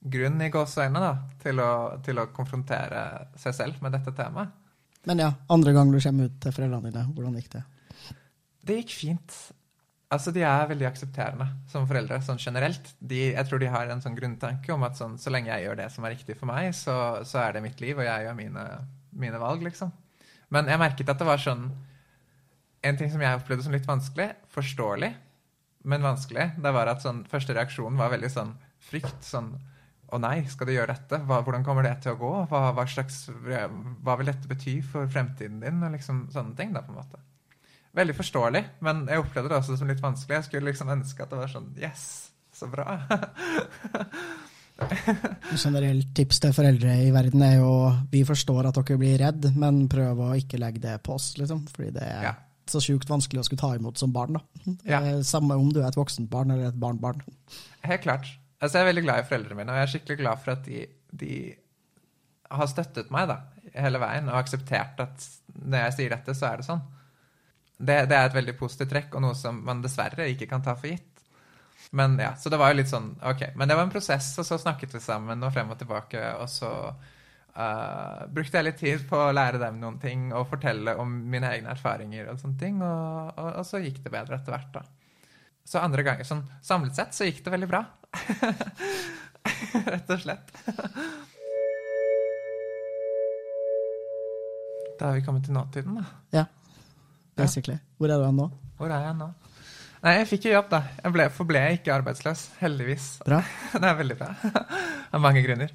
grunn 0.00 0.40
i 0.42 0.50
gåseøynene 0.52 1.02
da, 1.02 1.12
til 1.42 1.60
å, 1.62 1.70
til 2.04 2.20
å 2.22 2.28
konfrontere 2.34 3.04
seg 3.38 3.56
selv 3.56 3.84
med 3.84 3.96
dette 3.96 4.14
temaet. 4.16 4.54
Men 5.08 5.22
ja, 5.22 5.30
andre 5.50 5.72
gang 5.74 5.92
du 5.92 5.98
kommer 6.02 6.28
ut 6.28 6.40
til 6.42 6.54
foreldrene 6.54 6.90
dine, 6.90 7.06
hvordan 7.16 7.38
gikk 7.38 7.52
det? 7.54 7.62
Det 8.68 8.76
gikk 8.82 8.94
fint. 8.98 9.36
Altså, 10.12 10.32
De 10.32 10.42
er 10.44 10.68
veldig 10.70 10.88
aksepterende 10.88 11.46
som 11.68 11.86
foreldre 11.88 12.20
sånn 12.24 12.40
generelt. 12.40 12.94
De, 13.00 13.30
jeg 13.34 13.48
tror 13.48 13.60
de 13.60 13.70
har 13.72 13.90
en 13.92 14.02
sånn 14.04 14.16
grunntanke 14.16 14.72
om 14.74 14.84
at 14.86 14.96
sånn, 15.00 15.18
så 15.20 15.32
lenge 15.32 15.52
jeg 15.52 15.66
gjør 15.66 15.80
det 15.82 15.88
som 15.94 16.04
er 16.04 16.14
riktig 16.16 16.36
for 16.38 16.50
meg, 16.50 16.70
så, 16.76 16.96
så 17.28 17.42
er 17.42 17.56
det 17.56 17.64
mitt 17.64 17.80
liv, 17.84 17.98
og 17.98 18.08
jeg 18.08 18.26
gjør 18.26 18.36
mine, 18.38 18.64
mine, 19.20 19.40
valg, 19.42 19.64
liksom. 19.66 19.92
Men 20.54 20.70
jeg 20.70 20.80
merket 20.80 21.12
at 21.12 21.20
det 21.20 21.28
var 21.28 21.42
sånn 21.42 21.68
En 22.78 22.96
ting 22.96 23.10
som 23.10 23.20
jeg 23.20 23.34
opplevde 23.34 23.64
som 23.66 23.72
litt 23.74 23.88
vanskelig, 23.88 24.28
forståelig, 24.54 25.08
men 25.90 26.04
vanskelig, 26.04 26.44
det 26.62 26.70
var 26.76 26.86
at 26.86 27.02
sånn, 27.02 27.24
første 27.26 27.56
reaksjonen 27.56 27.98
var 27.98 28.12
veldig 28.12 28.30
sånn 28.30 28.52
frykt. 28.86 29.18
sånn 29.26 29.48
å 30.08 30.20
nei, 30.22 30.40
skal 30.48 30.68
du 30.68 30.74
gjøre 30.74 30.94
dette? 30.94 31.20
Hva, 31.28 31.40
hvordan 31.44 31.64
kommer 31.66 31.84
det 31.84 31.98
til 32.04 32.14
å 32.14 32.20
gå? 32.20 32.32
Hva, 32.50 32.62
hva, 32.76 32.84
slags, 32.88 33.26
hva 33.28 34.16
vil 34.20 34.30
dette 34.30 34.50
bety 34.50 34.78
for 34.84 35.10
fremtiden 35.12 35.60
din? 35.64 35.82
Og 35.84 35.94
liksom 35.94 36.26
sånne 36.32 36.56
ting, 36.58 36.72
da, 36.76 36.84
på 36.84 36.94
en 36.94 37.00
måte. 37.02 37.20
Veldig 37.98 38.16
forståelig, 38.16 38.64
men 38.84 39.06
jeg 39.08 39.22
opplevde 39.22 39.52
det 39.52 39.58
også 39.58 39.78
som 39.80 39.90
litt 39.90 40.02
vanskelig. 40.02 40.38
Jeg 40.38 40.48
skulle 40.48 40.70
liksom 40.70 40.92
ønske 40.92 41.24
at 41.24 41.32
det 41.32 41.40
var 41.40 41.52
sånn 41.52 41.70
Yes, 41.80 42.04
så 42.54 42.68
bra. 42.70 42.98
Generelt 45.58 46.12
tips 46.14 46.38
til 46.44 46.52
foreldre 46.54 46.92
i 47.02 47.08
verden 47.14 47.42
er 47.42 47.56
jo 47.58 47.70
vi 48.12 48.20
forstår 48.26 48.68
at 48.68 48.78
dere 48.78 48.98
blir 49.00 49.16
redd, 49.24 49.48
men 49.58 49.86
prøv 49.90 50.20
å 50.28 50.34
ikke 50.38 50.60
legge 50.60 50.84
det 50.84 50.98
på 51.04 51.16
oss, 51.16 51.32
liksom. 51.40 51.64
Fordi 51.74 51.90
det 51.96 52.06
er 52.06 52.28
ja. 52.28 52.34
så 52.70 52.82
sjukt 52.84 53.10
vanskelig 53.10 53.42
å 53.42 53.46
skulle 53.48 53.64
ta 53.64 53.72
imot 53.76 53.98
som 53.98 54.14
barn. 54.14 54.38
da. 54.38 54.76
Ja. 54.86 55.00
Samme 55.26 55.58
om 55.58 55.72
du 55.72 55.82
er 55.82 55.90
et 55.90 55.98
voksent 55.98 56.30
barn 56.30 56.54
eller 56.54 56.70
et 56.70 56.78
barnbarn. 56.78 57.24
Helt 57.88 58.06
klart. 58.06 58.30
Altså, 58.58 58.78
jeg 58.78 58.82
er 58.82 58.90
veldig 58.90 59.04
glad 59.06 59.22
i 59.22 59.26
foreldrene 59.28 59.58
mine, 59.60 59.72
og 59.72 59.78
jeg 59.78 59.86
er 59.86 59.92
skikkelig 59.92 60.20
glad 60.22 60.40
for 60.42 60.54
at 60.56 60.64
de, 60.66 60.84
de 61.20 61.34
har 62.50 62.70
støttet 62.70 63.12
meg 63.14 63.28
da, 63.30 63.42
hele 63.74 64.00
veien 64.02 64.30
og 64.30 64.38
akseptert 64.40 65.02
at 65.04 65.26
når 65.58 65.84
jeg 65.84 65.96
sier 65.96 66.14
dette, 66.14 66.34
så 66.34 66.48
er 66.48 66.60
det 66.60 66.66
sånn. 66.68 66.82
Det, 67.78 68.00
det, 68.10 68.16
er 68.16 68.26
et 68.26 68.34
veldig 68.34 68.56
positivt 68.58 68.90
trekk, 68.90 69.14
og 69.14 69.22
noe 69.22 69.36
som 69.38 69.60
man 69.66 69.82
dessverre 69.84 70.26
ikke 70.32 70.48
kan 70.50 70.64
ta 70.64 70.74
for 70.78 70.90
gitt. 70.90 71.22
Men 71.94 72.18
ja, 72.20 72.34
Så 72.36 72.50
det 72.50 72.58
var 72.60 72.72
jo 72.72 72.80
litt 72.80 72.90
sånn 72.90 73.12
OK. 73.24 73.44
Men 73.56 73.70
det 73.70 73.76
var 73.78 73.86
en 73.86 73.92
prosess, 73.92 74.32
og 74.40 74.46
så 74.46 74.58
snakket 74.60 74.96
vi 74.96 75.00
sammen 75.00 75.44
og 75.46 75.54
frem 75.54 75.70
og 75.72 75.78
tilbake. 75.80 76.20
Og 76.42 76.50
så 76.52 76.70
uh, 76.90 78.26
brukte 78.34 78.58
jeg 78.58 78.66
litt 78.66 78.80
tid 78.82 79.06
på 79.08 79.20
å 79.28 79.32
lære 79.32 79.60
dem 79.62 79.78
noen 79.80 80.00
ting 80.02 80.28
og 80.34 80.50
fortelle 80.50 80.96
om 81.00 81.14
mine 81.30 81.52
egne 81.54 81.72
erfaringer 81.72 82.32
og 82.32 82.42
sånne 82.42 82.60
ting. 82.60 82.82
Og, 82.82 83.30
og, 83.38 83.52
og 83.62 83.68
så 83.68 83.80
gikk 83.84 84.02
det 84.04 84.12
bedre 84.12 84.40
etter 84.40 84.56
hvert, 84.56 84.74
da. 84.74 84.84
Så 85.68 85.80
andre 85.84 86.04
ganger, 86.04 86.26
sånn 86.26 86.46
samlet 86.64 86.96
sett, 86.98 87.14
så 87.14 87.28
gikk 87.28 87.42
det 87.44 87.54
veldig 87.54 87.70
bra. 87.70 87.84
Rett 89.92 90.10
og 90.10 90.22
slett. 90.22 90.52
Da 94.98 95.06
har 95.06 95.14
vi 95.14 95.22
kommet 95.22 95.44
til 95.46 95.54
nåtiden, 95.54 96.00
da. 96.00 96.04
Ja. 96.34 96.44
Basically. 97.38 97.78
Hvor 97.98 98.10
er 98.10 98.18
du 98.18 98.32
nå? 98.34 98.48
Hvor 98.78 98.90
er 98.90 99.04
jeg 99.06 99.14
nå? 99.18 99.28
Nei, 100.02 100.12
jeg 100.20 100.28
fikk 100.30 100.48
jo 100.48 100.54
jobb, 100.56 100.68
da. 100.70 100.80
Jeg 101.02 101.14
ble, 101.14 101.24
forble 101.34 101.62
ikke 101.76 101.94
arbeidsløs. 101.94 102.44
Heldigvis. 102.60 103.06
Bra. 103.26 103.40
det 103.74 103.86
er 103.86 103.98
veldig 103.98 104.18
bra. 104.18 104.28
Av 105.14 105.22
mange 105.22 105.42
grunner. 105.46 105.74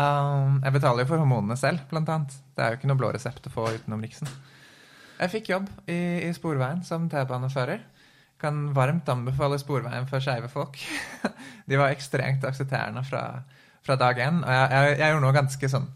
Um, 0.00 0.60
jeg 0.64 0.74
betaler 0.76 1.04
jo 1.04 1.10
for 1.10 1.20
hormonene 1.20 1.56
selv, 1.60 1.82
blant 1.90 2.08
annet. 2.12 2.36
Det 2.56 2.64
er 2.64 2.72
jo 2.72 2.80
ikke 2.80 2.90
noe 2.90 3.00
blå 3.00 3.10
resept 3.16 3.48
å 3.48 3.52
få 3.52 3.66
utenom 3.74 4.04
Riksen. 4.04 4.30
Jeg 5.20 5.32
fikk 5.34 5.50
jobb 5.52 5.66
i, 5.92 6.00
i 6.24 6.30
Sporveien 6.36 6.80
som 6.86 7.08
T-banefører 7.12 7.82
kan 8.40 8.68
varmt 8.76 9.08
anbefale 9.12 9.58
Sporveien 9.60 10.08
for 10.10 10.22
skeive 10.24 10.50
folk. 10.52 10.78
De 11.68 11.78
var 11.78 11.92
ekstremt 11.92 12.44
aksepterende 12.48 13.04
fra, 13.06 13.24
fra 13.86 13.96
dag 14.00 14.20
én. 14.20 14.42
Og 14.42 14.54
jeg, 14.54 14.70
jeg, 14.72 14.98
jeg 15.00 15.14
gjorde 15.14 15.26
noe 15.26 15.40
ganske 15.40 15.72
sånn 15.76 15.90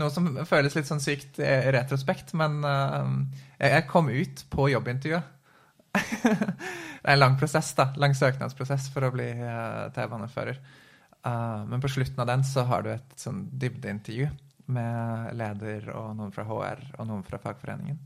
Noe 0.00 0.08
som 0.08 0.30
føles 0.48 0.72
litt 0.78 0.88
sånn 0.88 1.02
sykt 1.02 1.36
i 1.42 1.72
retrospekt, 1.74 2.30
men 2.38 2.62
uh, 2.64 3.10
jeg, 3.60 3.82
kom 3.90 4.06
ut 4.08 4.46
på 4.48 4.70
jobbintervjuet. 4.72 5.26
det 6.22 7.02
er 7.02 7.12
en 7.12 7.20
lang 7.20 7.36
prosess, 7.36 7.74
da. 7.76 7.90
Lang 8.00 8.14
søknadsprosess 8.16 8.86
for 8.94 9.04
å 9.04 9.10
bli 9.12 9.26
uh, 9.42 9.90
T-banefører. 9.92 10.62
Uh, 11.20 11.66
men 11.68 11.84
på 11.84 11.90
slutten 11.92 12.22
av 12.22 12.30
den 12.30 12.46
så 12.48 12.64
har 12.70 12.86
du 12.86 12.94
et 12.94 13.12
sånn 13.20 13.42
dybdeintervju 13.60 14.30
med 14.72 15.36
leder 15.36 15.90
og 15.92 16.14
noen 16.16 16.32
fra 16.32 16.46
HR 16.48 16.80
og 16.96 17.10
noen 17.10 17.26
fra 17.26 17.42
fagforeningen. 17.42 18.00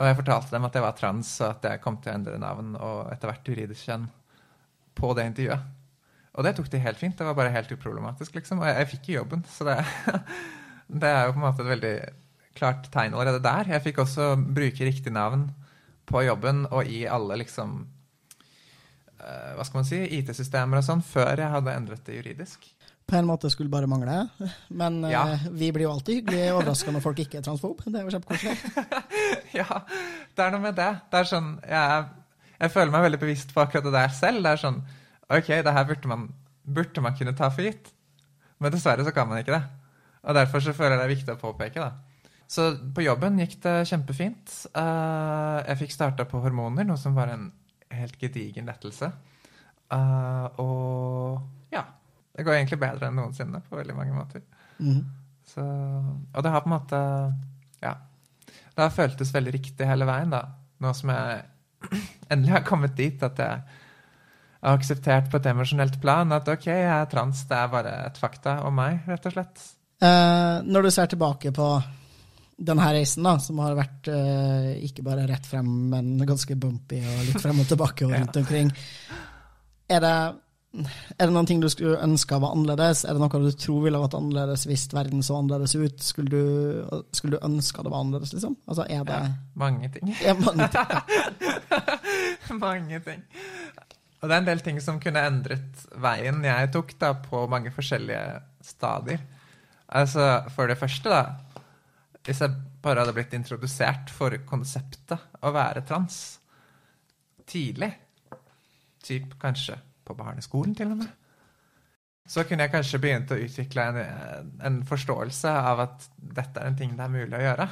Og 0.00 0.08
jeg 0.08 0.16
fortalte 0.16 0.54
dem 0.54 0.64
at 0.64 0.76
jeg 0.76 0.84
var 0.84 0.96
trans, 0.96 1.34
og 1.42 1.50
at 1.50 1.66
jeg 1.68 1.82
kom 1.84 1.98
til 2.00 2.08
å 2.08 2.16
endre 2.16 2.40
navn 2.40 2.72
og 2.78 3.10
etter 3.12 3.28
hvert 3.28 3.50
juridisk 3.52 3.84
kjønn 3.84 4.06
på 4.96 5.12
det 5.16 5.26
intervjuet. 5.28 5.68
Og 6.38 6.46
det 6.46 6.54
tok 6.56 6.70
de 6.72 6.80
helt 6.80 7.00
fint. 7.00 7.18
Det 7.18 7.26
var 7.26 7.36
bare 7.36 7.52
helt 7.52 7.72
uproblematisk, 7.74 8.38
liksom. 8.38 8.62
Og 8.62 8.70
jeg, 8.70 8.78
jeg 8.78 8.90
fikk 8.94 9.10
jo 9.10 9.18
jobben, 9.18 9.44
så 9.50 9.66
det, 9.68 9.76
det, 11.02 11.10
er 11.10 11.26
jo 11.26 11.34
på 11.34 11.42
en 11.42 11.44
måte 11.44 11.64
et 11.66 11.72
veldig 11.74 11.94
klart 12.56 12.88
tegn 12.94 13.16
allerede 13.16 13.42
der. 13.44 13.72
Jeg 13.74 13.84
fikk 13.90 14.00
også 14.04 14.32
bruke 14.40 14.88
riktig 14.88 15.12
navn 15.12 15.50
på 16.08 16.24
jobben 16.24 16.64
og 16.70 16.88
i 16.90 17.04
alle 17.06 17.36
liksom 17.42 17.76
uh, 19.20 19.50
Hva 19.54 19.66
skal 19.66 19.82
man 19.82 19.88
si 19.90 20.00
IT-systemer 20.18 20.80
og 20.80 20.86
sånn, 20.86 21.04
før 21.06 21.44
jeg 21.44 21.52
hadde 21.52 21.76
endret 21.76 22.08
det 22.08 22.22
juridisk 22.22 22.70
på 23.10 23.18
en 23.18 23.28
måte 23.28 23.50
skulle 23.50 23.72
bare 23.72 23.88
mangle. 23.90 24.22
Men 24.68 25.00
ja. 25.10 25.24
uh, 25.34 25.46
vi 25.50 25.72
blir 25.74 25.88
jo 25.88 25.92
alltid 25.94 26.20
hyggelig 26.20 26.52
overraska 26.54 26.94
når 26.94 27.04
folk 27.04 27.22
ikke 27.24 27.40
er 27.40 27.46
transfob. 27.46 27.82
Det 27.84 28.00
er 28.00 28.06
jo 28.06 28.14
kjempekoselig. 28.14 28.56
ja, 29.60 29.82
det 30.36 30.46
er 30.46 30.54
noe 30.54 30.64
med 30.64 30.78
det. 30.78 30.90
Det 31.10 31.22
er 31.22 31.30
sånn, 31.30 31.52
jeg, 31.66 32.04
jeg, 32.56 32.74
føler 32.76 32.94
meg 32.94 33.06
veldig 33.08 33.22
bevisst 33.24 33.54
på 33.56 33.64
akkurat 33.64 33.88
det 33.88 33.96
der 33.96 34.14
selv. 34.16 34.44
Det 34.46 34.54
er 34.54 34.62
sånn 34.62 34.78
OK, 35.30 35.50
det 35.50 35.74
her 35.76 35.88
burde 35.88 36.10
man, 36.10 36.28
burde 36.78 37.04
man 37.04 37.18
kunne 37.18 37.34
ta 37.38 37.50
for 37.54 37.66
gitt. 37.66 37.90
Men 38.60 38.74
dessverre 38.74 39.06
så 39.06 39.14
kan 39.16 39.28
man 39.30 39.42
ikke 39.42 39.56
det. 39.56 39.64
Og 40.20 40.36
derfor 40.36 40.62
så 40.62 40.74
føler 40.76 40.94
jeg 40.94 41.00
det 41.00 41.06
er 41.06 41.14
viktig 41.14 41.34
å 41.34 41.40
påpeke, 41.40 41.86
da. 41.86 42.10
Så 42.50 42.72
på 42.94 43.04
jobben 43.04 43.38
gikk 43.38 43.60
det 43.62 43.76
kjempefint. 43.88 44.52
Uh, 44.74 45.62
jeg 45.68 45.84
fikk 45.84 45.94
starta 45.94 46.26
på 46.28 46.40
hormoner, 46.42 46.86
noe 46.86 46.98
som 46.98 47.14
var 47.14 47.30
en 47.30 47.46
helt 47.94 48.18
gedigen 48.18 48.66
lettelse. 48.66 49.10
Uh, 49.90 50.46
og 50.62 51.74
ja, 51.74 51.84
det 52.36 52.46
går 52.46 52.56
egentlig 52.56 52.80
bedre 52.80 53.08
enn 53.08 53.18
noensinne 53.18 53.62
på 53.66 53.78
veldig 53.78 53.96
mange 53.96 54.14
måter. 54.14 54.44
Mm. 54.78 55.02
Så, 55.50 55.64
og 55.64 56.44
det 56.44 56.52
har 56.54 56.64
på 56.64 56.70
en 56.70 56.76
måte 56.76 57.02
Ja. 57.82 57.96
Det 58.70 58.84
har 58.86 58.94
føltes 58.94 59.34
veldig 59.34 59.52
riktig 59.52 59.86
hele 59.88 60.06
veien, 60.08 60.30
da. 60.32 60.44
Nå 60.80 60.92
som 60.96 61.10
jeg 61.12 61.40
endelig 62.32 62.54
har 62.54 62.66
kommet 62.66 62.96
dit 62.96 63.22
at 63.22 63.38
jeg 63.40 63.62
har 64.60 64.76
akseptert 64.76 65.30
på 65.32 65.40
et 65.40 65.48
emosjonelt 65.50 65.96
plan 66.00 66.32
at 66.36 66.48
OK, 66.52 66.68
jeg 66.68 66.88
er 66.92 67.08
trans, 67.10 67.44
det 67.48 67.56
er 67.56 67.72
bare 67.72 67.94
et 68.06 68.20
fakta 68.20 68.60
om 68.68 68.76
meg, 68.76 69.00
rett 69.08 69.26
og 69.28 69.34
slett. 69.34 69.64
Eh, 70.00 70.56
når 70.64 70.86
du 70.86 70.90
ser 70.92 71.10
tilbake 71.12 71.52
på 71.56 71.70
denne 72.60 72.90
reisen, 72.92 73.24
da, 73.24 73.38
som 73.40 73.60
har 73.64 73.76
vært 73.76 74.10
eh, 74.12 74.70
ikke 74.86 75.04
bare 75.04 75.24
rett 75.28 75.48
frem, 75.48 75.68
men 75.92 76.12
ganske 76.28 76.56
bumpy 76.60 77.00
og 77.00 77.24
litt 77.26 77.40
frem 77.40 77.62
og 77.62 77.68
tilbake 77.68 78.06
og 78.06 78.14
rundt 78.18 78.40
omkring, 78.40 78.72
er 79.90 80.04
det 80.04 80.16
er 80.70 81.26
det 81.26 81.32
noen 81.34 81.48
ting 81.50 81.58
du 81.62 81.66
skulle 81.72 81.98
ønske 81.98 82.36
var 82.38 82.52
annerledes? 82.54 83.02
Er 83.02 83.16
det 83.16 83.22
noe 83.22 83.40
du 83.42 83.56
tror 83.58 83.80
ville 83.82 83.98
vært 83.98 84.14
annerledes 84.14 84.68
hvis 84.70 84.86
verden 84.94 85.24
så 85.26 85.40
annerledes 85.40 85.74
ut? 85.74 86.04
Skulle 86.04 86.30
du, 86.30 87.00
skulle 87.16 87.38
du 87.38 87.46
ønske 87.46 87.82
det 87.82 87.90
var 87.90 88.04
annerledes, 88.04 88.34
liksom? 88.36 88.54
Altså, 88.70 88.86
er 88.86 89.02
det 89.08 89.16
ja, 89.18 89.32
Mange 89.58 89.90
ting. 89.96 90.12
Ja, 90.22 90.36
mange 90.38 90.68
ting. 90.70 90.94
mange 92.62 93.02
ting. 93.08 93.26
Og 94.20 94.28
det 94.28 94.36
er 94.36 94.38
en 94.38 94.48
del 94.52 94.62
ting 94.62 94.78
som 94.84 95.02
kunne 95.02 95.26
endret 95.26 95.84
veien 95.98 96.44
jeg 96.46 96.72
tok 96.76 96.94
da, 97.02 97.14
på 97.18 97.42
mange 97.50 97.74
forskjellige 97.74 98.22
stadier. 98.62 99.26
Altså, 99.90 100.30
for 100.54 100.70
det 100.70 100.78
første, 100.78 101.10
da 101.10 101.24
Hvis 102.22 102.42
jeg 102.44 102.54
bare 102.82 103.00
hadde 103.00 103.16
blitt 103.16 103.34
introdusert 103.34 104.10
for 104.12 104.36
konseptet 104.46 105.40
å 105.42 105.50
være 105.50 105.82
trans 105.88 106.38
tidlig, 107.48 107.90
typ 109.02 109.34
kanskje 109.40 109.80
på 110.10 110.18
barneskolen, 110.18 110.74
til 110.76 110.92
og 110.92 111.02
med. 111.02 111.10
Så 112.30 112.44
kunne 112.46 112.66
jeg 112.66 112.74
kanskje 112.74 113.00
begynt 113.02 113.30
å 113.34 113.38
utvikle 113.40 113.86
en, 113.90 114.50
en 114.62 114.82
forståelse 114.86 115.50
av 115.72 115.86
at 115.86 116.10
dette 116.16 116.60
er 116.60 116.68
en 116.68 116.76
ting 116.78 116.92
det 116.98 117.06
er 117.06 117.14
mulig 117.14 117.38
å 117.38 117.46
gjøre. 117.46 117.66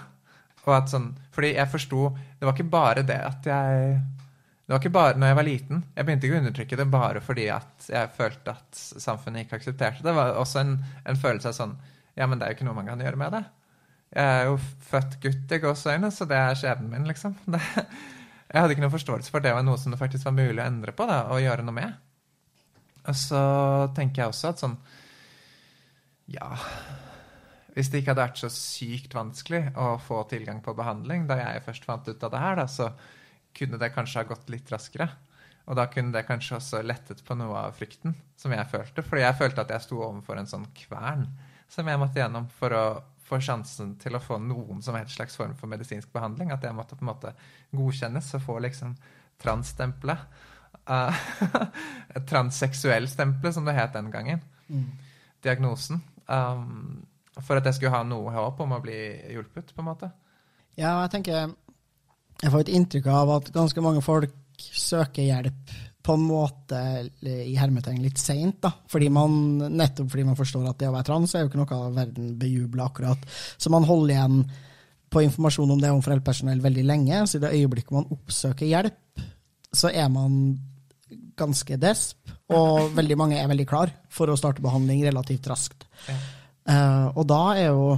Og 0.68 0.72
at 0.74 0.90
sånn, 0.92 1.12
fordi 1.32 1.54
jeg 1.54 1.70
forsto 1.72 2.08
Det 2.12 2.44
var 2.44 2.56
ikke 2.56 2.72
bare 2.72 3.04
det 3.06 3.18
at 3.24 3.46
jeg 3.48 3.92
Det 4.66 4.74
var 4.74 4.82
ikke 4.82 4.92
bare 4.92 5.14
når 5.16 5.30
jeg 5.30 5.38
var 5.38 5.46
liten. 5.46 5.84
Jeg 5.96 6.08
begynte 6.08 6.28
ikke 6.28 6.36
å 6.36 6.40
undertrykke 6.42 6.80
det 6.80 6.88
bare 6.92 7.22
fordi 7.24 7.46
at 7.54 7.86
jeg 7.88 8.10
følte 8.16 8.56
at 8.56 8.82
samfunnet 9.06 9.46
ikke 9.46 9.60
aksepterte 9.62 10.02
det. 10.02 10.10
Det 10.10 10.16
var 10.18 10.34
også 10.42 10.60
en, 10.64 10.74
en 11.08 11.20
følelse 11.22 11.52
av 11.52 11.56
sånn 11.56 11.78
Ja, 12.18 12.26
men 12.26 12.36
det 12.36 12.44
er 12.44 12.52
jo 12.52 12.58
ikke 12.58 12.66
noe 12.68 12.76
man 12.76 12.90
kan 12.90 13.00
gjøre 13.00 13.20
med 13.20 13.32
det. 13.36 13.44
Jeg 14.08 14.34
er 14.34 14.46
jo 14.48 14.58
født 14.90 15.18
gutt 15.22 15.52
i 15.54 15.60
gåseøyne, 15.62 16.10
så 16.12 16.26
det 16.28 16.36
er 16.40 16.58
skjebnen 16.58 16.90
min, 16.90 17.08
liksom. 17.08 17.36
Det, 17.52 17.60
jeg 18.48 18.62
hadde 18.64 18.74
ikke 18.74 18.84
noe 18.86 18.94
forståelse 18.94 19.30
for 19.30 19.40
at 19.40 19.46
det 19.46 19.54
var 19.54 19.64
noe 19.66 19.78
som 19.80 19.92
det 19.92 20.00
faktisk 20.00 20.24
var 20.24 20.36
mulig 20.36 20.62
å 20.62 20.66
endre 20.66 20.94
på 20.96 21.06
da, 21.08 21.18
og 21.32 21.42
gjøre 21.44 21.64
noe 21.66 21.76
med. 21.76 21.96
Og 23.08 23.16
så 23.16 23.42
tenker 23.96 24.22
jeg 24.22 24.32
også 24.32 24.52
at 24.52 24.62
sånn 24.62 24.74
Ja 26.32 26.50
Hvis 27.72 27.88
det 27.92 28.02
ikke 28.02 28.12
hadde 28.12 28.26
vært 28.26 28.42
så 28.42 28.50
sykt 28.52 29.16
vanskelig 29.16 29.62
å 29.78 29.94
få 30.02 30.24
tilgang 30.30 30.60
på 30.64 30.76
behandling 30.76 31.28
da 31.30 31.38
jeg 31.40 31.64
først 31.68 31.88
fant 31.88 32.08
ut 32.08 32.26
av 32.26 32.34
det 32.34 32.42
her, 32.42 32.58
da, 32.58 32.66
så 32.66 32.90
kunne 33.58 33.78
det 33.80 33.92
kanskje 33.94 34.22
ha 34.22 34.28
gått 34.28 34.50
litt 34.52 34.70
raskere. 34.72 35.06
Og 35.68 35.76
da 35.76 35.84
kunne 35.92 36.14
det 36.14 36.24
kanskje 36.26 36.56
også 36.56 36.80
lettet 36.82 37.20
på 37.26 37.36
noe 37.36 37.66
av 37.68 37.76
frykten 37.76 38.16
som 38.40 38.54
jeg 38.54 38.70
følte. 38.72 39.04
Fordi 39.04 39.22
jeg 39.22 39.36
følte 39.38 39.62
at 39.62 39.72
jeg 39.74 39.84
sto 39.84 40.00
overfor 40.00 40.40
en 40.40 40.50
sånn 40.50 40.66
kvern 40.76 41.26
som 41.68 41.88
jeg 41.88 42.00
måtte 42.00 42.22
gjennom 42.22 42.48
for 42.58 42.74
å 42.74 42.84
få 43.28 43.38
sjansen 43.44 43.92
til 44.00 44.16
å 44.16 44.22
få 44.24 44.38
noen 44.40 44.80
som 44.84 44.96
helst 44.96 45.18
slags 45.18 45.36
form 45.36 45.52
for 45.58 45.68
medisinsk 45.70 46.10
behandling. 46.14 46.54
At 46.54 46.64
jeg 46.64 46.76
måtte 46.76 46.96
på 46.96 47.04
en 47.04 47.12
måte 47.12 47.34
godkjennes 47.76 48.32
og 48.38 48.44
få 48.46 48.58
liksom 48.64 48.94
transstempelet. 49.42 50.24
Uh, 50.90 51.12
Transseksuell-stempelet, 52.24 53.52
som 53.54 53.66
det 53.66 53.74
het 53.76 53.92
den 53.92 54.06
gangen. 54.08 54.40
Mm. 54.72 54.86
Diagnosen. 55.44 56.00
Um, 56.24 57.02
for 57.44 57.60
at 57.60 57.68
jeg 57.68 57.76
skulle 57.76 57.92
ha 57.92 58.00
noe 58.06 58.32
håp 58.32 58.62
om 58.64 58.72
å 58.72 58.80
bli 58.80 58.96
hjulpet, 59.34 59.74
på 59.74 59.84
en 59.84 59.88
måte. 59.90 60.08
Ja, 60.78 60.94
jeg 61.02 61.12
tenker 61.12 61.52
Jeg 62.38 62.52
får 62.54 62.64
et 62.64 62.72
inntrykk 62.78 63.10
av 63.12 63.34
at 63.34 63.52
ganske 63.54 63.82
mange 63.84 64.02
folk 64.06 64.32
søker 64.58 65.26
hjelp 65.26 65.76
på 66.08 66.14
en 66.16 66.24
måte 66.24 66.78
i 67.20 67.56
hermetegn 67.58 68.00
litt 68.00 68.20
seint, 68.20 68.62
da. 68.64 68.70
Fordi 68.88 69.10
man, 69.12 69.58
nettopp 69.58 70.08
fordi 70.08 70.24
man 70.24 70.38
forstår 70.38 70.70
at 70.70 70.78
det 70.80 70.88
å 70.88 70.94
være 70.94 71.08
trans 71.10 71.34
er 71.34 71.44
jo 71.44 71.50
ikke 71.50 71.60
noe 71.60 71.80
verden 71.96 72.30
bejubler 72.40 72.86
akkurat. 72.86 73.26
Så 73.60 73.72
man 73.74 73.84
holder 73.84 74.14
igjen 74.14 74.38
på 75.12 75.24
informasjon 75.24 75.74
om 75.74 75.82
det 75.82 75.90
om 75.92 76.00
foreldrepersonell 76.04 76.62
veldig 76.64 76.86
lenge. 76.88 77.20
Så 77.26 77.36
i 77.36 77.42
det 77.44 77.52
øyeblikket 77.58 77.96
man 77.96 78.08
oppsøker 78.14 78.70
hjelp, 78.70 79.26
så 79.74 79.90
er 79.92 80.08
man 80.12 80.38
ganske 81.38 81.78
desp. 81.80 82.34
Og 82.54 82.88
veldig 82.98 83.18
mange 83.20 83.40
er 83.40 83.50
veldig 83.50 83.68
klar 83.68 83.94
for 84.12 84.30
å 84.30 84.38
starte 84.38 84.64
behandling 84.64 85.04
relativt 85.06 85.48
raskt. 85.50 85.88
Ja. 86.08 86.18
Uh, 86.68 87.06
og 87.16 87.24
da 87.30 87.42
er 87.56 87.70
jo 87.70 87.96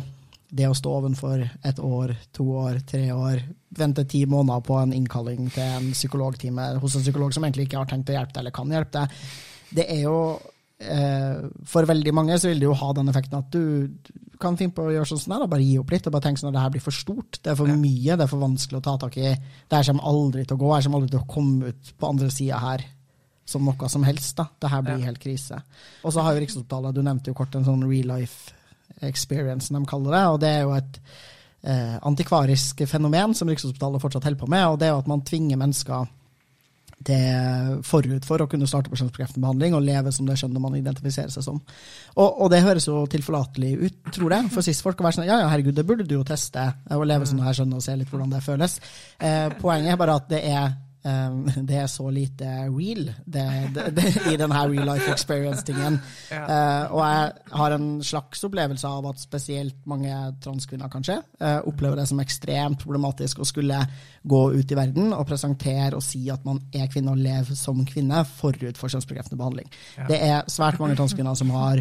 det 0.51 0.67
å 0.67 0.77
stå 0.77 0.93
ovenfor 0.99 1.43
et 1.43 1.81
år, 1.83 2.15
to 2.35 2.47
år, 2.59 2.81
tre 2.87 3.05
år, 3.15 3.43
vente 3.79 4.05
ti 4.11 4.25
måneder 4.27 4.65
på 4.67 4.79
en 4.81 4.95
innkalling 4.95 5.51
til 5.55 5.67
en 5.67 5.91
psykologtime 5.95 6.73
hos 6.83 6.97
en 6.99 7.05
psykolog 7.05 7.35
som 7.35 7.47
egentlig 7.47 7.69
ikke 7.69 7.79
har 7.79 7.91
tenkt 7.91 8.11
å 8.11 8.17
hjelpe 8.17 8.35
deg 8.35 8.43
eller 8.43 8.57
kan 8.57 8.75
hjelpe 8.75 8.97
deg, 8.97 9.29
det 9.79 9.87
er 9.95 10.01
jo 10.03 10.17
eh, 10.83 11.45
For 11.71 11.87
veldig 11.87 12.15
mange 12.17 12.39
så 12.43 12.51
vil 12.51 12.63
det 12.63 12.67
jo 12.67 12.79
ha 12.81 12.89
den 12.97 13.13
effekten 13.13 13.39
at 13.39 13.55
du 13.55 13.63
kan 14.43 14.57
finne 14.59 14.75
på 14.75 14.89
å 14.89 14.95
gjøre 14.95 15.07
sånn 15.13 15.37
her, 15.37 15.47
bare 15.53 15.63
gi 15.63 15.77
opp 15.79 15.93
litt 15.93 16.09
og 16.09 16.17
bare 16.17 16.27
tenke 16.27 16.43
sånn 16.43 16.51
at 16.51 16.57
det 16.57 16.65
her 16.65 16.75
blir 16.75 16.83
for 16.83 16.97
stort, 16.97 17.39
det 17.39 17.53
er 17.53 17.59
for 17.61 17.71
mye, 17.71 18.17
det 18.17 18.25
er 18.25 18.31
for 18.31 18.43
vanskelig 18.43 18.81
å 18.81 18.87
ta 18.89 18.97
tak 19.05 19.19
i, 19.21 19.35
det 19.37 19.79
her 19.79 19.91
kommer 19.93 20.11
aldri 20.11 20.47
til 20.47 20.57
å 20.57 20.63
gå, 20.65 20.73
her 20.75 20.87
kommer 20.87 21.03
aldri 21.03 21.15
til 21.15 21.23
å 21.23 21.31
komme 21.31 21.71
ut 21.71 21.93
på 21.95 22.11
andre 22.11 22.31
sida 22.35 22.63
her 22.65 22.87
som 23.51 23.67
noe 23.67 23.91
som 23.93 24.07
helst. 24.07 24.37
da. 24.39 24.49
Det 24.59 24.71
her 24.73 24.87
blir 24.87 25.05
helt 25.09 25.23
krise. 25.23 25.61
Og 26.05 26.15
så 26.15 26.25
har 26.25 26.37
jo 26.37 26.45
Rikshospitalet, 26.45 26.95
du 26.97 27.03
nevnte 27.07 27.33
jo 27.33 27.39
kort 27.39 27.55
en 27.59 27.67
sånn 27.67 27.85
real 27.89 28.15
life 28.15 28.55
experience, 29.07 29.73
de 29.73 29.83
kaller 29.89 30.17
det. 30.17 30.25
Og 30.31 30.41
det 30.43 30.55
er 30.55 30.65
jo 30.65 30.73
et 30.77 31.03
eh, 31.63 31.99
antikvarisk 32.07 32.87
fenomen 32.91 33.35
som 33.37 33.51
Rikshospitalet 33.51 34.03
fortsatt 34.03 34.27
holder 34.29 34.41
på 34.41 34.51
med. 34.51 34.67
Og 34.71 34.81
det 34.81 34.89
er 34.89 34.95
jo 34.95 35.05
at 35.05 35.13
man 35.13 35.27
tvinger 35.27 35.61
mennesker 35.61 36.09
det 37.01 37.21
forut 37.89 38.27
for 38.29 38.43
å 38.45 38.47
kunne 38.51 38.69
starte 38.69 38.91
på 38.93 38.99
kjønnsbekreftende 39.01 39.71
og 39.73 39.85
leve 39.85 40.13
som 40.13 40.27
det 40.29 40.37
skjønner 40.37 40.61
man 40.61 40.77
identifiserer 40.77 41.33
seg 41.33 41.47
som. 41.47 41.63
Og, 42.13 42.29
og 42.29 42.51
det 42.53 42.61
høres 42.61 42.91
jo 42.91 43.07
tilforlatelig 43.09 43.71
ut, 43.81 43.99
tror 44.13 44.35
jeg. 44.37 44.51
For 44.53 44.67
sist 44.67 44.85
folk 44.85 45.01
har 45.01 45.09
vært 45.09 45.17
sånn 45.17 45.31
ja, 45.31 45.39
ja, 45.41 45.49
herregud, 45.49 45.79
det 45.79 45.87
burde 45.89 46.05
du 46.05 46.19
jo 46.19 46.27
teste, 46.29 46.67
å 46.93 47.09
leve 47.09 47.29
som 47.29 47.41
det 47.41 47.49
her 47.49 47.57
skjønner 47.57 47.81
og 47.81 47.87
se 47.87 47.97
litt 47.97 48.13
hvordan 48.13 48.35
det 48.35 48.45
føles. 48.45 48.77
Eh, 49.17 49.49
poenget 49.63 49.95
er 49.95 50.01
bare 50.03 50.19
at 50.21 50.29
det 50.29 50.43
er 50.51 50.77
Um, 51.03 51.47
det 51.69 51.79
er 51.81 51.87
så 51.89 52.11
lite 52.13 52.45
real 52.69 53.07
det, 53.25 53.45
det, 53.75 53.87
det, 53.97 54.11
i 54.29 54.37
denne 54.37 54.65
real 54.69 54.85
life 54.85 55.09
experience-tingen. 55.13 55.97
Uh, 56.29 56.93
og 56.93 57.01
jeg 57.01 57.33
har 57.57 57.77
en 57.77 57.89
slags 58.05 58.45
opplevelse 58.45 58.89
av 58.89 59.09
at 59.09 59.23
spesielt 59.23 59.79
mange 59.89 60.13
transkvinner 60.45 60.93
kanskje 60.93 61.17
uh, 61.41 61.61
opplever 61.65 62.03
det 62.03 62.07
som 62.11 62.21
ekstremt 62.21 62.85
problematisk 62.85 63.41
å 63.41 63.49
skulle 63.49 63.81
gå 64.29 64.43
ut 64.53 64.73
i 64.73 64.77
verden 64.77 65.15
og 65.17 65.25
presentere 65.29 65.97
og 65.97 66.05
si 66.05 66.27
at 66.33 66.45
man 66.45 66.61
er 66.77 66.91
kvinne 66.93 67.15
og 67.15 67.25
lever 67.25 67.57
som 67.57 67.81
kvinne 67.89 68.25
forut 68.29 68.77
for 68.77 68.93
kjønnsbekreftende 68.93 69.41
behandling. 69.41 69.71
Det 70.11 70.21
er 70.21 70.45
svært 70.53 70.81
mange 70.83 70.99
transkvinner 71.01 71.39
som 71.39 71.53
har 71.57 71.81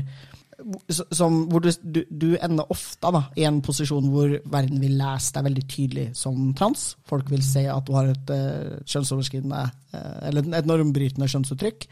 som, 0.89 1.35
hvor 1.49 1.63
du, 1.63 1.69
du, 1.81 2.01
du, 2.09 2.29
ender 2.43 2.71
ofte 2.73 3.11
da, 3.13 3.21
i 3.39 3.45
en 3.47 3.61
posisjon 3.65 4.09
hvor 4.11 4.33
verden 4.51 4.81
vil 4.83 4.97
lese 4.99 5.33
deg 5.35 5.45
veldig 5.47 5.65
tydelig 5.71 6.07
som 6.19 6.49
trans. 6.57 6.93
Folk 7.09 7.29
vil 7.31 7.43
se 7.45 7.65
at 7.71 7.85
du 7.87 7.93
har 7.95 8.11
et 8.11 8.33
uh, 8.33 8.79
kjønnsoverskridende, 8.83 9.61
uh, 9.93 10.17
eller 10.29 10.49
et 10.59 10.69
normbrytende 10.69 11.29
kjønnsuttrykk. 11.31 11.87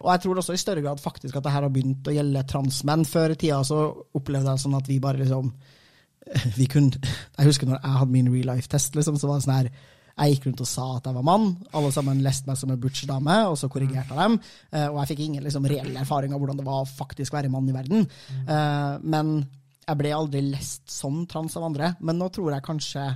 Og 0.00 0.08
jeg 0.14 0.24
tror 0.24 0.40
også 0.40 0.56
i 0.56 0.62
større 0.62 0.82
grad 0.84 1.02
faktisk 1.02 1.36
at 1.36 1.44
det 1.44 1.52
her 1.52 1.66
har 1.66 1.72
begynt 1.72 2.08
å 2.08 2.14
gjelde 2.14 2.46
transmenn. 2.48 3.04
Før 3.08 3.34
i 3.34 3.38
tida 3.40 3.60
så 3.66 3.82
opplevde 4.16 4.54
jeg 4.54 4.64
sånn 4.64 4.78
at 4.80 4.88
vi 4.88 5.00
bare 5.02 5.20
liksom 5.20 5.52
vi 6.58 6.66
kunne, 6.70 6.98
Jeg 7.38 7.50
husker 7.50 7.68
når 7.68 7.80
jeg 7.80 7.98
hadde 8.02 8.16
min 8.16 8.32
real 8.32 8.54
life-test, 8.54 8.96
liksom, 8.96 9.20
så 9.20 9.30
var 9.30 9.40
det 9.40 9.46
sånn 9.46 9.58
her 9.58 9.72
jeg 10.16 10.34
gikk 10.34 10.48
rundt 10.48 10.64
og 10.64 10.68
sa 10.68 10.86
at 10.96 11.08
jeg 11.08 11.16
var 11.16 11.26
mann. 11.26 11.46
Alle 11.76 11.92
sammen 11.94 12.20
leste 12.24 12.50
meg 12.50 12.58
som 12.60 12.72
en 12.72 12.80
butch-dame, 12.80 13.38
og 13.50 13.56
så 13.60 13.70
korrigerte 13.72 14.14
jeg 14.14 14.20
dem. 14.20 14.36
Uh, 14.72 14.88
og 14.90 15.00
jeg 15.00 15.12
fikk 15.12 15.24
ingen 15.26 15.46
liksom, 15.46 15.68
reell 15.70 15.96
erfaring 16.00 16.34
av 16.34 16.42
hvordan 16.42 16.60
det 16.60 16.66
var 16.66 16.84
å 16.84 16.90
faktisk 16.90 17.36
være 17.36 17.52
mann 17.52 17.70
i 17.70 17.76
verden. 17.76 18.06
Uh, 18.44 19.00
men 19.00 19.34
jeg 19.86 19.98
ble 19.98 20.14
aldri 20.14 20.44
lest 20.50 20.86
som 20.92 21.24
trans 21.30 21.56
av 21.58 21.66
andre. 21.70 21.94
Men 22.04 22.20
nå 22.20 22.30
tror 22.34 22.54
jeg 22.54 22.66
kanskje 22.66 23.08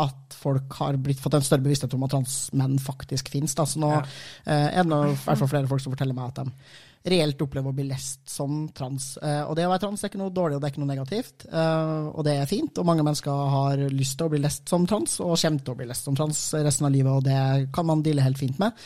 at 0.00 0.36
folk 0.38 0.76
har 0.78 0.96
blitt, 1.02 1.18
fått 1.20 1.34
en 1.36 1.44
større 1.44 1.64
bevissthet 1.64 1.94
om 1.96 2.04
at 2.06 2.14
transmenn 2.14 2.78
faktisk 2.82 3.32
finnes. 3.32 3.54
Da. 3.58 3.66
Så 3.66 3.82
nå 3.82 3.90
ja. 3.96 4.04
uh, 4.04 4.68
er 4.68 4.86
det 4.86 5.00
i 5.00 5.18
hvert 5.24 5.42
fall 5.42 5.50
flere 5.50 5.70
folk 5.70 5.82
som 5.84 5.94
forteller 5.94 6.16
meg 6.16 6.30
at 6.30 6.44
de 6.44 6.78
reelt 7.06 7.40
opplever 7.40 7.72
å 7.72 7.76
bli 7.76 7.86
lest 7.88 8.28
som 8.28 8.66
trans. 8.76 9.14
Uh, 9.22 9.46
og 9.48 9.54
det 9.56 9.64
å 9.64 9.70
være 9.72 9.82
trans 9.86 10.02
er 10.02 10.10
ikke 10.10 10.20
noe 10.20 10.34
dårlig 10.34 10.58
og 10.58 10.62
det 10.62 10.68
er 10.68 10.74
ikke 10.74 10.82
noe 10.82 10.90
negativt, 10.90 11.46
uh, 11.48 12.10
og 12.12 12.26
det 12.26 12.34
er 12.36 12.50
fint. 12.50 12.76
Og 12.76 12.88
mange 12.88 13.04
mennesker 13.06 13.54
har 13.54 13.84
lyst 13.94 14.18
til 14.18 14.28
å 14.28 14.32
bli 14.34 14.42
lest 14.42 14.68
som 14.68 14.84
trans, 14.88 15.16
og 15.24 15.38
kommer 15.40 15.64
til 15.64 15.74
å 15.74 15.78
bli 15.78 15.88
lest 15.88 16.08
som 16.08 16.18
trans 16.18 16.42
resten 16.60 16.88
av 16.88 16.92
livet, 16.94 17.14
og 17.14 17.24
det 17.24 17.70
kan 17.74 17.88
man 17.88 18.04
deale 18.04 18.26
helt 18.26 18.40
fint 18.40 18.60
med. 18.60 18.76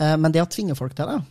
Uh, 0.00 0.16
men 0.16 0.34
det 0.34 0.42
å 0.42 0.50
tvinge 0.50 0.78
folk 0.78 0.98
til 0.98 1.12
det, 1.12 1.22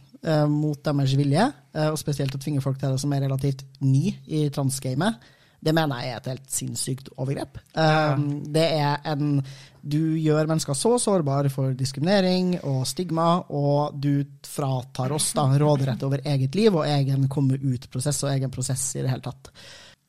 mot 0.45 0.77
deres 0.85 1.15
vilje, 1.17 1.47
og 1.89 1.95
spesielt 1.97 2.35
å 2.37 2.39
tvinge 2.43 2.61
folk 2.61 2.75
til 2.77 2.91
det 2.93 3.01
som 3.01 3.13
er 3.15 3.23
relativt 3.23 3.63
ny 3.81 4.11
i 4.29 4.43
transgamet, 4.53 5.17
det 5.61 5.73
mener 5.77 6.01
jeg 6.01 6.11
er 6.11 6.21
et 6.21 6.29
helt 6.31 6.47
sinnssykt 6.49 7.11
overgrep. 7.21 7.59
Um, 7.77 8.41
det 8.49 8.65
er 8.81 9.03
en 9.11 9.37
Du 9.81 10.17
gjør 10.17 10.49
mennesker 10.49 10.77
så 10.77 10.95
sårbare 11.01 11.49
for 11.49 11.73
diskriminering 11.77 12.55
og 12.69 12.83
stigma, 12.89 13.43
og 13.49 13.95
du 13.97 14.25
fratar 14.45 15.13
oss 15.13 15.31
da 15.37 15.47
råderett 15.57 16.03
over 16.05 16.21
eget 16.25 16.57
liv 16.57 16.75
og 16.75 16.85
egen 16.85 17.25
komme 17.29 17.57
ut-prosess 17.57 18.23
og 18.25 18.33
egen 18.35 18.53
prosess 18.53 18.83
i 18.97 19.01
det 19.01 19.09
hele 19.09 19.25
tatt. 19.25 19.49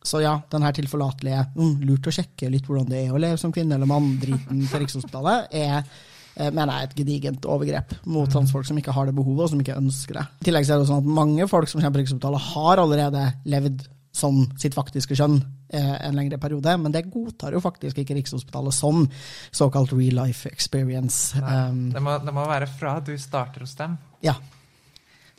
Så 0.03 0.20
ja, 0.20 0.34
den 0.50 0.66
her 0.66 0.74
tilforlatelige 0.76 1.44
mm, 1.55 1.74
lurt 1.86 2.09
å 2.11 2.14
sjekke 2.14 2.50
litt 2.53 2.66
hvordan 2.68 2.90
det 2.90 3.05
er 3.05 3.14
å 3.14 3.20
leve 3.22 3.40
som 3.40 3.53
kvinne 3.55 3.78
eller 3.78 3.88
mann-driten 3.88 4.64
på 4.68 4.80
Rikshospitalet, 4.82 5.55
er 5.55 5.78
eh, 5.78 6.50
mener 6.50 6.74
jeg 6.74 6.88
et 6.90 6.96
gedigent 7.00 7.48
overgrep 7.48 7.96
mot 8.05 8.26
mm. 8.26 8.32
transfolk 8.34 8.68
som 8.68 8.80
ikke 8.80 8.92
har 8.96 9.09
det 9.09 9.16
behovet, 9.16 9.46
og 9.46 9.53
som 9.55 9.62
ikke 9.62 9.78
ønsker 9.78 10.18
det. 10.18 10.28
I 10.42 10.48
tillegg 10.50 10.68
er 10.68 10.82
det 10.82 10.90
sånn 10.90 11.05
at 11.05 11.16
mange 11.22 11.48
folk 11.48 11.70
som 11.70 11.80
kommer 11.80 11.96
på 11.96 12.03
Rikshospitalet, 12.03 12.48
har 12.53 12.82
allerede 12.82 13.26
levd 13.55 13.86
som 14.12 14.42
sitt 14.60 14.74
faktiske 14.76 15.16
kjønn 15.16 15.38
eh, 15.72 15.92
en 16.06 16.16
lengre 16.16 16.38
periode, 16.40 16.74
men 16.78 16.92
det 16.92 17.06
godtar 17.08 17.56
jo 17.56 17.62
faktisk 17.64 18.02
ikke 18.02 18.18
Rikshospitalet 18.18 18.76
som 18.76 19.06
såkalt 19.50 19.94
real 19.96 20.18
life 20.20 20.50
experience. 20.52 21.38
Um, 21.40 21.86
det, 21.94 22.02
må, 22.04 22.18
det, 22.20 22.34
må, 22.36 22.44
være 22.48 22.68
fra 22.68 22.98
du 23.00 23.14
starter 23.18 23.64
hos 23.64 23.72
dem? 23.78 23.96
Ja. 24.24 24.36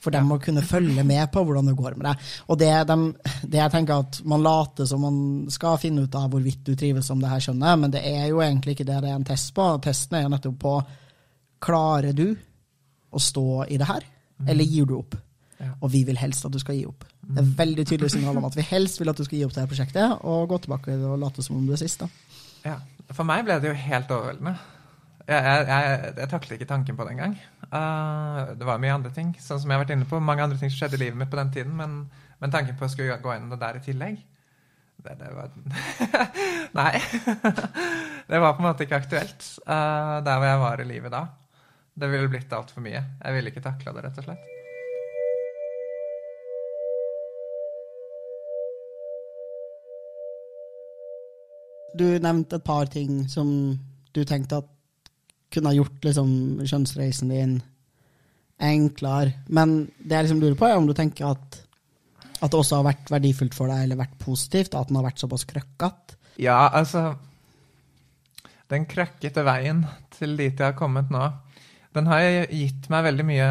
For 0.01 0.11
de 0.11 0.19
ja. 0.19 0.27
må 0.27 0.39
kunne 0.41 0.65
følge 0.65 1.05
med 1.07 1.29
på 1.31 1.45
hvordan 1.45 1.69
det 1.69 1.77
går 1.77 1.99
med 1.99 2.09
deg. 2.09 2.31
Og 2.49 2.59
det, 2.59 2.71
de, 2.89 2.97
det, 3.45 3.61
jeg 3.61 3.71
tenker 3.71 4.01
at 4.01 4.19
Man 4.27 4.43
later 4.43 4.89
som 4.89 5.05
man 5.05 5.21
skal 5.53 5.77
finne 5.79 6.03
ut 6.03 6.17
av 6.19 6.27
hvorvidt 6.33 6.65
du 6.65 6.73
trives 6.75 7.07
som 7.07 7.21
det 7.21 7.31
her 7.31 7.45
skjønnet, 7.45 7.79
men 7.85 7.93
det 7.93 8.01
er 8.09 8.25
jo 8.33 8.41
egentlig 8.43 8.75
ikke 8.75 8.89
det 8.89 8.99
det 9.05 9.13
er 9.13 9.21
en 9.21 9.29
test 9.29 9.53
på. 9.55 9.69
Testen 9.85 10.17
er 10.17 10.25
jo 10.25 10.33
nettopp 10.33 10.59
på 10.65 10.75
klarer 11.63 12.17
du 12.17 12.33
å 13.13 13.21
stå 13.21 13.63
i 13.69 13.77
det 13.77 13.87
her, 13.87 14.03
mm. 14.41 14.49
eller 14.49 14.67
gir 14.67 14.89
du 14.89 14.97
opp? 14.97 15.15
Ja. 15.61 15.75
Og 15.79 15.93
vi 15.93 16.01
vil 16.09 16.17
helst 16.19 16.43
at 16.49 16.51
du 16.51 16.59
skal 16.59 16.75
gi 16.75 16.87
opp. 16.89 17.05
Det 17.23 17.39
er 17.39 17.51
veldig 17.57 17.85
tydelig 17.87 18.11
signal 18.11 18.37
om 18.39 18.45
at 18.49 18.57
vi 18.57 18.65
helst 18.67 18.99
vil 18.99 19.11
at 19.11 19.19
du 19.19 19.23
skal 19.23 19.37
gi 19.37 19.45
opp 19.47 19.53
det 19.55 19.63
her 19.63 19.71
prosjektet 19.71 20.25
og 20.27 20.49
gå 20.51 20.59
tilbake 20.65 20.97
og 21.07 21.15
late 21.21 21.45
som 21.45 21.57
om 21.57 21.65
du 21.67 21.73
er 21.75 21.79
sist. 21.79 22.03
Ja, 22.65 22.77
For 23.11 23.27
meg 23.27 23.45
ble 23.47 23.59
det 23.63 23.71
jo 23.71 23.77
helt 23.79 24.11
overveldende. 24.11 24.57
Jeg, 25.23 25.39
jeg, 25.39 25.67
jeg, 25.69 26.13
jeg 26.19 26.29
taklet 26.33 26.57
ikke 26.57 26.67
tanken 26.67 26.97
på 26.99 27.05
det 27.07 27.13
engang. 27.15 27.37
Uh, 27.71 28.51
det 28.59 28.67
var 28.67 28.81
mye 28.83 28.97
andre 28.97 29.13
ting 29.15 29.31
sånn 29.39 29.61
som 29.61 29.71
jeg 29.71 29.79
har 29.79 29.85
vært 29.85 29.95
inne 29.95 30.07
på, 30.09 30.19
mange 30.19 30.43
andre 30.43 30.59
ting 30.59 30.71
som 30.71 30.81
skjedde 30.81 30.99
i 30.99 31.05
livet 31.05 31.19
mitt 31.21 31.31
på 31.31 31.39
den 31.39 31.53
tiden, 31.55 31.77
men, 31.79 31.95
men 32.43 32.53
tanken 32.53 32.75
på 32.77 32.85
å 32.85 32.91
skulle 32.91 33.15
gå 33.23 33.35
inn 33.37 33.47
det 33.53 33.61
der 33.61 33.79
i 33.79 33.83
tillegg 33.85 34.19
det, 35.03 35.15
det 35.19 35.31
var 35.35 35.49
Nei. 36.79 37.01
det 38.29 38.39
var 38.39 38.53
på 38.53 38.63
en 38.63 38.67
måte 38.67 38.85
ikke 38.85 39.01
aktuelt 39.01 39.47
uh, 39.67 40.19
der 40.23 40.37
hvor 40.37 40.47
jeg 40.47 40.61
var 40.63 40.83
i 40.83 40.87
livet 40.87 41.15
da. 41.15 41.25
Det 41.93 42.09
ville 42.09 42.31
blitt 42.31 42.53
altfor 42.55 42.83
mye. 42.85 43.03
Jeg 43.19 43.35
ville 43.35 43.51
ikke 43.51 43.63
takla 43.63 43.93
det, 43.93 44.05
rett 44.07 44.21
og 44.21 44.27
slett. 44.27 44.52
Du 51.97 52.05
nevnte 52.19 52.57
et 52.57 52.65
par 52.65 52.89
ting 52.91 53.25
som 53.29 53.49
du 54.13 54.23
tenkte 54.25 54.61
at 54.63 54.69
kunne 55.53 55.69
ha 55.69 55.77
gjort 55.77 56.05
liksom, 56.07 56.31
kjønnsreisen 56.65 57.29
din 57.29 57.59
enklere. 58.63 59.43
Men 59.53 59.83
det 59.99 60.17
jeg 60.17 60.27
liksom 60.27 60.41
lurer 60.41 60.57
på, 60.57 60.67
er 60.67 60.79
om 60.79 60.87
du 60.89 60.95
tenker 60.97 61.33
at, 61.33 61.59
at 62.39 62.49
det 62.49 62.59
også 62.59 62.79
har 62.79 62.87
vært 62.89 63.13
verdifullt 63.13 63.57
for 63.57 63.71
deg, 63.71 63.85
eller 63.85 64.01
vært 64.01 64.17
positivt, 64.21 64.77
at 64.77 64.89
den 64.89 64.99
har 64.99 65.07
vært 65.07 65.21
såpass 65.21 65.45
krøkkete? 65.49 66.19
Ja, 66.41 66.65
altså 66.73 67.13
Den 68.71 68.87
krøkkete 68.89 69.43
veien 69.45 69.83
til 70.15 70.31
dit 70.39 70.57
jeg 70.57 70.65
har 70.65 70.73
kommet 70.73 71.11
nå, 71.13 71.27
Den 71.93 72.07
har 72.09 72.47
gitt 72.49 72.87
meg 72.89 73.03
veldig 73.05 73.25
mye 73.27 73.49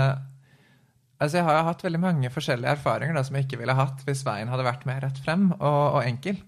Altså, 1.23 1.37
jeg 1.39 1.47
har 1.47 1.69
hatt 1.69 1.85
veldig 1.87 2.01
mange 2.03 2.31
forskjellige 2.35 2.73
erfaringer 2.75 3.15
da, 3.15 3.23
som 3.23 3.37
jeg 3.39 3.47
ikke 3.47 3.61
ville 3.61 3.77
hatt 3.79 4.01
hvis 4.09 4.25
veien 4.27 4.49
hadde 4.51 4.65
vært 4.67 4.89
mer 4.89 5.05
rett 5.05 5.21
frem 5.23 5.53
og, 5.53 5.85
og 5.95 6.01
enkel. 6.03 6.41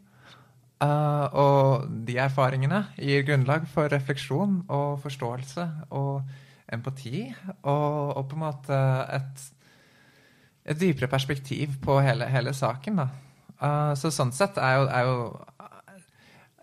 Uh, 0.84 1.26
og 1.38 1.84
de 2.04 2.16
erfaringene 2.20 2.82
gir 2.98 3.24
grunnlag 3.24 3.64
for 3.70 3.88
refleksjon 3.92 4.58
og 4.68 4.98
forståelse 5.04 5.66
og 5.96 6.24
empati. 6.74 7.26
Og, 7.62 8.16
og 8.18 8.24
på 8.28 8.36
en 8.36 8.42
måte 8.42 8.80
et, 9.14 9.44
et 10.66 10.80
dypere 10.80 11.08
perspektiv 11.12 11.78
på 11.84 12.00
hele, 12.04 12.28
hele 12.28 12.52
saken. 12.56 13.04
Uh, 13.60 13.92
så 13.96 14.12
sånn 14.12 14.34
sett 14.34 14.58
er 14.60 14.80
jo, 14.80 14.88
er 14.90 15.08
jo 15.08 15.18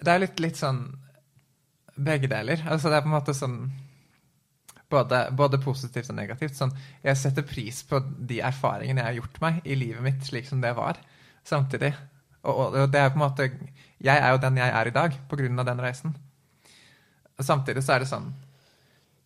Det 0.02 0.12
er 0.12 0.24
litt, 0.26 0.44
litt 0.44 0.60
sånn 0.60 0.84
begge 1.96 2.30
deler. 2.30 2.62
Altså 2.68 2.90
det 2.90 3.00
er 3.00 3.06
på 3.06 3.12
en 3.12 3.18
måte 3.18 3.38
sånn 3.38 3.58
både, 4.92 5.26
både, 5.32 5.60
positivt 5.64 6.12
og 6.12 6.18
negativt. 6.18 6.58
Sånn, 6.58 6.74
jeg 7.04 7.20
setter 7.20 7.48
pris 7.48 7.82
på 7.88 8.02
de 8.18 8.42
erfaringene 8.44 9.02
jeg 9.02 9.10
har 9.10 9.20
gjort 9.22 9.42
meg 9.44 9.62
i 9.64 9.78
livet 9.80 10.04
mitt 10.04 10.26
slik 10.28 10.50
som 10.50 10.64
det 10.64 10.74
var, 10.78 11.00
samtidig. 11.48 11.94
Og, 12.42 12.60
og, 12.74 12.90
det 12.92 13.00
er 13.00 13.14
på 13.14 13.20
en 13.20 13.24
måte 13.24 13.48
Jeg 14.02 14.18
er 14.18 14.34
jo 14.34 14.42
den 14.42 14.58
jeg 14.58 14.74
er 14.74 14.88
i 14.88 14.94
dag 14.96 15.18
av 15.32 15.66
den 15.68 15.82
reisen. 15.84 16.16
Samtidig 17.42 17.84
så 17.84 17.96
er 17.96 18.04
det 18.04 18.10
sånn 18.12 18.28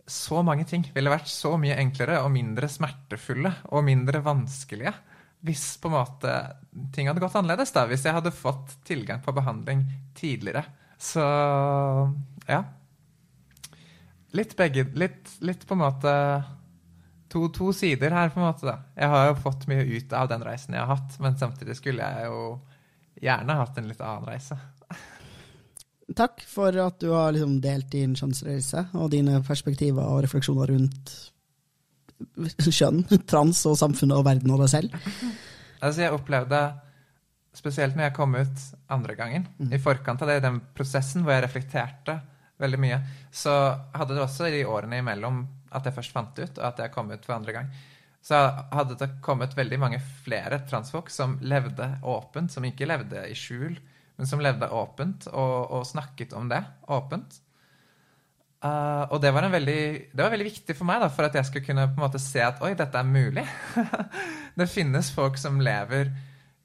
Så 0.07 0.39
mange 0.45 0.63
ting 0.63 0.85
ville 0.95 1.11
vært 1.11 1.27
så 1.27 1.55
mye 1.59 1.75
enklere 1.81 2.21
og 2.23 2.31
mindre 2.31 2.69
smertefulle 2.71 3.51
og 3.73 3.83
mindre 3.83 4.21
vanskelige 4.23 4.93
hvis 5.45 5.75
på 5.77 5.91
en 5.91 5.93
måte 5.93 6.31
ting 6.95 7.05
hadde 7.05 7.21
gått 7.21 7.35
annerledes. 7.37 7.69
da, 7.75 7.85
Hvis 7.85 8.05
jeg 8.05 8.15
hadde 8.15 8.33
fått 8.33 8.79
tilgang 8.87 9.21
på 9.21 9.33
behandling 9.35 9.83
tidligere. 10.17 10.63
Så 10.97 11.21
ja. 12.47 12.63
Litt 14.33 14.55
begge 14.57 14.87
Litt, 14.97 15.35
litt 15.45 15.67
på 15.67 15.75
en 15.75 15.83
måte 15.83 16.13
to, 17.29 17.47
to, 17.53 17.71
sider 17.75 18.15
her, 18.15 18.31
på 18.33 18.41
en 18.41 18.47
måte. 18.47 18.65
da. 18.65 18.79
Jeg 18.97 19.11
har 19.11 19.27
jo 19.27 19.41
fått 19.43 19.67
mye 19.69 19.85
ut 19.85 20.15
av 20.17 20.31
den 20.31 20.45
reisen 20.45 20.73
jeg 20.73 20.85
har 20.85 20.95
hatt, 20.95 21.19
men 21.21 21.37
samtidig 21.37 21.77
skulle 21.77 22.05
jeg 22.05 22.31
jo 22.31 22.41
gjerne 23.21 23.59
hatt 23.59 23.77
en 23.79 23.89
litt 23.89 24.01
annen 24.01 24.27
reise. 24.29 24.57
Takk 26.15 26.43
for 26.45 26.75
at 26.83 26.99
du 27.01 27.09
har 27.15 27.33
liksom 27.33 27.57
delt 27.63 27.89
din 27.93 28.13
kjønnsreise 28.17 28.85
og 28.93 29.09
dine 29.13 29.39
perspektiver 29.45 30.05
og 30.05 30.21
refleksjoner 30.27 30.69
rundt 30.69 31.13
kjønn, 32.61 33.01
trans 33.29 33.63
og 33.67 33.77
samfunnet 33.79 34.19
og 34.19 34.27
verden 34.27 34.53
og 34.53 34.61
deg 34.63 34.71
selv. 34.71 34.93
Altså, 35.81 36.05
jeg 36.05 36.13
opplevde, 36.15 36.61
spesielt 37.57 37.97
når 37.97 38.09
jeg 38.09 38.15
kom 38.15 38.37
ut 38.37 38.63
andre 38.93 39.17
gangen, 39.17 39.49
mm. 39.57 39.73
i 39.73 39.81
forkant 39.81 40.21
av 40.23 40.31
det, 40.31 40.39
den 40.45 40.61
prosessen 40.77 41.25
hvor 41.25 41.35
jeg 41.35 41.45
reflekterte 41.47 42.19
veldig 42.61 42.79
mye, 42.79 43.01
så 43.33 43.55
hadde 43.97 44.15
det 44.15 44.23
også 44.23 44.47
i 44.53 44.63
årene 44.63 45.01
imellom 45.01 45.43
at 45.75 45.89
jeg 45.89 45.97
først 45.97 46.15
fant 46.15 46.37
ut, 46.39 46.55
og 46.55 46.65
at 46.69 46.79
jeg 46.85 46.93
kom 46.93 47.11
ut 47.11 47.25
for 47.27 47.35
andre 47.35 47.57
gang, 47.57 47.73
så 48.25 48.39
hadde 48.73 48.97
det 48.97 49.19
kommet 49.21 49.53
veldig 49.53 49.77
mange 49.77 49.99
flere 50.23 50.63
transfolk 50.65 51.11
som 51.13 51.37
levde 51.45 51.85
åpent, 52.01 52.49
som 52.51 52.65
ikke 52.65 52.87
levde 52.89 53.21
i 53.29 53.35
skjul, 53.37 53.75
men 54.17 54.29
som 54.29 54.41
levde 54.41 54.69
åpent 54.73 55.27
og, 55.29 55.57
og 55.77 55.83
snakket 55.85 56.33
om 56.33 56.49
det 56.49 56.63
åpent. 56.89 57.37
Uh, 58.65 59.05
og 59.13 59.19
det 59.21 59.29
var, 59.35 59.45
veldig, 59.53 59.81
det 60.09 60.23
var, 60.23 60.31
veldig, 60.33 60.47
viktig 60.47 60.73
for 60.73 60.89
meg 60.89 61.03
da, 61.03 61.09
for 61.13 61.27
at 61.27 61.37
jeg 61.37 61.45
skulle 61.45 61.67
kunne 61.67 61.85
på 61.91 61.99
en 61.99 62.05
måte 62.07 62.21
se 62.23 62.41
at 62.41 62.63
oi, 62.65 62.71
dette 62.77 62.97
er 62.97 63.05
mulig. 63.05 63.43
det 64.57 64.71
finnes 64.71 65.11
folk 65.13 65.37
som 65.37 65.61
lever 65.61 66.09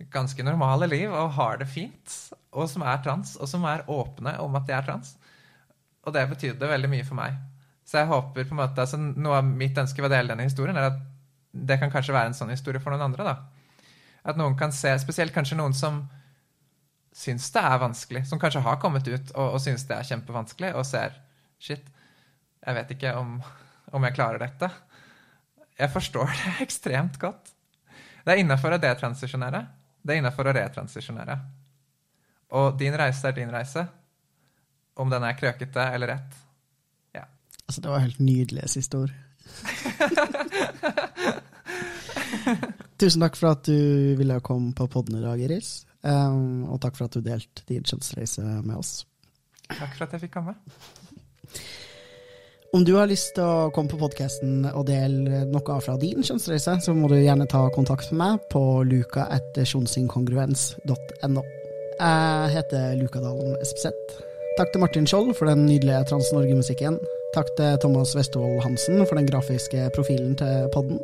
ganske 0.09 0.47
normale 0.47 0.89
liv 0.89 1.13
og 1.13 1.35
har 1.37 1.61
det 1.61 1.69
fint, 1.69 2.17
og 2.57 2.71
som 2.73 2.87
er 2.89 3.05
trans, 3.05 3.35
og 3.37 3.51
som 3.51 3.69
er 3.69 3.85
åpne 3.91 4.39
om 4.41 4.57
at 4.57 4.65
de 4.71 4.79
er 4.79 4.87
trans. 4.87 5.13
Og 6.07 6.17
det 6.17 6.25
betydde 6.31 6.73
veldig 6.73 6.89
mye 6.95 7.05
for 7.05 7.21
meg. 7.21 7.37
Så 7.85 8.01
jeg 8.01 8.09
håper 8.09 8.47
på 8.47 8.55
en 8.55 8.63
måte, 8.63 8.81
altså 8.81 8.97
Noe 8.97 9.43
av 9.43 9.45
mitt 9.45 9.77
ønske 9.77 10.01
ved 10.01 10.09
å 10.09 10.15
dele 10.15 10.33
denne 10.33 10.49
historien 10.49 10.79
er 10.79 10.93
at 10.95 11.01
det 11.51 11.79
kan 11.81 11.91
kanskje 11.93 12.15
være 12.15 12.31
en 12.31 12.37
sånn 12.37 12.53
historie 12.53 12.83
for 12.83 12.95
noen 12.95 13.09
andre. 13.11 13.27
da. 13.27 13.87
At 14.31 14.39
noen 14.39 14.57
kan 14.59 14.73
se, 14.75 14.93
spesielt 15.03 15.35
kanskje 15.35 15.59
noen 15.59 15.75
som 15.77 16.05
syns 17.17 17.49
det 17.53 17.63
er 17.67 17.81
vanskelig, 17.83 18.25
som 18.29 18.39
kanskje 18.39 18.63
har 18.63 18.79
kommet 18.83 19.09
ut 19.09 19.33
og, 19.35 19.57
og 19.57 19.63
syns 19.63 19.83
det 19.89 19.97
er 19.97 20.07
kjempevanskelig, 20.13 20.75
og 20.79 20.87
ser 20.87 21.17
Shit, 21.61 21.91
jeg 22.65 22.77
vet 22.79 22.93
ikke 22.95 23.11
om, 23.21 23.35
om 23.93 24.05
jeg 24.07 24.15
klarer 24.17 24.41
dette. 24.41 24.71
Jeg 25.77 25.93
forstår 25.93 26.31
det 26.33 26.55
ekstremt 26.65 27.19
godt. 27.21 27.53
Det 28.25 28.33
er 28.33 28.41
innafor 28.41 28.77
å 28.77 28.81
detransisjonere. 28.81 29.61
Det 30.01 30.15
er 30.15 30.23
innafor 30.23 30.49
å 30.49 30.55
retransisjonere. 30.57 31.37
Og 32.57 32.79
din 32.81 32.97
reise 32.97 33.29
er 33.29 33.37
din 33.37 33.53
reise. 33.53 33.85
Om 34.97 35.13
den 35.13 35.25
er 35.29 35.37
krøkete 35.37 35.85
eller 35.95 36.15
rett. 36.15 36.39
Ja. 37.17 37.27
Altså, 37.67 37.85
det 37.85 37.93
var 37.93 38.05
helt 38.05 38.25
nydelig 38.25 38.71
siste 38.73 39.05
ord. 39.05 39.13
Tusen 43.01 43.23
takk 43.25 43.37
for 43.39 43.49
at 43.55 43.63
du 43.69 43.79
ville 44.19 44.41
komme 44.45 44.75
på 44.77 44.85
podden 44.93 45.19
i 45.21 45.25
dag, 45.25 45.39
Iris. 45.41 45.71
Um, 46.03 46.65
og 46.73 46.81
takk 46.83 46.97
for 46.97 47.05
at 47.09 47.17
du 47.17 47.21
delte 47.25 47.63
din 47.69 47.85
kjønnsreise 47.85 48.43
med 48.65 48.77
oss. 48.77 49.07
Takk 49.71 49.95
for 49.97 50.05
at 50.07 50.13
jeg 50.17 50.23
fikk 50.27 50.35
komme. 50.39 50.55
Om 52.71 52.85
du 52.87 52.93
har 52.95 53.11
lyst 53.11 53.33
til 53.35 53.43
å 53.43 53.75
komme 53.75 53.91
på 53.91 53.99
podkasten 53.99 54.63
og 54.71 54.87
dele 54.87 55.43
noe 55.51 55.81
fra 55.83 55.99
din 55.99 56.23
kjønnsreise, 56.23 56.79
så 56.85 56.95
må 56.95 57.11
du 57.11 57.17
gjerne 57.19 57.51
ta 57.51 57.67
kontakt 57.75 58.13
med 58.13 58.19
meg 58.23 58.39
på 58.53 58.87
luka.sjonsinkongruens.no. 58.87 61.43
Jeg 62.01 62.51
heter 62.55 62.95
Lukadalen 63.01 63.57
Espeseth. 63.59 64.23
Takk 64.57 64.71
til 64.71 64.81
Martin 64.85 65.07
Skjold 65.11 65.31
for 65.35 65.47
den 65.51 65.67
nydelige 65.67 66.07
Trans-Norge-musikken. 66.13 66.95
Takk 67.35 67.51
til 67.55 67.77
Thomas 67.79 68.17
Westvold 68.17 68.63
Hansen 68.65 69.07
for 69.07 69.15
den 69.15 69.27
grafiske 69.31 69.91
profilen 69.95 70.37
til 70.39 70.69
podden. 70.75 70.99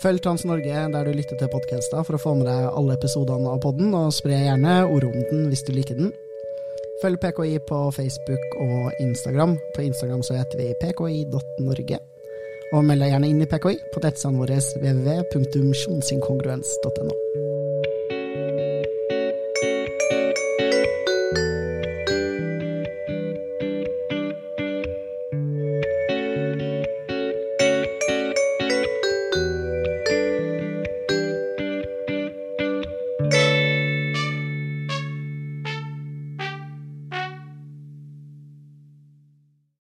Følg 0.00 0.22
Trans 0.24 0.44
Norge 0.48 0.88
der 0.92 1.04
du 1.04 1.12
lytter 1.12 1.36
til 1.36 1.48
podkaster 1.52 2.02
for 2.06 2.14
å 2.16 2.22
få 2.22 2.34
med 2.38 2.46
deg 2.48 2.60
alle 2.70 2.94
episodene 2.96 3.48
av 3.52 3.60
podden, 3.60 3.94
og 3.94 4.14
spre 4.16 4.44
gjerne 4.46 4.86
ordet 4.86 5.08
om 5.10 5.20
den 5.28 5.48
hvis 5.52 5.64
du 5.66 5.72
liker 5.76 5.96
den. 5.98 6.10
Følg 7.02 7.16
PKI 7.20 7.56
på 7.68 7.78
Facebook 7.96 8.42
og 8.64 8.84
Instagram. 9.00 9.52
På 9.76 9.80
Instagram 9.84 10.22
så 10.24 10.32
heter 10.40 10.56
vi 10.60 10.66
pki.norge. 10.80 11.98
Og 12.72 12.84
meld 12.86 13.00
deg 13.04 13.10
gjerne 13.12 13.28
inn 13.28 13.44
i 13.44 13.50
PKI 13.50 13.76
på 13.92 13.98
nettsidene 14.04 14.40
våre 14.40 14.58
www.sjonsinkongruens.no. 14.80 17.14